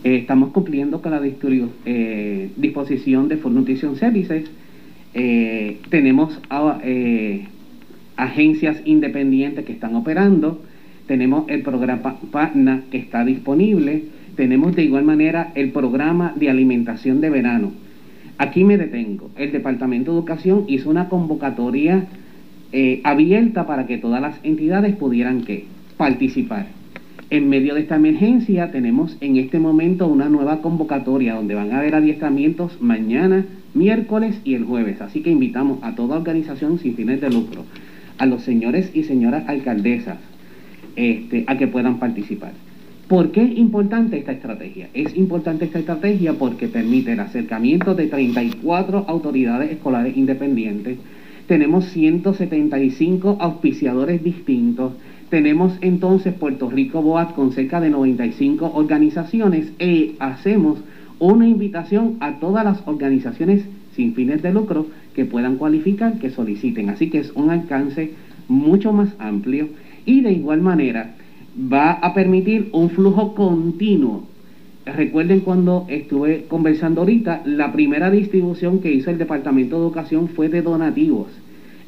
Eh, 0.04 0.18
estamos 0.18 0.52
cumpliendo 0.52 1.02
con 1.02 1.12
la 1.12 1.22
eh, 1.24 2.52
disposición 2.58 3.30
de 3.30 3.38
Food 3.38 3.54
Nutrition 3.54 3.96
Services. 3.96 4.50
Eh, 5.14 5.80
tenemos 5.90 6.38
eh, 6.84 7.48
agencias 8.18 8.82
independientes 8.84 9.64
que 9.64 9.72
están 9.72 9.96
operando. 9.96 10.62
Tenemos 11.08 11.48
el 11.48 11.62
programa 11.62 12.18
PATNA 12.32 12.84
que 12.92 12.98
está 12.98 13.24
disponible. 13.24 14.04
Tenemos 14.36 14.76
de 14.76 14.84
igual 14.84 15.06
manera 15.06 15.54
el 15.56 15.72
programa 15.72 16.34
de 16.36 16.50
alimentación 16.50 17.22
de 17.22 17.30
verano. 17.30 17.87
Aquí 18.38 18.64
me 18.64 18.78
detengo. 18.78 19.32
El 19.36 19.52
Departamento 19.52 20.12
de 20.12 20.20
Educación 20.20 20.66
hizo 20.68 20.90
una 20.90 21.10
convocatoria 21.10 22.06
eh, 22.72 23.02
abierta 23.04 23.66
para 23.66 23.88
que 23.88 23.98
todas 23.98 24.22
las 24.22 24.40
entidades 24.44 24.96
pudieran 24.96 25.44
¿qué? 25.44 25.66
participar. 25.98 26.68
En 27.30 27.50
medio 27.50 27.74
de 27.74 27.82
esta 27.82 27.96
emergencia 27.96 28.72
tenemos 28.72 29.18
en 29.20 29.38
este 29.38 29.60
momento 29.60 30.08
una 30.08 30.30
nueva 30.30 30.62
convocatoria 30.62 31.34
donde 31.34 31.56
van 31.56 31.72
a 31.72 31.80
haber 31.80 31.96
adiestramientos 31.96 32.82
mañana, 32.82 33.46
miércoles 33.74 34.40
y 34.46 34.54
el 34.54 34.66
jueves. 34.66 35.02
Así 35.02 35.22
que 35.22 35.32
invitamos 35.32 35.80
a 35.82 35.96
toda 35.96 36.18
organización 36.18 36.80
sin 36.80 36.96
fines 36.96 37.20
de 37.20 37.30
lucro, 37.30 37.66
a 38.18 38.26
los 38.26 38.44
señores 38.44 38.92
y 38.94 39.04
señoras 39.04 39.50
alcaldesas, 39.50 40.20
este, 40.96 41.44
a 41.48 41.58
que 41.58 41.68
puedan 41.68 42.00
participar. 42.00 42.52
¿Por 43.08 43.32
qué 43.32 43.42
es 43.42 43.58
importante 43.58 44.18
esta 44.18 44.34
estrategia? 44.34 44.90
Es 44.94 45.16
importante 45.16 45.64
esta 45.64 45.80
estrategia 45.80 46.34
porque 46.34 46.68
permite 46.68 47.14
el 47.14 47.22
acercamiento 47.22 47.96
de 47.96 48.08
34 48.08 49.06
autoridades 49.08 49.72
escolares 49.72 50.18
independientes. 50.18 50.98
Tenemos 51.48 51.86
175 51.86 53.38
auspiciadores 53.40 54.22
distintos. 54.22 54.92
Tenemos 55.30 55.72
entonces 55.80 56.34
Puerto 56.34 56.70
Rico 56.70 57.02
Boat 57.02 57.34
con 57.34 57.54
cerca 57.54 57.80
de 57.80 57.92
95 57.92 58.74
organizaciones 58.76 59.72
y 59.80 60.16
hacemos 60.20 60.80
una 61.20 61.48
invitación 61.48 62.18
a 62.20 62.40
todas 62.40 62.66
las 62.66 62.86
organizaciones 62.86 63.64
sin 63.96 64.16
fines 64.16 64.42
de 64.42 64.52
lucro 64.52 64.88
que 65.16 65.24
puedan 65.24 65.56
cualificar, 65.56 66.20
que 66.20 66.30
soliciten. 66.30 66.90
Así 66.90 67.10
que 67.10 67.20
es 67.20 67.32
un 67.32 67.52
alcance 67.52 68.12
mucho 68.50 68.92
más 68.92 69.16
amplio 69.18 69.70
y 70.06 70.20
de 70.20 70.34
igual 70.34 70.60
manera 70.60 71.16
va 71.58 71.94
a 71.94 72.14
permitir 72.14 72.70
un 72.72 72.90
flujo 72.90 73.34
continuo. 73.34 74.24
Recuerden 74.86 75.42
cuando 75.42 75.86
estuve 75.90 76.46
conversando 76.48 77.02
ahorita, 77.02 77.42
la 77.46 77.74
primera 77.74 78.10
distribución 78.10 78.80
que 78.80 78.94
hizo 78.94 79.10
el 79.10 79.18
Departamento 79.18 79.76
de 79.76 79.82
Educación 79.82 80.30
fue 80.30 80.50
de 80.50 80.62
donativos. 80.62 81.28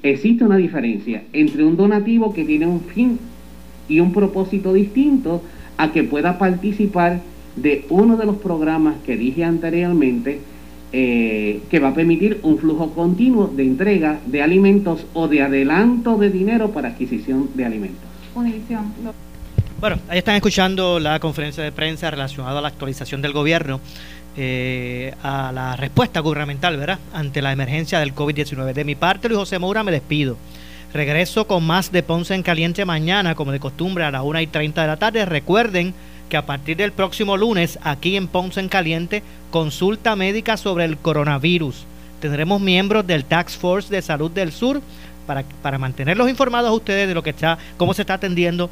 Existe 0.03 0.43
una 0.43 0.57
diferencia 0.57 1.23
entre 1.33 1.63
un 1.63 1.77
donativo 1.77 2.33
que 2.33 2.45
tiene 2.45 2.67
un 2.67 2.81
fin 2.81 3.19
y 3.87 3.99
un 3.99 4.11
propósito 4.11 4.73
distinto 4.73 5.41
a 5.77 5.91
que 5.91 6.03
pueda 6.03 6.37
participar 6.37 7.21
de 7.55 7.85
uno 7.89 8.17
de 8.17 8.25
los 8.25 8.37
programas 8.37 8.95
que 9.05 9.17
dije 9.17 9.43
anteriormente, 9.43 10.39
eh, 10.91 11.61
que 11.69 11.79
va 11.79 11.89
a 11.89 11.93
permitir 11.93 12.39
un 12.43 12.57
flujo 12.57 12.91
continuo 12.91 13.47
de 13.47 13.63
entrega 13.63 14.19
de 14.25 14.41
alimentos 14.41 15.05
o 15.13 15.27
de 15.27 15.41
adelanto 15.41 16.17
de 16.17 16.29
dinero 16.29 16.71
para 16.71 16.89
adquisición 16.89 17.49
de 17.55 17.65
alimentos. 17.65 18.09
Univisión. 18.35 18.85
Bueno, 19.79 19.97
ahí 20.09 20.17
están 20.17 20.35
escuchando 20.35 20.99
la 20.99 21.21
conferencia 21.21 21.63
de 21.63 21.71
prensa 21.71 22.11
relacionada 22.11 22.59
a 22.59 22.61
la 22.61 22.67
actualización 22.67 23.21
del 23.21 23.31
gobierno 23.31 23.79
eh, 24.35 25.13
a 25.23 25.53
la 25.53 25.77
respuesta 25.77 26.19
gubernamental, 26.19 26.75
¿verdad? 26.75 26.99
Ante 27.13 27.41
la 27.41 27.53
emergencia 27.53 28.01
del 28.01 28.13
COVID-19. 28.13 28.73
De 28.73 28.83
mi 28.83 28.95
parte, 28.95 29.29
Luis 29.29 29.39
José 29.39 29.57
Moura, 29.57 29.85
me 29.85 29.93
despido. 29.93 30.35
Regreso 30.93 31.47
con 31.47 31.65
más 31.65 31.93
de 31.93 32.03
Ponce 32.03 32.35
en 32.35 32.43
Caliente 32.43 32.83
mañana, 32.83 33.35
como 33.35 33.53
de 33.53 33.61
costumbre, 33.61 34.03
a 34.03 34.11
las 34.11 34.23
1 34.23 34.41
y 34.41 34.47
30 34.47 34.81
de 34.81 34.87
la 34.87 34.97
tarde. 34.97 35.25
Recuerden 35.25 35.93
que 36.27 36.35
a 36.35 36.45
partir 36.45 36.75
del 36.75 36.91
próximo 36.91 37.37
lunes, 37.37 37.79
aquí 37.81 38.17
en 38.17 38.27
Ponce 38.27 38.59
en 38.59 38.67
Caliente, 38.67 39.23
consulta 39.49 40.17
médica 40.17 40.57
sobre 40.57 40.83
el 40.83 40.97
coronavirus. 40.97 41.85
Tendremos 42.19 42.59
miembros 42.59 43.07
del 43.07 43.23
Tax 43.23 43.55
Force 43.55 43.89
de 43.89 44.01
Salud 44.01 44.29
del 44.29 44.51
Sur 44.51 44.81
para, 45.25 45.43
para 45.61 45.77
mantenerlos 45.77 46.29
informados 46.29 46.69
a 46.69 46.73
ustedes 46.73 47.07
de 47.07 47.13
lo 47.13 47.23
que 47.23 47.29
está, 47.29 47.57
cómo 47.77 47.93
se 47.93 48.01
está 48.01 48.15
atendiendo 48.15 48.69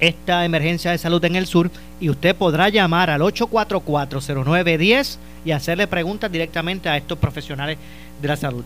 esta 0.00 0.44
emergencia 0.44 0.90
de 0.90 0.98
salud 0.98 1.24
en 1.24 1.36
el 1.36 1.46
sur 1.46 1.70
y 2.00 2.10
usted 2.10 2.36
podrá 2.36 2.68
llamar 2.68 3.10
al 3.10 3.22
844-0910 3.22 5.16
y 5.44 5.52
hacerle 5.52 5.86
preguntas 5.86 6.30
directamente 6.30 6.88
a 6.88 6.96
estos 6.96 7.18
profesionales 7.18 7.78
de 8.20 8.28
la 8.28 8.36
salud. 8.36 8.64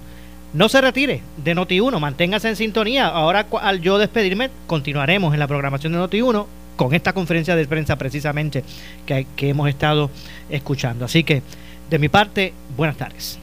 No 0.52 0.68
se 0.68 0.80
retire 0.80 1.22
de 1.36 1.54
Noti1, 1.54 2.00
manténgase 2.00 2.48
en 2.48 2.56
sintonía. 2.56 3.06
Ahora 3.06 3.46
al 3.62 3.80
yo 3.80 3.98
despedirme, 3.98 4.50
continuaremos 4.66 5.32
en 5.32 5.40
la 5.40 5.46
programación 5.46 5.92
de 5.92 6.00
Noti1 6.00 6.46
con 6.74 6.94
esta 6.94 7.12
conferencia 7.12 7.54
de 7.54 7.66
prensa 7.66 7.96
precisamente 7.96 8.64
que, 9.06 9.26
que 9.36 9.50
hemos 9.50 9.68
estado 9.68 10.10
escuchando. 10.48 11.04
Así 11.04 11.22
que, 11.22 11.42
de 11.88 11.98
mi 11.98 12.08
parte, 12.08 12.52
buenas 12.76 12.96
tardes. 12.96 13.38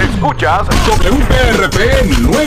Escuchas 0.00 0.68
WPRP 0.68 1.78
9. 2.20 2.46